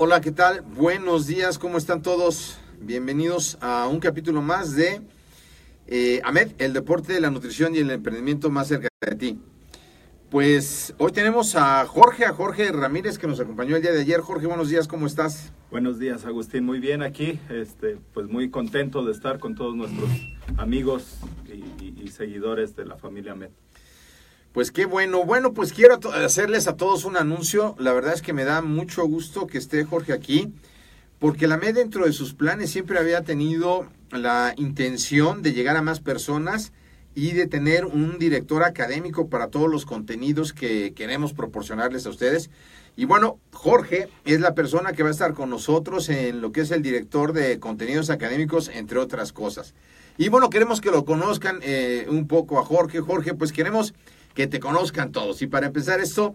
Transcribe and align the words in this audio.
Hola, 0.00 0.20
¿qué 0.20 0.30
tal? 0.30 0.60
Buenos 0.62 1.26
días, 1.26 1.58
¿cómo 1.58 1.76
están 1.76 2.02
todos? 2.02 2.56
Bienvenidos 2.80 3.58
a 3.60 3.88
un 3.88 3.98
capítulo 3.98 4.40
más 4.42 4.76
de 4.76 5.00
eh, 5.88 6.20
AMED, 6.24 6.52
el 6.58 6.72
deporte, 6.72 7.20
la 7.20 7.30
nutrición 7.30 7.74
y 7.74 7.78
el 7.78 7.90
emprendimiento 7.90 8.48
más 8.50 8.68
cerca 8.68 8.88
de 9.04 9.16
ti. 9.16 9.38
Pues 10.30 10.94
hoy 10.98 11.10
tenemos 11.10 11.56
a 11.56 11.84
Jorge, 11.86 12.26
a 12.26 12.32
Jorge 12.32 12.70
Ramírez 12.70 13.18
que 13.18 13.26
nos 13.26 13.40
acompañó 13.40 13.74
el 13.76 13.82
día 13.82 13.92
de 13.92 14.02
ayer. 14.02 14.20
Jorge, 14.20 14.46
buenos 14.46 14.68
días, 14.68 14.86
¿cómo 14.86 15.06
estás? 15.06 15.52
Buenos 15.70 15.98
días, 15.98 16.24
Agustín. 16.26 16.64
Muy 16.64 16.78
bien 16.80 17.02
aquí. 17.02 17.40
Este, 17.50 17.98
pues 18.14 18.28
muy 18.28 18.50
contento 18.50 19.04
de 19.04 19.12
estar 19.12 19.38
con 19.40 19.54
todos 19.56 19.74
nuestros 19.74 20.08
amigos 20.58 21.16
y, 21.46 22.02
y- 22.02 22.08
seguidores 22.08 22.74
de 22.76 22.84
la 22.86 22.96
familia 22.96 23.34
Med. 23.34 23.50
Pues 24.58 24.72
qué 24.72 24.86
bueno. 24.86 25.24
Bueno, 25.24 25.54
pues 25.54 25.72
quiero 25.72 26.00
hacerles 26.14 26.66
a 26.66 26.76
todos 26.76 27.04
un 27.04 27.16
anuncio. 27.16 27.76
La 27.78 27.92
verdad 27.92 28.12
es 28.12 28.22
que 28.22 28.32
me 28.32 28.42
da 28.42 28.60
mucho 28.60 29.06
gusto 29.06 29.46
que 29.46 29.56
esté 29.56 29.84
Jorge 29.84 30.12
aquí, 30.12 30.52
porque 31.20 31.46
la 31.46 31.58
MED 31.58 31.76
dentro 31.76 32.06
de 32.06 32.12
sus 32.12 32.34
planes 32.34 32.68
siempre 32.70 32.98
había 32.98 33.22
tenido 33.22 33.86
la 34.10 34.54
intención 34.56 35.42
de 35.42 35.52
llegar 35.52 35.76
a 35.76 35.82
más 35.82 36.00
personas 36.00 36.72
y 37.14 37.34
de 37.34 37.46
tener 37.46 37.84
un 37.84 38.18
director 38.18 38.64
académico 38.64 39.28
para 39.28 39.46
todos 39.46 39.70
los 39.70 39.86
contenidos 39.86 40.52
que 40.52 40.92
queremos 40.92 41.34
proporcionarles 41.34 42.04
a 42.06 42.10
ustedes. 42.10 42.50
Y 42.96 43.04
bueno, 43.04 43.38
Jorge 43.52 44.08
es 44.24 44.40
la 44.40 44.56
persona 44.56 44.92
que 44.92 45.04
va 45.04 45.10
a 45.10 45.12
estar 45.12 45.34
con 45.34 45.50
nosotros 45.50 46.08
en 46.08 46.40
lo 46.40 46.50
que 46.50 46.62
es 46.62 46.72
el 46.72 46.82
director 46.82 47.32
de 47.32 47.60
contenidos 47.60 48.10
académicos, 48.10 48.70
entre 48.74 48.98
otras 48.98 49.32
cosas. 49.32 49.74
Y 50.16 50.30
bueno, 50.30 50.50
queremos 50.50 50.80
que 50.80 50.90
lo 50.90 51.04
conozcan 51.04 51.60
eh, 51.62 52.08
un 52.08 52.26
poco 52.26 52.58
a 52.58 52.64
Jorge. 52.64 52.98
Jorge, 52.98 53.34
pues 53.34 53.52
queremos 53.52 53.94
que 54.34 54.46
te 54.46 54.60
conozcan 54.60 55.12
todos. 55.12 55.42
Y 55.42 55.46
para 55.46 55.66
empezar 55.66 56.00
esto, 56.00 56.34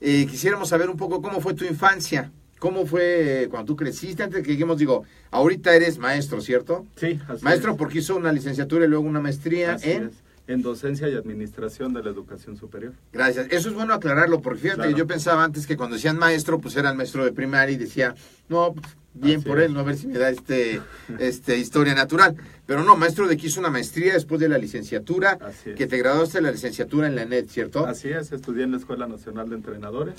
eh, 0.00 0.26
quisiéramos 0.28 0.68
saber 0.68 0.90
un 0.90 0.96
poco 0.96 1.22
cómo 1.22 1.40
fue 1.40 1.54
tu 1.54 1.64
infancia. 1.64 2.30
¿Cómo 2.58 2.86
fue 2.86 3.48
cuando 3.50 3.66
tú 3.66 3.76
creciste? 3.76 4.22
Antes 4.22 4.42
que 4.42 4.52
lleguemos, 4.52 4.78
digo, 4.78 5.04
ahorita 5.30 5.74
eres 5.74 5.98
maestro, 5.98 6.40
¿cierto? 6.40 6.86
Sí, 6.96 7.20
así 7.28 7.44
Maestro 7.44 7.72
es. 7.72 7.78
porque 7.78 7.98
hizo 7.98 8.16
una 8.16 8.32
licenciatura 8.32 8.86
y 8.86 8.88
luego 8.88 9.04
una 9.06 9.20
maestría 9.20 9.74
Así 9.74 9.90
en... 9.90 10.04
es. 10.04 10.12
En 10.46 10.60
docencia 10.60 11.08
y 11.08 11.14
administración 11.14 11.94
de 11.94 12.02
la 12.02 12.10
educación 12.10 12.56
superior. 12.56 12.92
Gracias. 13.12 13.46
Eso 13.50 13.70
es 13.70 13.74
bueno 13.74 13.94
aclararlo, 13.94 14.42
porque 14.42 14.60
fíjate 14.60 14.76
Claro. 14.82 14.92
que 14.92 14.98
yo 14.98 15.06
pensaba 15.06 15.42
antes 15.42 15.66
que 15.66 15.76
cuando 15.76 15.96
decían 15.96 16.18
maestro, 16.18 16.60
pues 16.60 16.76
era 16.76 16.90
el 16.90 16.96
maestro 16.96 17.24
de 17.24 17.32
primaria 17.32 17.74
y 17.74 17.78
decía, 17.78 18.14
no, 18.50 18.74
pues, 18.74 18.86
bien 19.14 19.38
Así 19.40 19.48
por 19.48 19.60
él, 19.60 19.72
no 19.72 19.80
a 19.80 19.84
ver 19.84 19.96
si 19.96 20.06
me 20.06 20.18
da 20.18 20.28
este, 20.28 20.82
este 21.18 21.56
historia 21.56 21.94
natural. 21.94 22.36
Pero 22.66 22.82
no, 22.84 22.94
maestro 22.94 23.26
de 23.26 23.38
que 23.38 23.46
hizo 23.46 23.58
una 23.60 23.70
maestría 23.70 24.12
después 24.12 24.38
de 24.38 24.50
la 24.50 24.58
licenciatura, 24.58 25.38
Así 25.40 25.70
es. 25.70 25.76
que 25.76 25.86
te 25.86 25.96
graduaste 25.96 26.38
de 26.38 26.42
la 26.42 26.50
licenciatura 26.50 27.06
en 27.06 27.14
la 27.16 27.24
NET, 27.24 27.48
¿cierto? 27.48 27.86
Así 27.86 28.08
es, 28.10 28.30
estudié 28.32 28.64
en 28.64 28.72
la 28.72 28.76
Escuela 28.76 29.06
Nacional 29.06 29.48
de 29.48 29.54
Entrenadores. 29.56 30.14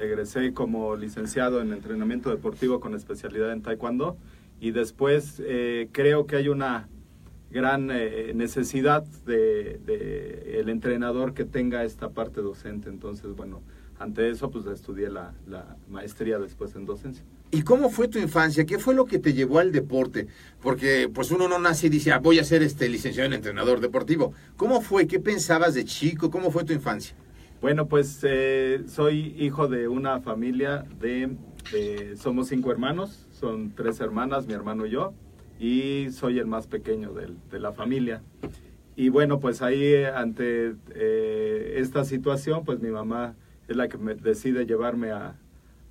Egresé 0.00 0.52
como 0.54 0.96
licenciado 0.96 1.60
en 1.60 1.72
entrenamiento 1.72 2.30
deportivo 2.30 2.80
con 2.80 2.94
especialidad 2.96 3.52
en 3.52 3.62
Taekwondo. 3.62 4.16
Y 4.60 4.72
después 4.72 5.36
eh, 5.40 5.88
creo 5.92 6.26
que 6.26 6.34
hay 6.34 6.48
una 6.48 6.88
gran 7.50 7.90
eh, 7.90 8.32
necesidad 8.34 9.04
de, 9.26 9.78
de 9.84 10.60
el 10.60 10.68
entrenador 10.68 11.34
que 11.34 11.44
tenga 11.44 11.84
esta 11.84 12.10
parte 12.10 12.40
docente. 12.40 12.88
Entonces, 12.88 13.34
bueno, 13.34 13.62
ante 13.98 14.28
eso 14.30 14.50
pues 14.50 14.66
estudié 14.66 15.08
la, 15.10 15.34
la 15.46 15.76
maestría 15.88 16.38
después 16.38 16.74
en 16.76 16.84
docencia. 16.86 17.24
¿Y 17.50 17.62
cómo 17.62 17.88
fue 17.88 18.08
tu 18.08 18.18
infancia? 18.18 18.66
¿Qué 18.66 18.78
fue 18.78 18.94
lo 18.94 19.06
que 19.06 19.18
te 19.18 19.32
llevó 19.32 19.58
al 19.58 19.72
deporte? 19.72 20.26
Porque 20.60 21.10
pues 21.12 21.30
uno 21.30 21.48
no 21.48 21.58
nace 21.58 21.86
y 21.86 21.90
dice, 21.90 22.12
"Ah, 22.12 22.18
voy 22.18 22.38
a 22.38 22.44
ser 22.44 22.62
este 22.62 22.88
licenciado 22.90 23.26
en 23.26 23.32
entrenador 23.32 23.80
deportivo. 23.80 24.34
¿Cómo 24.56 24.82
fue? 24.82 25.06
¿Qué 25.06 25.18
pensabas 25.18 25.72
de 25.74 25.84
chico? 25.86 26.30
¿Cómo 26.30 26.50
fue 26.50 26.64
tu 26.64 26.74
infancia? 26.74 27.16
Bueno, 27.62 27.88
pues 27.88 28.20
eh, 28.22 28.82
soy 28.86 29.34
hijo 29.38 29.66
de 29.66 29.88
una 29.88 30.20
familia 30.20 30.84
de, 31.00 31.36
de- 31.72 32.16
somos 32.16 32.48
cinco 32.48 32.70
hermanos, 32.70 33.26
son 33.32 33.72
tres 33.74 33.98
hermanas, 34.00 34.46
mi 34.46 34.52
hermano 34.52 34.84
y 34.86 34.90
yo, 34.90 35.12
y 35.58 36.10
soy 36.12 36.38
el 36.38 36.46
más 36.46 36.66
pequeño 36.66 37.12
del- 37.12 37.36
de 37.50 37.58
la 37.60 37.72
familia. 37.72 38.22
Y 38.96 39.10
bueno, 39.10 39.38
pues 39.40 39.62
ahí 39.62 39.82
eh, 39.82 40.06
ante 40.08 40.74
eh, 40.94 41.74
esta 41.78 42.04
situación, 42.04 42.64
pues 42.64 42.80
mi 42.80 42.90
mamá 42.90 43.34
es 43.68 43.76
la 43.76 43.88
que 43.88 43.98
me 43.98 44.14
decide 44.14 44.66
llevarme 44.66 45.10
a, 45.12 45.36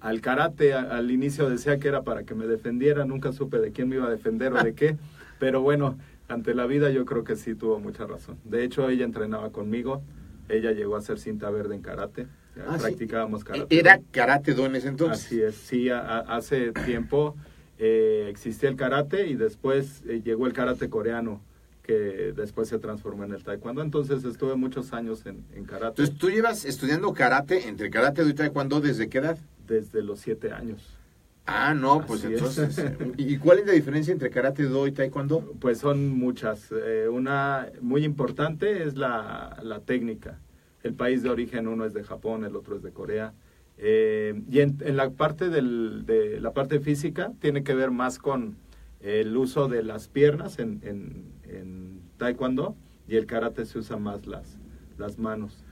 al 0.02 0.22
karate. 0.22 0.74
A- 0.74 0.82
al 0.98 1.12
inicio 1.12 1.50
decía 1.50 1.80
que 1.80 1.88
era 1.88 2.04
para 2.04 2.24
que 2.24 2.36
me 2.36 2.48
defendiera, 2.48 3.06
nunca 3.06 3.32
supe 3.32 3.60
de 3.60 3.72
quién 3.72 3.90
me 3.90 3.96
iba 3.96 4.08
a 4.08 4.12
defender 4.12 4.54
o 4.54 4.64
de 4.64 4.74
qué, 4.74 4.98
pero 5.40 5.62
bueno, 5.62 5.98
ante 6.28 6.54
la 6.54 6.66
vida 6.66 6.90
yo 6.90 7.06
creo 7.06 7.24
que 7.24 7.36
sí 7.38 7.56
tuvo 7.56 7.80
mucha 7.80 8.06
razón. 8.06 8.38
De 8.44 8.64
hecho, 8.64 8.90
ella 8.90 9.06
entrenaba 9.06 9.52
conmigo, 9.52 10.02
ella 10.50 10.72
llegó 10.72 10.96
a 10.98 11.02
ser 11.02 11.20
cinta 11.20 11.50
verde 11.50 11.76
en 11.76 11.82
karate, 11.82 12.28
Ah, 12.68 12.76
practicábamos 12.82 13.44
karate. 13.44 13.78
Era 13.80 14.00
karate 14.12 14.54
do 14.56 14.66
en 14.66 14.76
ese 14.76 14.88
entonces. 14.88 15.26
Así 15.28 15.42
es, 15.42 15.56
sí, 15.56 15.90
a- 15.90 16.00
a- 16.00 16.36
hace 16.38 16.72
tiempo 16.72 17.36
eh, 17.80 18.28
existía 18.30 18.70
el 18.70 18.76
karate 18.76 19.28
y 19.28 19.36
después 19.36 20.04
eh, 20.08 20.22
llegó 20.24 20.48
el 20.48 20.54
karate 20.54 20.90
coreano, 20.90 21.42
que 21.84 22.34
después 22.36 22.68
se 22.68 22.80
transformó 22.80 23.24
en 23.24 23.34
el 23.34 23.44
taekwondo. 23.44 23.82
Entonces 23.82 24.24
estuve 24.24 24.56
muchos 24.56 24.94
años 24.94 25.26
en, 25.26 25.46
en 25.56 25.66
karate, 25.66 26.02
Entonces 26.02 26.18
tú 26.18 26.30
llevas 26.30 26.66
estudiando 26.66 27.14
karate, 27.14 27.68
entre 27.68 27.90
karate 27.90 28.24
y 28.24 28.34
taekwondo, 28.34 28.82
¿desde 28.82 29.08
qué 29.08 29.20
edad? 29.20 29.38
desde 29.68 30.02
los 30.02 30.20
siete 30.20 30.52
años. 30.52 30.98
Ah, 31.46 31.74
no, 31.74 32.06
pues 32.06 32.26
Así 32.26 32.34
entonces. 32.34 32.78
eh, 32.80 33.14
¿Y 33.18 33.38
cuál 33.38 33.60
es 33.60 33.68
la 33.68 33.74
diferencia 33.74 34.12
entre 34.12 34.30
karate 34.30 34.64
do 34.64 34.88
y 34.88 34.92
taekwondo? 34.92 35.54
Pues 35.60 35.78
son 35.78 36.10
muchas. 36.10 36.72
Eh, 36.72 37.08
una 37.10 37.70
muy 37.82 38.04
importante 38.04 38.84
es 38.84 38.96
la, 38.96 39.58
la 39.62 39.80
técnica. 39.82 40.40
El 40.84 40.94
país 40.94 41.24
de 41.24 41.30
origen, 41.30 41.68
uno 41.68 41.86
es 41.86 41.94
de 41.94 42.04
Japón, 42.04 42.44
el 42.44 42.56
otro 42.56 42.76
es 42.76 42.84
de 42.84 42.92
Corea. 42.92 43.34
Eh, 43.78 44.42
y 44.50 44.60
en, 44.62 44.78
en 44.82 44.98
la 44.98 45.12
parte 45.12 45.50
del, 45.50 46.06
de 46.06 46.40
la 46.42 46.52
parte 46.52 46.80
física 46.80 47.32
tiene 47.40 47.64
que 47.64 47.76
ver 47.76 47.92
más 47.92 48.18
con 48.18 48.56
el 49.02 49.38
uso 49.38 49.68
de 49.68 49.84
las 49.84 50.08
piernas 50.08 50.58
en, 50.60 50.80
en, 50.84 51.26
en 51.44 52.02
taekwondo 52.18 52.76
y 53.08 53.16
el 53.18 53.26
karate 53.28 53.66
se 53.66 53.78
usa 53.78 53.98
más 53.98 54.26
las, 54.26 54.58
las 54.98 55.20
manos. 55.20 55.64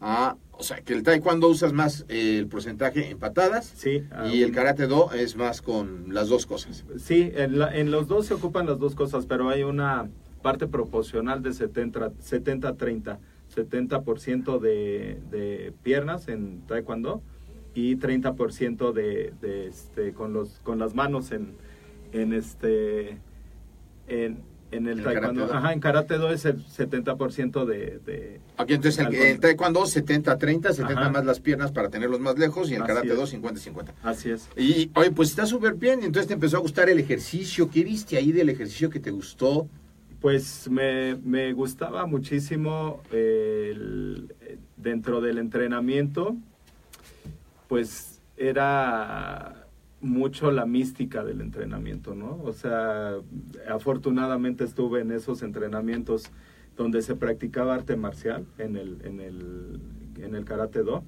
Ah, 0.00 0.36
o 0.52 0.62
sea, 0.62 0.82
que 0.82 0.92
el 0.92 1.02
taekwondo 1.02 1.48
usas 1.48 1.72
más 1.72 2.04
eh, 2.08 2.36
el 2.38 2.46
porcentaje 2.48 3.10
en 3.10 3.18
patadas 3.18 3.64
Sí. 3.74 4.02
y 4.30 4.42
el 4.42 4.52
karate 4.52 4.86
do 4.86 5.10
es 5.12 5.34
más 5.34 5.62
con 5.62 6.12
las 6.12 6.28
dos 6.28 6.44
cosas. 6.44 6.84
Sí, 6.98 7.32
en, 7.34 7.58
la- 7.58 7.74
en 7.74 7.90
los 7.90 8.06
dos 8.06 8.26
se 8.26 8.34
ocupan 8.34 8.66
las 8.66 8.78
dos 8.78 8.94
cosas, 8.94 9.24
pero 9.24 9.48
hay 9.48 9.62
una 9.62 10.10
parte 10.42 10.66
proporcional 10.66 11.42
de 11.42 11.54
70 11.54 12.12
70-30. 12.12 13.18
70% 13.54 14.58
de, 14.58 15.20
de 15.30 15.72
piernas 15.82 16.28
en 16.28 16.60
taekwondo 16.66 17.22
y 17.74 17.96
30% 17.96 18.92
de, 18.92 19.32
de 19.40 19.66
este 19.68 20.12
con 20.12 20.32
los 20.32 20.60
con 20.62 20.78
las 20.78 20.94
manos 20.94 21.32
en 21.32 21.54
en 22.12 22.32
este 22.32 23.18
en, 24.06 24.42
en 24.70 24.86
el 24.88 25.02
taekwondo. 25.02 25.52
Ajá, 25.52 25.72
en 25.72 25.80
karate 25.80 26.16
do 26.18 26.30
es 26.30 26.44
el 26.44 26.64
70% 26.64 27.64
de, 27.64 28.00
de 28.04 28.40
Aquí 28.56 28.74
entonces 28.74 29.04
el, 29.06 29.14
el 29.14 29.40
taekwondo 29.40 29.82
70-30, 29.82 30.72
70 30.72 30.92
Ajá. 31.00 31.10
más 31.10 31.24
las 31.24 31.40
piernas 31.40 31.72
para 31.72 31.88
tenerlos 31.90 32.20
más 32.20 32.38
lejos 32.38 32.70
y 32.70 32.74
el 32.74 32.82
Así 32.82 32.88
karate 32.88 33.08
do 33.14 33.24
50-50. 33.26 33.92
así 34.02 34.30
es. 34.30 34.48
Y 34.56 34.90
oye, 34.94 35.10
pues 35.10 35.30
está 35.30 35.46
súper 35.46 35.74
bien, 35.74 36.00
entonces 36.02 36.26
te 36.28 36.34
empezó 36.34 36.56
a 36.56 36.60
gustar 36.60 36.88
el 36.88 36.98
ejercicio. 36.98 37.70
¿Qué 37.70 37.82
viste 37.84 38.16
ahí 38.16 38.30
del 38.32 38.48
ejercicio 38.50 38.90
que 38.90 39.00
te 39.00 39.10
gustó? 39.10 39.68
Pues 40.20 40.68
me, 40.70 41.16
me 41.16 41.52
gustaba 41.52 42.06
muchísimo 42.06 43.02
el- 43.12 44.32
dentro 44.76 45.20
del 45.20 45.38
entrenamiento, 45.38 46.36
pues 47.74 48.22
era 48.36 49.66
mucho 50.00 50.52
la 50.52 50.64
mística 50.64 51.24
del 51.24 51.40
entrenamiento, 51.40 52.14
¿no? 52.14 52.40
O 52.44 52.52
sea, 52.52 53.16
afortunadamente 53.68 54.62
estuve 54.62 55.00
en 55.00 55.10
esos 55.10 55.42
entrenamientos 55.42 56.30
donde 56.76 57.02
se 57.02 57.16
practicaba 57.16 57.74
arte 57.74 57.96
marcial 57.96 58.46
en 58.58 58.76
el, 58.76 59.00
en 59.04 59.18
el, 59.18 59.80
en 60.20 60.36
el 60.36 60.44
karate 60.44 60.84
do. 60.84 61.02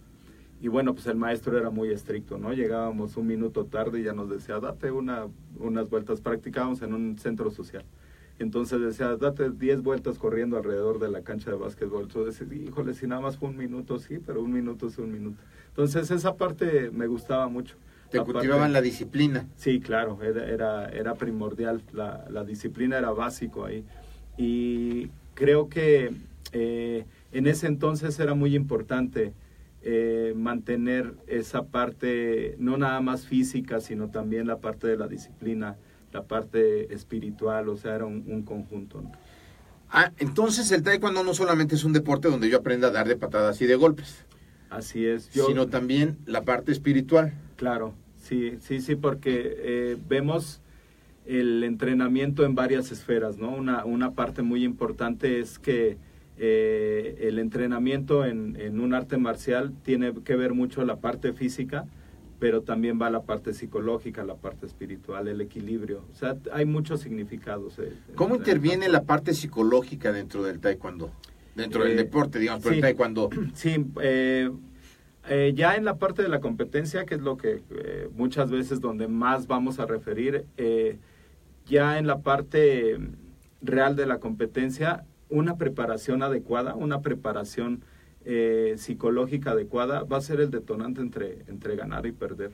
Y 0.61 0.67
bueno, 0.67 0.93
pues 0.93 1.07
el 1.07 1.15
maestro 1.15 1.57
era 1.57 1.71
muy 1.71 1.91
estricto, 1.91 2.37
¿no? 2.37 2.53
Llegábamos 2.53 3.17
un 3.17 3.29
minuto 3.29 3.67
tarde 3.67 4.01
y 4.01 4.03
ya 4.03 4.13
nos 4.13 4.29
decía, 4.29 4.59
date 4.59 4.91
una, 4.91 5.29
unas 5.61 5.89
vueltas. 5.89 6.21
Practicábamos 6.21 6.83
en 6.83 6.95
un 6.95 7.17
centro 7.17 7.53
social. 7.53 7.85
Entonces 8.41 8.81
decía, 8.81 9.17
date 9.17 9.51
10 9.51 9.83
vueltas 9.83 10.19
corriendo 10.19 10.57
alrededor 10.57 10.99
de 10.99 11.11
la 11.13 11.23
cancha 11.23 11.49
de 11.53 11.59
básquetbol. 11.59 12.09
Decías, 12.09 12.51
híjole, 12.51 12.93
si 12.95 13.07
nada 13.07 13.21
más 13.21 13.37
fue 13.39 13.51
un 13.51 13.57
minuto, 13.57 14.01
sí, 14.01 14.19
pero 14.19 14.43
un 14.43 14.53
minuto 14.53 14.89
es 14.89 14.99
un 14.99 15.13
minuto. 15.13 15.41
Entonces 15.77 16.11
esa 16.11 16.37
parte 16.37 16.91
me 16.91 17.07
gustaba 17.07 17.49
mucho. 17.49 17.77
Te 18.11 18.19
cultivaban 18.21 18.73
la 18.73 18.81
disciplina. 18.81 19.47
Sí, 19.57 19.79
claro, 19.79 20.19
era, 20.23 20.49
era, 20.49 20.89
era 20.89 21.15
primordial, 21.17 21.83
la, 21.93 22.25
la 22.31 22.45
disciplina 22.45 22.97
era 22.97 23.11
básico 23.11 23.67
ahí. 23.67 23.85
Y 24.39 25.11
creo 25.35 25.69
que 25.69 26.15
eh, 26.53 27.05
en 27.31 27.47
ese 27.47 27.67
entonces 27.67 28.19
era 28.19 28.33
muy 28.35 28.57
importante 28.57 29.35
eh, 29.83 30.33
mantener 30.35 31.13
esa 31.27 31.65
parte, 31.67 32.57
no 32.59 32.79
nada 32.79 33.03
más 33.03 33.27
física, 33.27 33.81
sino 33.81 34.09
también 34.09 34.47
la 34.47 34.57
parte 34.59 34.87
de 34.87 34.97
la 34.97 35.09
disciplina, 35.09 35.77
la 36.11 36.23
parte 36.23 36.95
espiritual, 36.95 37.69
o 37.69 37.77
sea, 37.77 37.97
era 37.97 38.07
un, 38.07 38.25
un 38.27 38.45
conjunto. 38.45 39.03
¿no? 39.03 39.13
Ah, 39.91 40.11
entonces 40.19 40.73
el 40.73 40.83
taekwondo 40.83 41.23
no 41.23 41.35
solamente 41.35 41.75
es 41.75 41.85
un 41.85 41.93
deporte 41.93 42.29
donde 42.29 42.49
yo 42.49 42.57
aprenda 42.57 42.89
a 42.89 42.93
dar 42.93 43.07
de 43.07 43.17
patadas 43.17 43.61
y 43.61 43.67
de 43.67 43.77
golpes, 43.77 44.25
Así 44.71 45.07
es. 45.07 45.31
Yo, 45.31 45.47
sino 45.47 45.67
también 45.69 46.19
la 46.27 46.43
parte 46.43 46.73
espiritual. 46.73 47.33
Claro, 47.57 47.95
sí, 48.17 48.59
sí, 48.61 48.81
sí, 48.81 48.97
porque 48.97 49.55
eh, 49.59 49.97
vemos 50.09 50.61
el 51.25 51.65
entrenamiento 51.65 52.45
en 52.45 52.55
varias 52.55 52.93
esferas, 52.93 53.37
¿no? 53.39 53.51
Una, 53.55 53.85
una 53.85 54.13
parte 54.13 54.43
muy 54.43 54.65
importante 54.65 55.41
es 55.41 55.59
que 55.59 55.97
eh, 56.39 57.17
el 57.23 57.39
entrenamiento 57.39 58.25
en, 58.25 58.57
en 58.61 58.79
un 58.81 58.95
arte 58.95 59.17
marcial 59.17 59.73
tiene 59.83 60.13
que 60.25 60.37
ver 60.37 60.53
mucho 60.55 60.85
la 60.85 60.97
parte 60.97 61.33
física, 61.33 61.87
pero 62.39 62.61
también 62.63 63.01
va 63.01 63.09
la 63.09 63.23
parte 63.23 63.55
psicológica, 63.55 64.23
la 64.25 64.35
parte 64.37 64.67
espiritual, 64.67 65.27
el 65.29 65.41
equilibrio. 65.41 66.05
O 66.13 66.15
sea, 66.15 66.37
hay 66.53 66.67
muchos 66.67 67.01
significados. 67.01 67.79
eh, 67.79 67.93
¿Cómo 68.15 68.35
en- 68.35 68.41
interviene 68.43 68.89
la 68.89 69.03
parte 69.05 69.33
psicológica 69.33 70.13
dentro 70.13 70.43
del 70.45 70.61
taekwondo? 70.61 71.11
Dentro 71.57 71.83
del 71.85 71.93
Eh, 71.93 71.97
deporte, 71.97 72.39
digamos, 72.39 72.63
pero 72.63 72.75
el 72.75 72.77
sí. 72.77 72.83
taekwondo. 72.83 73.31
Sí, 73.55 73.85
eh, 74.03 74.51
eh, 75.29 75.53
ya 75.57 75.75
en 75.75 75.85
la 75.85 75.97
parte 75.97 76.23
de 76.23 76.29
la 76.29 76.39
competencia, 76.41 77.05
que 77.07 77.17
es 77.17 77.21
lo 77.23 77.37
que 77.37 77.63
eh, 77.71 78.09
muchas 78.15 78.51
veces 78.51 78.81
donde 78.81 79.09
más 79.09 79.47
vamos 79.49 79.81
a 79.81 79.87
referir, 79.87 80.45
eh, 80.57 80.99
ya 81.67 81.99
en 81.99 82.07
la 82.07 82.21
parte 82.21 82.97
real 83.63 83.97
de 83.97 84.07
la 84.07 84.19
competencia, 84.19 85.05
una 85.29 85.57
preparación 85.57 86.23
adecuada, 86.23 86.75
una 86.77 87.01
preparación 87.01 87.83
psicológica 88.77 89.53
adecuada 89.53 90.03
va 90.03 90.17
a 90.17 90.21
ser 90.21 90.41
el 90.41 90.51
detonante 90.51 91.01
entre, 91.01 91.45
entre 91.47 91.77
ganar 91.77 92.07
y 92.07 92.13
perder. 92.13 92.51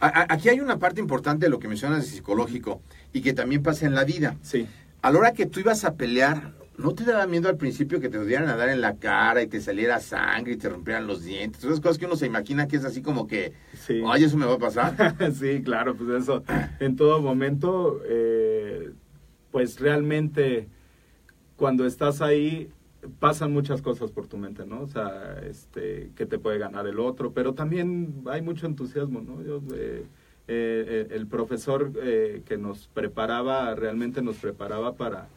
Aquí 0.00 0.50
hay 0.50 0.60
una 0.60 0.78
parte 0.78 1.00
importante 1.00 1.46
de 1.46 1.50
lo 1.50 1.58
que 1.58 1.66
mencionas 1.68 2.02
de 2.04 2.10
psicológico 2.10 2.82
y 3.12 3.22
que 3.22 3.32
también 3.32 3.62
pasa 3.62 3.86
en 3.86 3.94
la 3.94 4.04
vida. 4.04 4.36
Sí, 4.42 4.66
A 5.00 5.10
la 5.10 5.18
hora 5.18 5.32
que 5.32 5.46
tú 5.46 5.60
ibas 5.60 5.84
a 5.86 5.94
pelear, 5.94 6.52
¿no 6.78 6.94
te 6.94 7.04
daba 7.04 7.26
miedo 7.26 7.48
al 7.48 7.56
principio 7.56 8.00
que 8.00 8.08
te 8.08 8.24
dieran 8.24 8.48
a 8.48 8.56
dar 8.56 8.68
en 8.68 8.80
la 8.80 8.96
cara 8.96 9.42
y 9.42 9.46
te 9.46 9.60
saliera 9.60 10.00
sangre 10.00 10.54
y 10.54 10.56
te 10.56 10.68
rompieran 10.68 11.06
los 11.06 11.24
dientes? 11.24 11.60
Todas 11.60 11.74
esas 11.74 11.82
cosas 11.82 11.98
que 11.98 12.06
uno 12.06 12.16
se 12.16 12.26
imagina 12.26 12.68
que 12.68 12.76
es 12.76 12.84
así 12.84 13.02
como 13.02 13.26
que, 13.26 13.52
sí. 13.74 14.02
ay, 14.06 14.24
eso 14.24 14.36
me 14.36 14.46
va 14.46 14.54
a 14.54 14.58
pasar. 14.58 15.16
sí, 15.34 15.62
claro, 15.62 15.94
pues 15.94 16.22
eso, 16.22 16.42
en 16.80 16.96
todo 16.96 17.20
momento, 17.20 18.00
eh, 18.06 18.92
pues 19.50 19.78
realmente 19.80 20.68
cuando 21.56 21.86
estás 21.86 22.20
ahí 22.22 22.70
pasan 23.18 23.52
muchas 23.52 23.82
cosas 23.82 24.10
por 24.10 24.26
tu 24.26 24.36
mente, 24.36 24.64
¿no? 24.66 24.82
O 24.82 24.86
sea, 24.86 25.40
este, 25.44 26.10
que 26.14 26.26
te 26.26 26.38
puede 26.38 26.58
ganar 26.58 26.86
el 26.86 27.00
otro, 27.00 27.32
pero 27.32 27.54
también 27.54 28.22
hay 28.26 28.42
mucho 28.42 28.66
entusiasmo, 28.66 29.20
¿no? 29.20 29.42
Yo, 29.42 29.60
eh, 29.74 30.06
eh, 30.48 31.08
el 31.10 31.26
profesor 31.26 31.92
eh, 32.02 32.42
que 32.44 32.58
nos 32.58 32.88
preparaba, 32.88 33.74
realmente 33.74 34.22
nos 34.22 34.36
preparaba 34.36 34.94
para, 34.96 35.28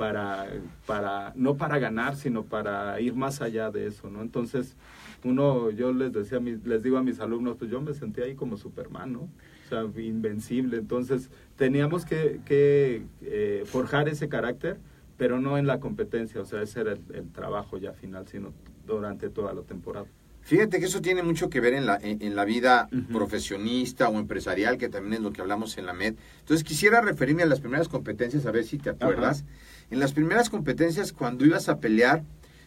para, 0.00 0.48
para, 0.86 1.34
no 1.36 1.58
para 1.58 1.78
ganar, 1.78 2.16
sino 2.16 2.44
para 2.44 2.98
ir 3.02 3.14
más 3.14 3.42
allá 3.42 3.70
de 3.70 3.86
eso, 3.86 4.08
¿no? 4.08 4.22
Entonces, 4.22 4.74
uno, 5.24 5.68
yo 5.68 5.92
les 5.92 6.10
decía, 6.10 6.40
les 6.40 6.82
digo 6.82 6.96
a 6.96 7.02
mis 7.02 7.20
alumnos, 7.20 7.56
pues 7.58 7.70
yo 7.70 7.82
me 7.82 7.92
sentía 7.92 8.24
ahí 8.24 8.34
como 8.34 8.56
Superman, 8.56 9.12
¿no? 9.12 9.20
O 9.20 9.68
sea, 9.68 9.82
invencible. 10.02 10.78
Entonces, 10.78 11.28
teníamos 11.56 12.06
que, 12.06 12.40
que 12.46 13.02
eh, 13.20 13.64
forjar 13.66 14.08
ese 14.08 14.30
carácter, 14.30 14.78
pero 15.18 15.38
no 15.38 15.58
en 15.58 15.66
la 15.66 15.80
competencia, 15.80 16.40
o 16.40 16.46
sea, 16.46 16.62
ese 16.62 16.80
era 16.80 16.92
el, 16.92 17.00
el 17.12 17.30
trabajo 17.30 17.76
ya 17.76 17.92
final, 17.92 18.26
sino 18.26 18.54
durante 18.86 19.28
toda 19.28 19.52
la 19.52 19.60
temporada. 19.60 20.06
Fíjate 20.40 20.80
que 20.80 20.86
eso 20.86 21.02
tiene 21.02 21.22
mucho 21.22 21.50
que 21.50 21.60
ver 21.60 21.74
en 21.74 21.84
la, 21.84 21.96
en, 21.96 22.22
en 22.22 22.34
la 22.34 22.46
vida 22.46 22.88
Ujú. 22.90 23.12
profesionista 23.12 24.08
o 24.08 24.18
empresarial, 24.18 24.78
que 24.78 24.88
también 24.88 25.12
es 25.12 25.20
lo 25.20 25.30
que 25.30 25.42
hablamos 25.42 25.76
en 25.76 25.84
la 25.84 25.92
MED. 25.92 26.14
Entonces 26.40 26.64
quisiera 26.64 27.02
referirme 27.02 27.42
a 27.42 27.46
las 27.46 27.60
primeras 27.60 27.88
competencias, 27.88 28.46
a 28.46 28.50
ver 28.50 28.64
si 28.64 28.78
te 28.78 28.88
acuerdas. 28.88 29.44
En 29.90 29.98
las 30.00 30.12
primeras 30.12 30.50
competencias, 30.50 31.12
cuando 31.12 31.44
ibas 31.44 31.68
a 31.68 31.78
pelear 31.78 32.22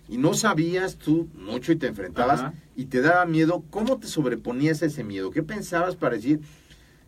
y 0.09 0.17
no 0.17 0.33
sabías 0.33 0.97
tú 0.97 1.29
mucho 1.35 1.71
y 1.71 1.77
te 1.77 1.87
enfrentabas 1.87 2.41
Ajá. 2.41 2.53
y 2.75 2.85
te 2.85 3.01
daba 3.01 3.25
miedo, 3.25 3.63
¿cómo 3.69 3.97
te 3.97 4.07
sobreponías 4.07 4.83
a 4.83 4.87
ese 4.87 5.03
miedo? 5.03 5.31
¿Qué 5.31 5.41
pensabas 5.43 5.95
para 5.95 6.15
decir, 6.15 6.41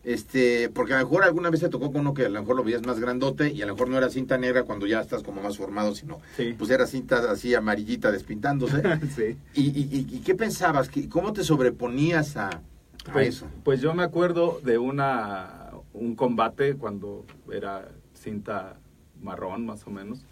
este, 0.04 0.68
porque 0.70 0.94
a 0.94 1.00
lo 1.00 1.04
mejor 1.06 1.24
alguna 1.24 1.50
vez 1.50 1.60
te 1.60 1.68
tocó 1.68 1.90
con 1.90 2.02
uno 2.02 2.14
que 2.14 2.24
a 2.24 2.28
lo 2.28 2.40
mejor 2.40 2.56
lo 2.56 2.62
veías 2.64 2.86
más 2.86 3.00
grandote 3.00 3.50
y 3.52 3.60
a 3.62 3.66
lo 3.66 3.74
mejor 3.74 3.88
no 3.88 3.98
era 3.98 4.08
cinta 4.08 4.38
negra 4.38 4.62
cuando 4.62 4.86
ya 4.86 5.00
estás 5.00 5.22
como 5.22 5.42
más 5.42 5.56
formado, 5.58 5.94
sino 5.94 6.20
Sí. 6.36 6.54
pues 6.56 6.70
era 6.70 6.86
cinta 6.86 7.30
así 7.30 7.54
amarillita 7.54 8.12
despintándose. 8.12 8.80
sí. 9.16 9.36
¿Y, 9.54 9.62
y, 9.98 10.20
qué 10.24 10.34
pensabas? 10.34 10.88
¿Qué- 10.88 11.08
¿Cómo 11.08 11.32
te 11.32 11.42
sobreponías 11.44 12.36
a, 12.36 12.48
a 12.50 13.12
Pues, 13.12 13.28
eso? 13.36 13.46
pues 13.64 13.80
yo 13.80 13.94
me 13.94 14.04
acuerdo 14.04 14.60
de 14.64 14.78
una 14.78 15.70
un 15.92 16.14
combate 16.14 16.74
cuando 16.76 17.24
era 17.52 17.88
cinta 18.14 18.76
marrón 19.22 19.66
más 19.66 19.86
o 19.86 19.90
menos. 19.90 20.24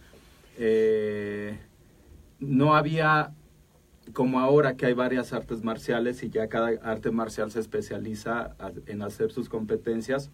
Eh, 0.58 1.58
no 2.38 2.74
había 2.74 3.32
como 4.12 4.40
ahora 4.40 4.76
que 4.76 4.86
hay 4.86 4.92
varias 4.92 5.32
artes 5.32 5.64
marciales 5.64 6.22
y 6.22 6.30
ya 6.30 6.48
cada 6.48 6.68
arte 6.82 7.10
marcial 7.10 7.50
se 7.50 7.60
especializa 7.60 8.54
en 8.86 9.02
hacer 9.02 9.32
sus 9.32 9.48
competencias 9.48 10.30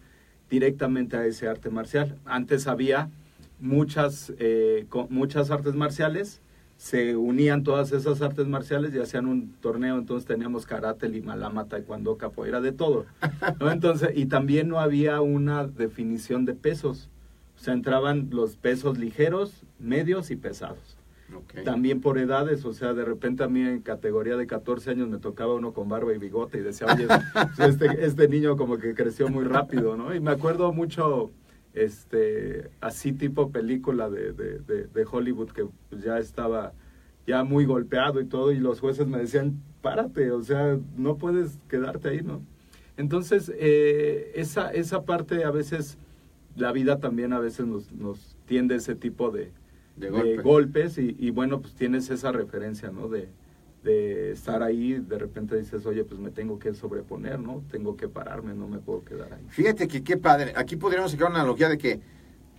directamente 0.49 1.15
a 1.15 1.25
ese 1.25 1.47
arte 1.47 1.69
marcial. 1.69 2.19
Antes 2.25 2.67
había 2.67 3.09
muchas, 3.59 4.33
eh, 4.39 4.85
muchas 5.09 5.51
artes 5.51 5.75
marciales, 5.75 6.41
se 6.77 7.15
unían 7.15 7.63
todas 7.63 7.91
esas 7.91 8.21
artes 8.23 8.47
marciales 8.47 8.93
y 8.93 8.99
hacían 8.99 9.27
un 9.27 9.53
torneo, 9.61 9.99
entonces 9.99 10.27
teníamos 10.27 10.65
karate, 10.65 11.07
limalama, 11.07 11.65
taekwondo, 11.65 12.17
capoeira, 12.17 12.59
de 12.59 12.71
todo. 12.71 13.05
Entonces, 13.71 14.09
y 14.15 14.25
también 14.25 14.67
no 14.67 14.79
había 14.79 15.21
una 15.21 15.67
definición 15.67 16.43
de 16.43 16.55
pesos. 16.55 17.07
O 17.61 17.63
sea, 17.63 17.75
entraban 17.75 18.29
los 18.31 18.57
pesos 18.57 18.97
ligeros, 18.97 19.61
medios 19.77 20.31
y 20.31 20.35
pesados. 20.35 20.97
También 21.63 22.01
por 22.01 22.17
edades, 22.17 22.65
o 22.65 22.73
sea, 22.73 22.95
de 22.95 23.05
repente 23.05 23.43
a 23.43 23.47
mí 23.47 23.61
en 23.61 23.81
categoría 23.81 24.35
de 24.35 24.47
14 24.47 24.89
años 24.89 25.07
me 25.09 25.19
tocaba 25.19 25.53
uno 25.53 25.71
con 25.71 25.87
barba 25.87 26.11
y 26.11 26.17
bigote 26.17 26.57
y 26.57 26.61
decía, 26.61 26.87
oye, 26.91 27.05
este, 27.59 28.03
este 28.03 28.27
niño 28.27 28.57
como 28.57 28.79
que 28.79 28.95
creció 28.95 29.29
muy 29.29 29.43
rápido, 29.45 29.95
¿no? 29.95 30.13
Y 30.15 30.19
me 30.19 30.31
acuerdo 30.31 30.73
mucho, 30.73 31.29
este, 31.75 32.71
así 32.81 33.13
tipo 33.13 33.51
película 33.51 34.09
de, 34.09 34.33
de, 34.33 34.57
de- 34.59 34.87
de 34.87 35.05
Hollywood 35.09 35.51
que 35.51 35.67
ya 36.03 36.17
estaba 36.17 36.73
ya 37.27 37.43
muy 37.43 37.65
golpeado 37.65 38.19
y 38.21 38.25
todo, 38.25 38.51
y 38.51 38.57
los 38.59 38.79
jueces 38.79 39.05
me 39.05 39.19
decían, 39.19 39.61
párate, 39.83 40.31
o 40.31 40.41
sea, 40.41 40.79
no 40.97 41.17
puedes 41.17 41.59
quedarte 41.69 42.09
ahí, 42.09 42.21
¿no? 42.23 42.41
Entonces, 42.97 43.51
eh, 43.55 44.31
esa, 44.33 44.71
esa 44.73 45.03
parte 45.05 45.43
a 45.43 45.51
veces, 45.51 45.99
la 46.55 46.71
vida 46.71 46.99
también 46.99 47.33
a 47.33 47.39
veces 47.39 47.65
nos, 47.65 47.91
nos 47.91 48.35
tiende 48.45 48.75
ese 48.75 48.95
tipo 48.95 49.31
de, 49.31 49.51
De 49.95 50.07
de 50.07 50.09
golpe. 50.09 50.41
golpes 50.41 50.97
y, 50.97 51.15
y 51.19 51.31
bueno, 51.31 51.61
pues 51.61 51.73
tienes 51.75 52.09
esa 52.09 52.31
referencia, 52.31 52.91
¿no? 52.91 53.07
De, 53.07 53.29
de 53.83 54.31
estar 54.31 54.61
ahí, 54.61 54.93
de 54.93 55.17
repente 55.17 55.57
dices, 55.57 55.85
oye, 55.85 56.03
pues 56.03 56.19
me 56.19 56.29
tengo 56.29 56.59
que 56.59 56.73
sobreponer, 56.73 57.39
¿no? 57.39 57.63
Tengo 57.71 57.97
que 57.97 58.07
pararme, 58.07 58.53
no 58.53 58.67
me 58.67 58.79
puedo 58.79 59.03
quedar 59.03 59.33
ahí. 59.33 59.43
Fíjate 59.49 59.87
que 59.87 60.03
qué 60.03 60.17
padre. 60.17 60.53
Aquí 60.55 60.75
podríamos 60.75 61.11
sacar 61.11 61.29
una 61.31 61.39
analogía 61.39 61.67
de 61.69 61.77
que 61.79 61.99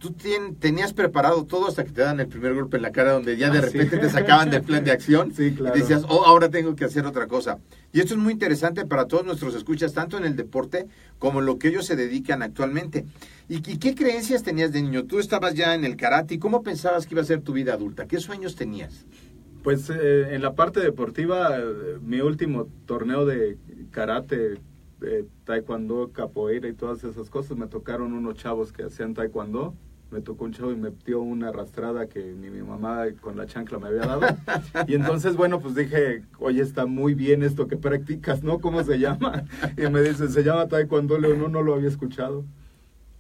tú 0.03 0.13
tenías 0.59 0.93
preparado 0.93 1.45
todo 1.47 1.69
hasta 1.69 1.85
que 1.85 1.93
te 1.93 2.01
dan 2.01 2.19
el 2.19 2.27
primer 2.27 2.55
golpe 2.55 2.77
en 2.77 2.83
la 2.83 2.91
cara, 2.91 3.13
donde 3.13 3.37
ya 3.37 3.51
de 3.51 3.59
Ah, 3.59 3.63
sí. 3.63 3.79
repente 3.79 3.99
te 3.99 4.11
sacaban 4.11 4.51
del 4.51 4.63
plan 4.63 4.83
de 4.83 4.91
acción 4.99 5.33
Sí, 5.33 5.53
claro. 5.55 5.77
y 5.77 5.81
decías, 5.81 6.05
oh, 6.09 6.25
ahora 6.27 6.51
tengo 6.51 6.75
que 6.75 6.85
hacer 6.85 7.07
otra 7.07 7.29
cosa. 7.29 7.59
Y 7.93 8.01
esto 8.01 8.15
es 8.15 8.19
muy 8.21 8.33
interesante 8.33 8.85
para 8.85 9.07
todos 9.07 9.25
nuestros 9.25 9.55
escuchas, 9.55 9.93
tanto 9.93 10.19
en 10.19 10.25
el 10.25 10.35
deporte 10.35 10.89
como 11.21 11.39
en 11.39 11.47
lo 11.47 11.57
que 11.59 11.69
ellos 11.69 11.87
se 11.87 11.95
dedican 11.95 12.43
actualmente. 12.43 13.07
¿Y, 13.49 13.59
y 13.59 13.79
qué 13.79 13.95
creencias 13.95 14.43
tenías 14.43 14.73
de 14.73 14.83
niño? 14.83 15.05
Tú 15.05 15.21
estabas 15.21 15.55
ya 15.55 15.75
en 15.77 15.85
el 15.85 15.97
karate. 15.97 16.35
¿y 16.35 16.39
¿Cómo 16.39 16.63
pensabas 16.65 17.07
que 17.07 17.15
iba 17.15 17.23
a 17.23 17.25
ser 17.25 17.41
tu 17.43 17.53
vida 17.53 17.75
adulta? 17.75 18.07
¿Qué 18.07 18.19
sueños 18.19 18.57
tenías? 18.57 19.07
Pues 19.63 19.89
eh, 19.91 20.35
en 20.35 20.43
la 20.43 20.55
parte 20.55 20.81
deportiva, 20.81 21.57
eh, 21.59 21.63
mi 22.03 22.21
último 22.21 22.67
torneo 22.87 23.25
de 23.25 23.57
karate, 23.93 24.59
eh, 25.03 25.25
taekwondo, 25.45 26.11
capoeira 26.13 26.69
y 26.69 26.73
todas 26.73 27.05
esas 27.05 27.31
cosas, 27.31 27.57
me 27.57 27.69
tocaron 27.69 28.13
unos 28.13 28.35
chavos 28.35 28.73
que 28.73 28.83
hacían 28.83 29.15
taekwondo. 29.15 29.75
Me 30.13 30.21
tocó 30.21 30.45
un 30.45 30.53
chavo 30.53 30.71
y 30.73 30.77
me 30.77 30.91
dio 31.07 31.21
una 31.23 31.49
arrastrada 31.49 32.07
que 32.07 32.23
ni 32.23 32.51
mi 32.51 32.63
mamá 32.63 33.07
con 33.21 33.37
la 33.37 33.47
chancla 33.47 33.79
me 33.79 33.89
había 33.89 34.03
dado. 34.03 34.21
Y 34.87 34.95
entonces, 34.95 35.37
bueno, 35.37 35.59
pues 35.61 35.75
dije, 35.75 36.23
oye, 36.39 36.61
está 36.63 36.85
muy 36.87 37.15
bien 37.15 37.43
esto 37.43 37.67
que 37.67 37.77
practicas, 37.79 38.43
¿no? 38.43 38.61
¿Cómo 38.61 38.85
se 38.85 38.99
llama? 38.99 39.45
Y 39.79 39.89
me 39.91 40.03
dice, 40.03 40.29
se 40.29 40.45
llama 40.45 40.69
taekwondo, 40.69 41.19
le 41.19 41.29
digo, 41.33 41.41
no, 41.45 41.49
no 41.49 41.63
lo 41.63 41.75
había 41.75 41.89
escuchado. 41.89 42.45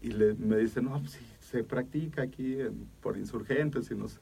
Y 0.02 0.08
le, 0.10 0.34
me 0.34 0.58
dice, 0.58 0.82
no, 0.82 0.98
pues 1.00 1.12
sí, 1.12 1.24
se 1.40 1.64
practica 1.64 2.22
aquí 2.22 2.60
en- 2.60 2.86
por 3.00 3.16
insurgentes 3.16 3.90
y 3.90 3.94
no 3.94 4.08
sé. 4.08 4.18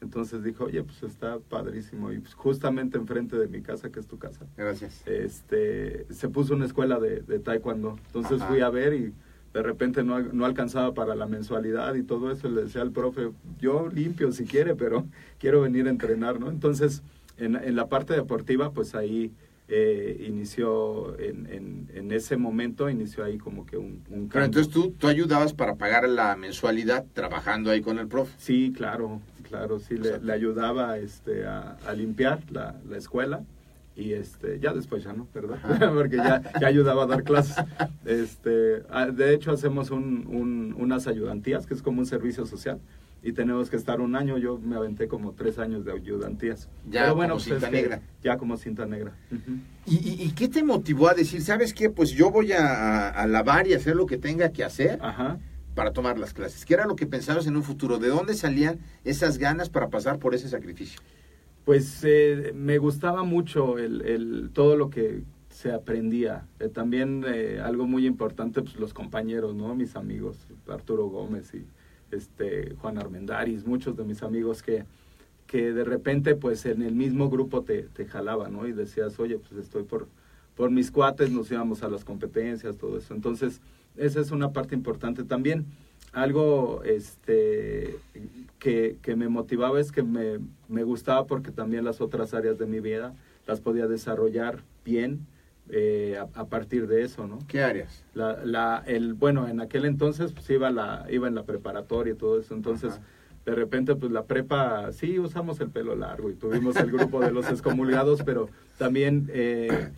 Entonces 0.00 0.42
dijo, 0.42 0.64
oye, 0.64 0.82
pues 0.82 1.04
está 1.04 1.38
padrísimo. 1.38 2.10
Y 2.10 2.18
pues 2.18 2.34
justamente 2.34 2.98
enfrente 2.98 3.36
de 3.38 3.46
mi 3.46 3.62
casa, 3.62 3.90
que 3.90 4.00
es 4.00 4.08
tu 4.08 4.18
casa, 4.18 4.44
Gracias. 4.56 5.06
este, 5.06 6.06
se 6.12 6.28
puso 6.28 6.54
una 6.54 6.64
escuela 6.66 6.98
de, 6.98 7.20
de 7.20 7.38
taekwondo. 7.38 7.96
Entonces 8.06 8.40
Ajá. 8.40 8.48
fui 8.50 8.60
a 8.60 8.70
ver 8.70 8.92
y 8.94 9.12
de 9.52 9.62
repente 9.62 10.02
no, 10.02 10.18
no 10.20 10.44
alcanzaba 10.46 10.94
para 10.94 11.14
la 11.14 11.26
mensualidad 11.26 11.94
y 11.94 12.02
todo 12.02 12.30
eso. 12.32 12.48
Le 12.48 12.62
decía 12.64 12.82
al 12.82 12.92
profe, 12.92 13.30
yo 13.60 13.88
limpio 13.88 14.32
si 14.32 14.44
quiere, 14.44 14.74
pero 14.74 15.06
quiero 15.38 15.62
venir 15.62 15.86
a 15.86 15.90
entrenar, 15.90 16.40
¿no? 16.40 16.48
Entonces, 16.50 17.02
en, 17.36 17.56
en 17.56 17.76
la 17.76 17.88
parte 17.88 18.14
deportiva, 18.14 18.72
pues 18.72 18.94
ahí 18.94 19.30
eh, 19.68 20.24
inició, 20.28 21.18
en, 21.18 21.46
en, 21.46 21.88
en 21.94 22.12
ese 22.12 22.36
momento, 22.36 22.90
inició 22.90 23.24
ahí 23.24 23.38
como 23.38 23.64
que 23.64 23.76
un, 23.76 24.02
un 24.10 24.28
Pero 24.32 24.44
cambio. 24.44 24.44
entonces 24.44 24.72
tú, 24.72 24.90
tú 24.98 25.08
ayudabas 25.08 25.54
para 25.54 25.76
pagar 25.76 26.08
la 26.08 26.36
mensualidad 26.36 27.06
trabajando 27.14 27.70
ahí 27.70 27.80
con 27.80 27.98
el 27.98 28.06
profe. 28.08 28.34
Sí, 28.38 28.72
claro, 28.76 29.20
claro, 29.48 29.78
sí, 29.78 29.96
le, 29.96 30.18
le 30.20 30.32
ayudaba 30.32 30.98
este, 30.98 31.46
a, 31.46 31.76
a 31.86 31.92
limpiar 31.94 32.40
la, 32.50 32.80
la 32.88 32.96
escuela 32.98 33.44
y 33.96 34.12
este, 34.14 34.58
ya 34.60 34.72
después 34.72 35.04
ya 35.04 35.12
no, 35.12 35.28
¿verdad? 35.34 35.58
Porque 35.94 36.16
ya, 36.16 36.42
ya 36.60 36.66
ayudaba 36.66 37.04
a 37.04 37.06
dar 37.06 37.22
clases. 37.24 37.56
Este, 38.04 38.82
ah, 38.90 39.06
de 39.06 39.34
hecho, 39.34 39.50
hacemos 39.52 39.90
un, 39.90 40.26
un- 40.28 40.74
unas 40.78 41.06
ayudantías, 41.06 41.66
que 41.66 41.74
es 41.74 41.82
como 41.82 42.00
un 42.00 42.06
servicio 42.06 42.46
social, 42.46 42.80
y 43.22 43.32
tenemos 43.32 43.70
que 43.70 43.76
estar 43.76 44.00
un 44.00 44.16
año, 44.16 44.36
yo 44.38 44.58
me 44.58 44.74
aventé 44.76 45.06
como 45.06 45.32
tres 45.32 45.58
años 45.58 45.84
de 45.84 45.92
ayudantías. 45.92 46.68
Ya 46.90 47.10
como 47.10 47.38
cinta 47.38 47.70
que- 47.70 47.76
negra. 47.76 48.02
Ya 48.22 48.36
como 48.36 48.56
cinta 48.56 48.84
negra. 48.86 49.12
¿Y, 49.86 49.96
y, 49.96 50.22
y 50.24 50.32
qué 50.32 50.48
te 50.48 50.64
motivó 50.64 51.08
a 51.08 51.14
decir, 51.14 51.40
sabes 51.42 51.72
qué? 51.72 51.88
Pues 51.88 52.10
yo 52.10 52.30
voy 52.30 52.52
a, 52.52 52.66
a- 52.66 53.08
a 53.10 53.26
lavar 53.26 53.66
y 53.68 53.74
hacer 53.74 53.94
lo 53.94 54.06
que 54.06 54.18
tenga 54.18 54.50
que 54.50 54.64
hacer 54.64 54.98
Ajá. 55.02 55.38
para 55.76 55.92
tomar 55.92 56.18
las 56.18 56.32
clases. 56.34 56.64
¿Qué 56.64 56.74
era 56.74 56.86
lo 56.86 56.96
que 56.96 57.06
pensabas 57.06 57.46
en 57.46 57.54
un 57.56 57.62
futuro? 57.62 57.98
¿De 57.98 58.08
dónde 58.08 58.34
salían 58.34 58.80
esas 59.04 59.38
ganas 59.38 59.68
para 59.70 59.88
pasar 59.88 60.18
por 60.18 60.34
ese 60.34 60.48
sacrificio? 60.48 61.00
Pues 61.64 62.02
eh, 62.04 62.52
me 62.54 62.78
gustaba 62.78 63.22
mucho 63.22 63.78
el, 63.78 64.02
el- 64.02 64.50
todo 64.52 64.76
lo 64.76 64.90
que 64.90 65.22
se 65.48 65.70
aprendía. 65.72 66.46
Eh, 66.58 66.68
también 66.68 67.24
eh, 67.26 67.60
algo 67.62 67.86
muy 67.86 68.06
importante, 68.06 68.62
pues 68.62 68.76
los 68.76 68.92
compañeros, 68.94 69.54
¿no? 69.54 69.74
Mis 69.74 69.94
amigos, 69.96 70.36
Arturo 70.68 71.06
Gómez 71.08 71.54
y 71.54 71.64
este 72.10 72.74
Juan 72.76 72.98
Armendaris, 72.98 73.64
muchos 73.66 73.96
de 73.96 74.04
mis 74.04 74.22
amigos 74.22 74.62
que, 74.62 74.84
que 75.46 75.72
de 75.72 75.84
repente, 75.84 76.34
pues 76.36 76.66
en 76.66 76.82
el 76.82 76.94
mismo 76.94 77.30
grupo 77.30 77.62
te, 77.62 77.84
te 77.84 78.06
jalaban, 78.06 78.52
¿no? 78.54 78.66
Y 78.66 78.72
decías, 78.72 79.18
oye, 79.20 79.38
pues 79.38 79.52
estoy 79.64 79.84
por, 79.84 80.08
por 80.56 80.70
mis 80.70 80.90
cuates, 80.90 81.30
nos 81.30 81.50
íbamos 81.52 81.82
a 81.84 81.88
las 81.88 82.04
competencias, 82.04 82.76
todo 82.76 82.98
eso. 82.98 83.14
Entonces, 83.14 83.60
esa 83.96 84.20
es 84.20 84.30
una 84.32 84.52
parte 84.52 84.74
importante. 84.74 85.24
También 85.24 85.66
algo 86.12 86.82
este, 86.84 87.96
que, 88.58 88.96
que 89.02 89.16
me 89.16 89.28
motivaba 89.28 89.80
es 89.80 89.92
que 89.92 90.02
me, 90.02 90.38
me 90.68 90.82
gustaba 90.84 91.26
porque 91.26 91.50
también 91.50 91.84
las 91.84 92.00
otras 92.00 92.34
áreas 92.34 92.58
de 92.58 92.66
mi 92.66 92.80
vida 92.80 93.14
las 93.46 93.60
podía 93.60 93.86
desarrollar 93.86 94.60
bien 94.84 95.26
eh, 95.70 96.18
a, 96.18 96.40
a 96.40 96.46
partir 96.46 96.86
de 96.86 97.02
eso, 97.02 97.26
¿no? 97.26 97.38
¿Qué 97.48 97.62
áreas? 97.62 98.04
La, 98.14 98.44
la, 98.44 98.82
el, 98.86 99.14
bueno, 99.14 99.48
en 99.48 99.60
aquel 99.60 99.84
entonces 99.84 100.32
pues 100.32 100.48
iba, 100.50 100.70
la, 100.70 101.06
iba 101.10 101.28
en 101.28 101.34
la 101.34 101.44
preparatoria 101.44 102.12
y 102.12 102.16
todo 102.16 102.38
eso, 102.38 102.54
entonces 102.54 102.94
Ajá. 102.94 103.02
de 103.46 103.54
repente 103.54 103.94
pues 103.94 104.12
la 104.12 104.24
prepa, 104.24 104.92
sí 104.92 105.18
usamos 105.18 105.60
el 105.60 105.70
pelo 105.70 105.94
largo 105.96 106.30
y 106.30 106.34
tuvimos 106.34 106.76
el 106.76 106.90
grupo 106.90 107.20
de 107.20 107.30
los 107.30 107.48
excomulgados, 107.48 108.22
pero 108.22 108.48
también 108.76 109.30
eh, 109.32 109.90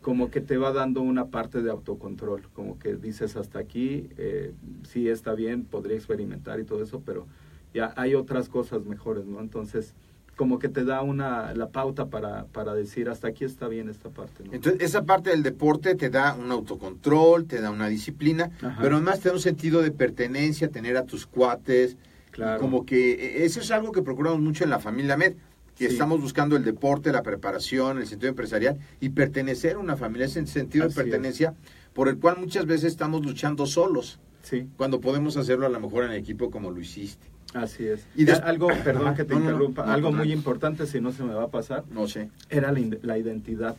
como 0.00 0.30
que 0.30 0.40
te 0.40 0.56
va 0.56 0.72
dando 0.72 1.02
una 1.02 1.26
parte 1.26 1.62
de 1.62 1.70
autocontrol, 1.70 2.48
como 2.54 2.78
que 2.78 2.94
dices 2.96 3.36
hasta 3.36 3.58
aquí, 3.58 4.08
eh, 4.16 4.52
sí 4.88 5.08
está 5.08 5.34
bien, 5.34 5.64
podría 5.64 5.96
experimentar 5.96 6.58
y 6.58 6.64
todo 6.64 6.82
eso, 6.82 7.02
pero 7.04 7.26
ya 7.74 7.92
hay 7.96 8.14
otras 8.14 8.48
cosas 8.48 8.84
mejores, 8.84 9.26
¿no? 9.26 9.40
Entonces 9.40 9.94
como 10.40 10.58
que 10.58 10.70
te 10.70 10.84
da 10.84 11.02
una 11.02 11.52
la 11.52 11.68
pauta 11.68 12.06
para, 12.06 12.46
para 12.46 12.72
decir 12.72 13.10
hasta 13.10 13.28
aquí 13.28 13.44
está 13.44 13.68
bien 13.68 13.90
esta 13.90 14.08
parte, 14.08 14.42
¿no? 14.42 14.54
Entonces, 14.54 14.80
esa 14.80 15.04
parte 15.04 15.28
del 15.28 15.42
deporte 15.42 15.94
te 15.96 16.08
da 16.08 16.34
un 16.34 16.50
autocontrol, 16.50 17.44
te 17.44 17.60
da 17.60 17.70
una 17.70 17.88
disciplina, 17.88 18.50
Ajá. 18.62 18.78
pero 18.80 18.96
además 18.96 19.20
te 19.20 19.28
da 19.28 19.34
un 19.34 19.40
sentido 19.42 19.82
de 19.82 19.90
pertenencia, 19.90 20.70
tener 20.70 20.96
a 20.96 21.04
tus 21.04 21.26
cuates. 21.26 21.98
Claro. 22.30 22.58
Como 22.58 22.86
que 22.86 23.12
eh, 23.12 23.44
eso 23.44 23.60
es 23.60 23.70
algo 23.70 23.92
que 23.92 24.00
procuramos 24.00 24.40
mucho 24.40 24.64
en 24.64 24.70
la 24.70 24.78
familia 24.78 25.18
Med, 25.18 25.34
que 25.80 25.86
Sí. 25.88 25.92
estamos 25.94 26.20
buscando 26.20 26.56
el 26.56 26.62
deporte, 26.62 27.10
la 27.10 27.22
preparación, 27.22 27.96
el 28.00 28.06
sentido 28.06 28.28
empresarial 28.28 28.76
y 29.00 29.08
pertenecer 29.08 29.76
a 29.76 29.78
una 29.78 29.96
familia, 29.96 30.26
ese 30.26 30.46
sentido 30.46 30.84
Así 30.84 30.94
de 30.94 31.00
es. 31.00 31.06
pertenencia 31.06 31.54
por 31.94 32.08
el 32.10 32.18
cual 32.18 32.36
muchas 32.38 32.66
veces 32.66 32.92
estamos 32.92 33.24
luchando 33.24 33.64
solos, 33.64 34.20
Sí. 34.42 34.68
cuando 34.76 35.00
podemos 35.00 35.38
hacerlo 35.38 35.64
a 35.64 35.70
lo 35.70 35.80
mejor 35.80 36.04
en 36.04 36.12
equipo 36.12 36.50
como 36.50 36.70
lo 36.70 36.78
hiciste. 36.82 37.26
Así 37.54 37.86
es. 37.86 38.06
Y 38.14 38.24
des- 38.26 38.40
algo, 38.40 38.68
perdón 38.84 39.06
Ajá. 39.08 39.16
que 39.16 39.24
te 39.24 39.32
No, 39.32 39.38
no, 39.40 39.44
no. 39.46 39.50
interrumpa, 39.52 39.86
No, 39.86 39.92
algo 39.92 40.12
muy 40.12 40.30
importante, 40.34 40.86
si 40.86 41.00
no 41.00 41.12
se 41.12 41.24
me 41.24 41.32
va 41.32 41.44
a 41.44 41.48
pasar, 41.50 41.84
No 41.90 42.06
sé. 42.06 42.28
era 42.50 42.72
la 42.72 43.16
identidad. 43.16 43.74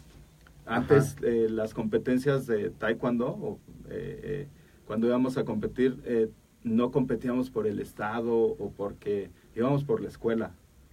Antes 0.65 1.17
eh, 1.21 1.49
las 1.51 1.75
competencias 1.75 2.47
de 2.47 2.71
taekwondo, 2.71 3.27
o, 3.27 3.59
eh, 3.91 4.19
eh, 4.23 4.47
cuando 4.87 5.05
íbamos 5.05 5.37
a 5.37 5.43
competir, 5.43 5.97
eh, 6.05 6.29
no 6.63 6.89
competíamos 6.91 7.51
por 7.51 7.67
el 7.67 7.79
estado 7.79 8.33
o 8.35 8.71
porque 8.75 9.29
íbamos 9.55 9.83
por 9.83 10.01
la 10.01 10.07
escuela. 10.09 10.51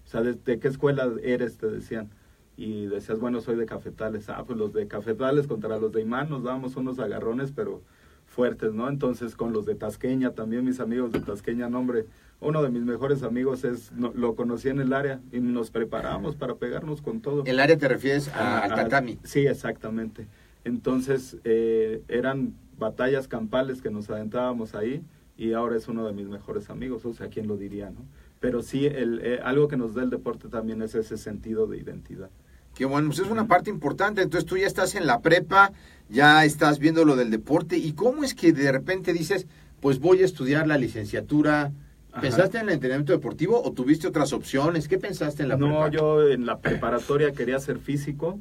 O 0.09 0.11
sea, 0.11 0.23
¿de, 0.23 0.33
de 0.33 0.59
qué 0.59 0.69
escuela 0.69 1.07
eres? 1.23 1.59
Te 1.59 1.67
decían. 1.69 2.09
Y 2.57 2.87
decías, 2.87 3.21
bueno, 3.21 3.43
soy 3.43 3.57
de 3.57 3.67
Cafetales. 3.67 4.31
Ah, 4.31 4.43
pues 4.47 4.59
los 4.59 4.73
de 4.73 4.88
Cafetales 4.88 5.47
contra 5.47 5.77
los 5.79 5.93
de 5.93 6.00
Imán 6.00 6.31
nos 6.31 6.43
dábamos 6.45 6.77
unos 6.77 6.99
agarrones, 6.99 7.53
pero 7.55 7.83
fuertes, 8.27 8.73
¿no? 8.73 8.88
Entonces 8.88 9.37
con 9.37 9.53
los 9.53 9.67
de 9.67 9.75
Tasqueña, 9.75 10.31
también 10.31 10.65
mis 10.65 10.81
amigos 10.81 11.12
de 11.12 11.21
Tasqueña, 11.21 11.69
nombre, 11.69 12.07
uno 12.41 12.62
de 12.62 12.71
mis 12.71 12.85
mejores 12.85 13.23
amigos 13.23 13.65
es, 13.65 13.93
no- 13.93 14.12
lo 14.15 14.35
conocí 14.35 14.71
en 14.71 14.81
el 14.81 14.95
área 14.95 15.21
y 15.31 15.41
nos 15.41 15.71
preparábamos 15.71 16.37
para 16.37 16.55
pegarnos 16.55 17.03
con 17.03 17.21
todo. 17.21 17.45
El 17.45 17.61
área 17.61 17.77
te 17.77 17.87
refieres 17.87 18.29
a- 18.29 18.61
al 18.61 18.71
tatami. 18.71 19.19
Sí, 19.25 19.41
exactamente. 19.47 20.27
Entonces, 20.65 21.37
eh, 21.45 22.03
eran 22.09 22.55
batallas 22.79 23.29
campales 23.29 23.83
que 23.83 23.91
nos 23.91 24.09
adentábamos 24.09 24.75
ahí 24.75 25.03
y 25.37 25.53
ahora 25.53 25.77
es 25.77 25.87
uno 25.87 26.07
de 26.07 26.12
mis 26.15 26.29
mejores 26.29 26.71
amigos, 26.71 27.05
o 27.05 27.12
sea, 27.12 27.29
¿quién 27.29 27.47
lo 27.47 27.57
diría, 27.59 27.91
no? 27.91 28.00
Pero 28.40 28.62
sí, 28.62 28.87
el, 28.87 29.21
eh, 29.23 29.40
algo 29.42 29.68
que 29.68 29.76
nos 29.76 29.95
da 29.95 30.02
el 30.02 30.11
deporte 30.11 30.49
también 30.49 30.83
es 30.83 30.95
ese 30.95 31.16
sentido 31.16 31.66
de 31.66 31.78
identidad. 31.78 32.30
Que 32.75 32.85
bueno, 32.85 33.09
pues 33.09 33.18
es 33.21 33.30
una 33.30 33.49
parte 33.49 33.71
importante. 33.71 34.23
Entonces 34.23 34.49
tú 34.49 34.57
ya 34.57 34.66
estás 34.66 34.95
en 34.95 35.07
la 35.07 35.21
prepa, 35.21 35.73
ya 36.09 36.45
estás 36.45 36.78
viendo 36.78 37.04
lo 37.04 37.16
del 37.16 37.30
deporte. 37.30 37.76
¿Y 37.76 37.92
cómo 37.92 38.23
es 38.23 38.35
que 38.35 38.52
de 38.52 38.71
repente 38.71 39.12
dices, 39.12 39.47
pues 39.80 39.99
voy 39.99 40.23
a 40.23 40.25
estudiar 40.25 40.66
la 40.68 40.78
licenciatura? 40.78 41.73
Ajá. 42.12 42.21
¿Pensaste 42.21 42.59
en 42.59 42.68
el 42.68 42.75
entrenamiento 42.75 43.12
deportivo 43.12 43.61
o 43.62 43.73
tuviste 43.73 44.07
otras 44.07 44.33
opciones? 44.33 44.87
¿Qué 44.87 44.99
pensaste 44.99 45.42
en 45.42 45.49
la 45.49 45.57
no, 45.57 45.66
prepa? 45.66 45.90
yo 45.90 46.28
en 46.28 46.47
la 46.47 46.59
preparatoria 46.59 47.33
quería 47.33 47.59
ser 47.59 47.78
físico 47.78 48.38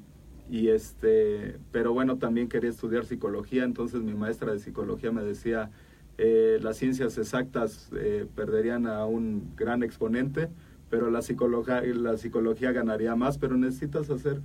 y 0.50 0.70
este, 0.70 1.58
pero 1.72 1.94
bueno, 1.94 2.18
también 2.18 2.48
quería 2.48 2.70
estudiar 2.70 3.06
psicología, 3.06 3.64
entonces 3.64 4.02
mi 4.02 4.14
maestra 4.14 4.54
de 4.54 4.60
psicología 4.60 5.12
me 5.12 5.22
decía, 5.22 5.70
eh, 6.18 6.60
las 6.62 6.78
ciencias 6.78 7.18
exactas 7.18 7.90
eh, 7.96 8.26
perderían 8.36 8.88
a 8.88 9.06
un 9.06 9.54
gran 9.56 9.84
exponente, 9.84 10.50
pero 10.90 11.10
la 11.12 11.22
psicología, 11.22 11.82
la 11.82 12.18
psicología 12.18 12.72
ganaría 12.72 13.16
más, 13.16 13.38
pero 13.38 13.56
necesitas 13.58 14.10
hacer 14.10 14.42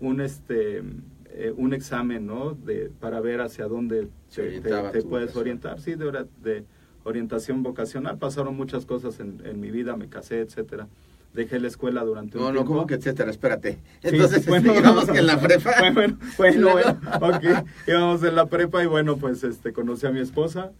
un 0.00 0.20
este 0.20 0.82
eh, 1.30 1.52
un 1.56 1.72
examen, 1.74 2.26
¿no? 2.26 2.52
De, 2.54 2.90
para 3.00 3.20
ver 3.20 3.40
hacia 3.40 3.66
dónde 3.68 4.08
te, 4.34 4.60
te- 4.60 5.02
puedes 5.02 5.36
orientar. 5.36 5.78
Sí, 5.80 5.94
de, 5.94 6.26
de 6.42 6.64
orientación 7.04 7.62
vocacional. 7.62 8.18
Pasaron 8.18 8.56
muchas 8.56 8.86
cosas 8.86 9.20
en, 9.20 9.40
en 9.44 9.60
mi 9.60 9.70
vida, 9.70 9.96
me 9.96 10.08
casé, 10.08 10.40
etcétera. 10.40 10.88
Dejé 11.34 11.60
la 11.60 11.68
escuela 11.68 12.02
durante 12.04 12.38
un 12.38 12.42
No, 12.44 12.48
no, 12.48 12.54
tiempo. 12.60 12.72
como 12.72 12.86
que 12.86 12.94
etcétera, 12.94 13.30
espérate. 13.30 13.78
Sí, 14.02 14.08
Entonces, 14.08 14.46
bueno. 14.46 14.72
digamos 14.72 15.06
que 15.10 15.18
en 15.18 15.26
la 15.26 15.38
prepa. 15.40 15.70
bueno, 15.92 16.18
bueno, 16.38 16.70
bueno, 16.72 17.00
ok. 17.20 17.44
Íbamos 17.86 18.22
en 18.24 18.34
la 18.34 18.46
prepa 18.46 18.82
y 18.82 18.86
bueno, 18.86 19.16
pues 19.18 19.44
este, 19.44 19.72
conocí 19.72 20.06
a 20.06 20.10
mi 20.10 20.20
esposa, 20.20 20.72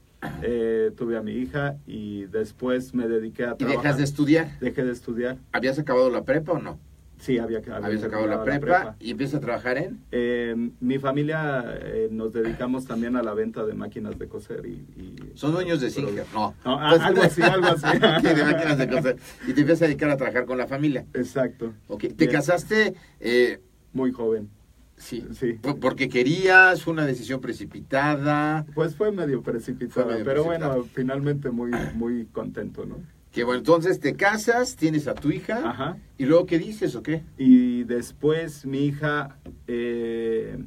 eh, 0.42 0.90
tuve 0.96 1.16
a 1.16 1.22
mi 1.22 1.32
hija 1.32 1.76
y 1.86 2.24
después 2.26 2.94
me 2.94 3.08
dediqué 3.08 3.44
a 3.44 3.52
¿Y 3.52 3.56
trabajar. 3.56 3.82
dejas 3.82 3.96
de 3.98 4.04
estudiar? 4.04 4.58
Dejé 4.60 4.84
de 4.84 4.92
estudiar. 4.92 5.38
¿Habías 5.52 5.78
acabado 5.78 6.10
la 6.10 6.24
prepa 6.24 6.52
o 6.52 6.58
no? 6.58 6.78
Sí, 7.20 7.36
había 7.38 7.58
Habías 7.72 8.04
acabado 8.04 8.28
la 8.28 8.44
prepa, 8.44 8.94
y 9.00 9.10
empiezas 9.10 9.38
a 9.38 9.40
trabajar 9.40 9.76
en. 9.76 9.98
Eh, 10.12 10.54
mi 10.78 10.98
familia 11.00 11.64
eh, 11.82 12.08
nos 12.12 12.32
dedicamos 12.32 12.86
también 12.86 13.16
a 13.16 13.24
la 13.24 13.34
venta 13.34 13.64
de 13.66 13.74
máquinas 13.74 14.16
de 14.20 14.28
coser 14.28 14.64
y... 14.66 14.70
y- 14.96 15.32
Son 15.34 15.50
dueños 15.52 15.80
de 15.80 15.90
Singer, 15.90 16.26
no. 16.32 16.54
No, 16.64 16.78
a- 16.78 16.90
algo 16.90 17.22
así, 17.22 17.42
algo 17.42 17.66
así. 17.66 17.86
Ok, 17.96 18.22
de 18.22 18.44
máquinas 18.44 18.78
de 18.78 18.88
coser. 18.88 19.16
Y 19.48 19.52
te 19.52 19.60
empiezas 19.62 19.82
a 19.82 19.86
dedicar 19.86 20.10
a 20.10 20.16
trabajar 20.16 20.46
con 20.46 20.58
la 20.58 20.68
familia. 20.68 21.06
Exacto. 21.12 21.72
Ok, 21.88 22.02
¿Te 22.02 22.14
Bien. 22.14 22.30
casaste? 22.30 22.94
eh, 23.18 23.58
Muy 23.92 24.12
joven. 24.12 24.48
Sí. 24.98 25.24
Sí. 25.32 25.54
Por- 25.54 25.80
Porque 25.80 26.08
querías, 26.08 26.86
una 26.86 27.06
decisión 27.06 27.40
precipitada. 27.40 28.66
Pues 28.74 28.94
fue 28.94 29.10
medio 29.12 29.42
Fue 29.42 29.54
medio 30.04 30.24
pero 30.24 30.44
bueno, 30.44 30.82
finalmente 30.92 31.50
muy, 31.50 31.70
muy 31.94 32.26
contento, 32.26 32.84
¿no? 32.84 32.96
Que 33.32 33.44
bueno, 33.44 33.58
entonces 33.58 34.00
te 34.00 34.14
casas, 34.16 34.76
tienes 34.76 35.06
a 35.06 35.14
tu 35.14 35.30
hija. 35.30 35.60
Ajá. 35.70 35.98
¿Y 36.16 36.24
luego 36.24 36.46
qué 36.46 36.58
dices 36.58 36.94
o 36.96 37.02
qué? 37.02 37.22
Y 37.36 37.84
después 37.84 38.64
mi 38.66 38.86
hija, 38.86 39.38
eh, 39.66 40.58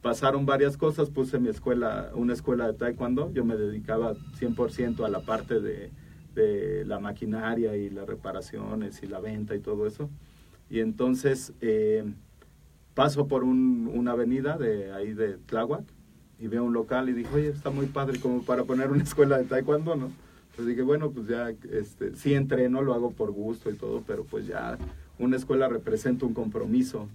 pasaron 0.00 0.46
varias 0.46 0.76
cosas, 0.76 1.10
puse 1.10 1.38
mi 1.38 1.48
escuela, 1.48 2.10
una 2.14 2.32
escuela 2.32 2.66
de 2.66 2.72
taekwondo, 2.74 3.30
yo 3.32 3.44
me 3.44 3.56
dedicaba 3.56 4.14
100% 4.40 5.04
a 5.04 5.08
la 5.08 5.20
parte 5.20 5.60
de, 5.60 5.90
de 6.34 6.84
la 6.86 6.98
maquinaria 6.98 7.76
y 7.76 7.88
las 7.90 8.06
reparaciones 8.08 9.02
y 9.02 9.06
la 9.06 9.20
venta 9.20 9.54
y 9.54 9.60
todo 9.60 9.86
eso. 9.86 10.10
Y 10.70 10.80
entonces 10.80 11.52
eh, 11.60 12.04
paso 12.94 13.26
por 13.26 13.44
un- 13.44 13.90
una 13.92 14.12
avenida 14.12 14.56
de 14.58 14.92
ahí 14.92 15.12
de 15.14 15.38
Tláhuac 15.46 15.84
y 16.38 16.48
veo 16.48 16.64
un 16.64 16.72
local 16.72 17.08
y 17.08 17.12
dije, 17.12 17.34
oye, 17.34 17.48
está 17.48 17.70
muy 17.70 17.86
padre 17.86 18.18
como 18.20 18.42
para 18.42 18.64
poner 18.64 18.90
una 18.90 19.02
escuela 19.02 19.38
de 19.38 19.44
taekwondo, 19.44 19.96
¿no? 19.96 20.10
Pues 20.56 20.68
dije, 20.68 20.82
bueno, 20.82 21.10
pues 21.10 21.28
ya, 21.28 21.50
este, 21.70 22.14
sí 22.16 22.34
entreno, 22.34 22.82
lo 22.82 22.92
hago 22.92 23.10
por 23.12 23.30
gusto 23.30 23.70
y 23.70 23.74
todo, 23.74 24.02
pero 24.06 24.24
pues 24.24 24.46
ya 24.46 24.76
una 25.18 25.36
escuela 25.36 25.68
representa 25.68 26.26
un 26.26 26.34
compromiso. 26.34 27.08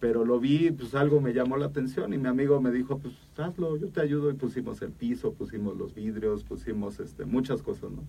Pero 0.00 0.24
lo 0.24 0.38
vi, 0.38 0.70
pues 0.70 0.94
algo 0.94 1.20
me 1.20 1.32
llamó 1.34 1.56
la 1.56 1.66
atención 1.66 2.12
y 2.14 2.18
mi 2.18 2.28
amigo 2.28 2.60
me 2.60 2.70
dijo, 2.70 2.98
pues 2.98 3.14
hazlo, 3.36 3.76
yo 3.76 3.88
te 3.88 4.00
ayudo 4.00 4.30
y 4.30 4.34
pusimos 4.34 4.80
el 4.82 4.90
piso, 4.92 5.32
pusimos 5.32 5.76
los 5.76 5.94
vidrios, 5.94 6.44
pusimos 6.44 7.00
este, 7.00 7.24
muchas 7.24 7.62
cosas, 7.62 7.90
¿no? 7.90 8.02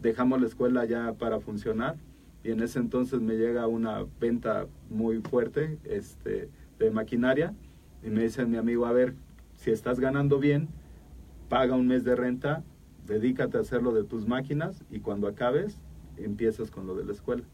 Dejamos 0.00 0.40
la 0.40 0.48
escuela 0.48 0.84
ya 0.84 1.12
para 1.12 1.38
funcionar 1.40 1.94
y 2.44 2.50
en 2.50 2.60
ese 2.60 2.78
entonces 2.78 3.20
me 3.20 3.34
llega 3.34 3.66
una 3.66 4.04
venta 4.20 4.66
muy 4.90 5.20
fuerte 5.20 5.78
este, 5.84 6.48
de 6.78 6.90
maquinaria 6.90 7.54
y 8.04 8.10
me 8.10 8.22
dice 8.22 8.44
mi 8.46 8.56
amigo, 8.56 8.86
a 8.86 8.92
ver, 8.92 9.14
si 9.56 9.70
estás 9.70 10.00
ganando 10.00 10.38
bien, 10.38 10.68
paga 11.48 11.76
un 11.76 11.86
mes 11.86 12.04
de 12.04 12.16
renta, 12.16 12.64
dedícate 13.06 13.58
a 13.58 13.60
hacer 13.60 13.82
lo 13.82 13.92
de 13.92 14.04
tus 14.04 14.26
máquinas 14.26 14.82
y 14.90 15.00
cuando 15.00 15.28
acabes, 15.28 15.78
empiezas 16.16 16.70
con 16.70 16.86
lo 16.86 16.94
de 16.94 17.04
la 17.04 17.12
escuela. 17.12 17.44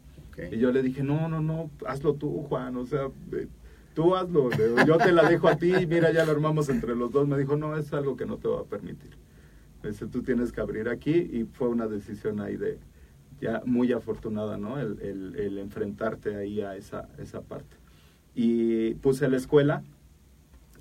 Y 0.51 0.57
yo 0.57 0.71
le 0.71 0.81
dije, 0.81 1.03
no, 1.03 1.27
no, 1.27 1.41
no, 1.41 1.69
hazlo 1.85 2.13
tú, 2.13 2.43
Juan, 2.43 2.77
o 2.77 2.85
sea, 2.85 3.09
eh, 3.33 3.47
tú 3.93 4.15
hazlo, 4.15 4.49
yo 4.87 4.97
te 4.97 5.11
la 5.11 5.29
dejo 5.29 5.49
a 5.49 5.57
ti, 5.57 5.73
mira, 5.85 6.11
ya 6.11 6.25
lo 6.25 6.31
armamos 6.31 6.69
entre 6.69 6.95
los 6.95 7.11
dos. 7.11 7.27
Me 7.27 7.37
dijo, 7.37 7.57
no, 7.57 7.75
es 7.77 7.91
algo 7.91 8.15
que 8.15 8.25
no 8.25 8.37
te 8.37 8.47
va 8.47 8.61
a 8.61 8.63
permitir. 8.63 9.11
Me 9.83 9.89
dice, 9.89 10.07
tú 10.07 10.23
tienes 10.23 10.53
que 10.53 10.61
abrir 10.61 10.87
aquí 10.87 11.11
y 11.11 11.45
fue 11.51 11.67
una 11.67 11.87
decisión 11.87 12.39
ahí 12.39 12.55
de, 12.55 12.79
ya 13.41 13.61
muy 13.65 13.91
afortunada, 13.91 14.57
¿no? 14.57 14.79
El, 14.79 14.99
el- 15.01 15.57
enfrentarte 15.57 16.35
ahí 16.35 16.61
a 16.61 16.75
esa, 16.75 17.07
esa 17.17 17.41
parte. 17.41 17.75
Y 18.35 18.93
puse 18.95 19.27
la 19.29 19.37
escuela 19.37 19.83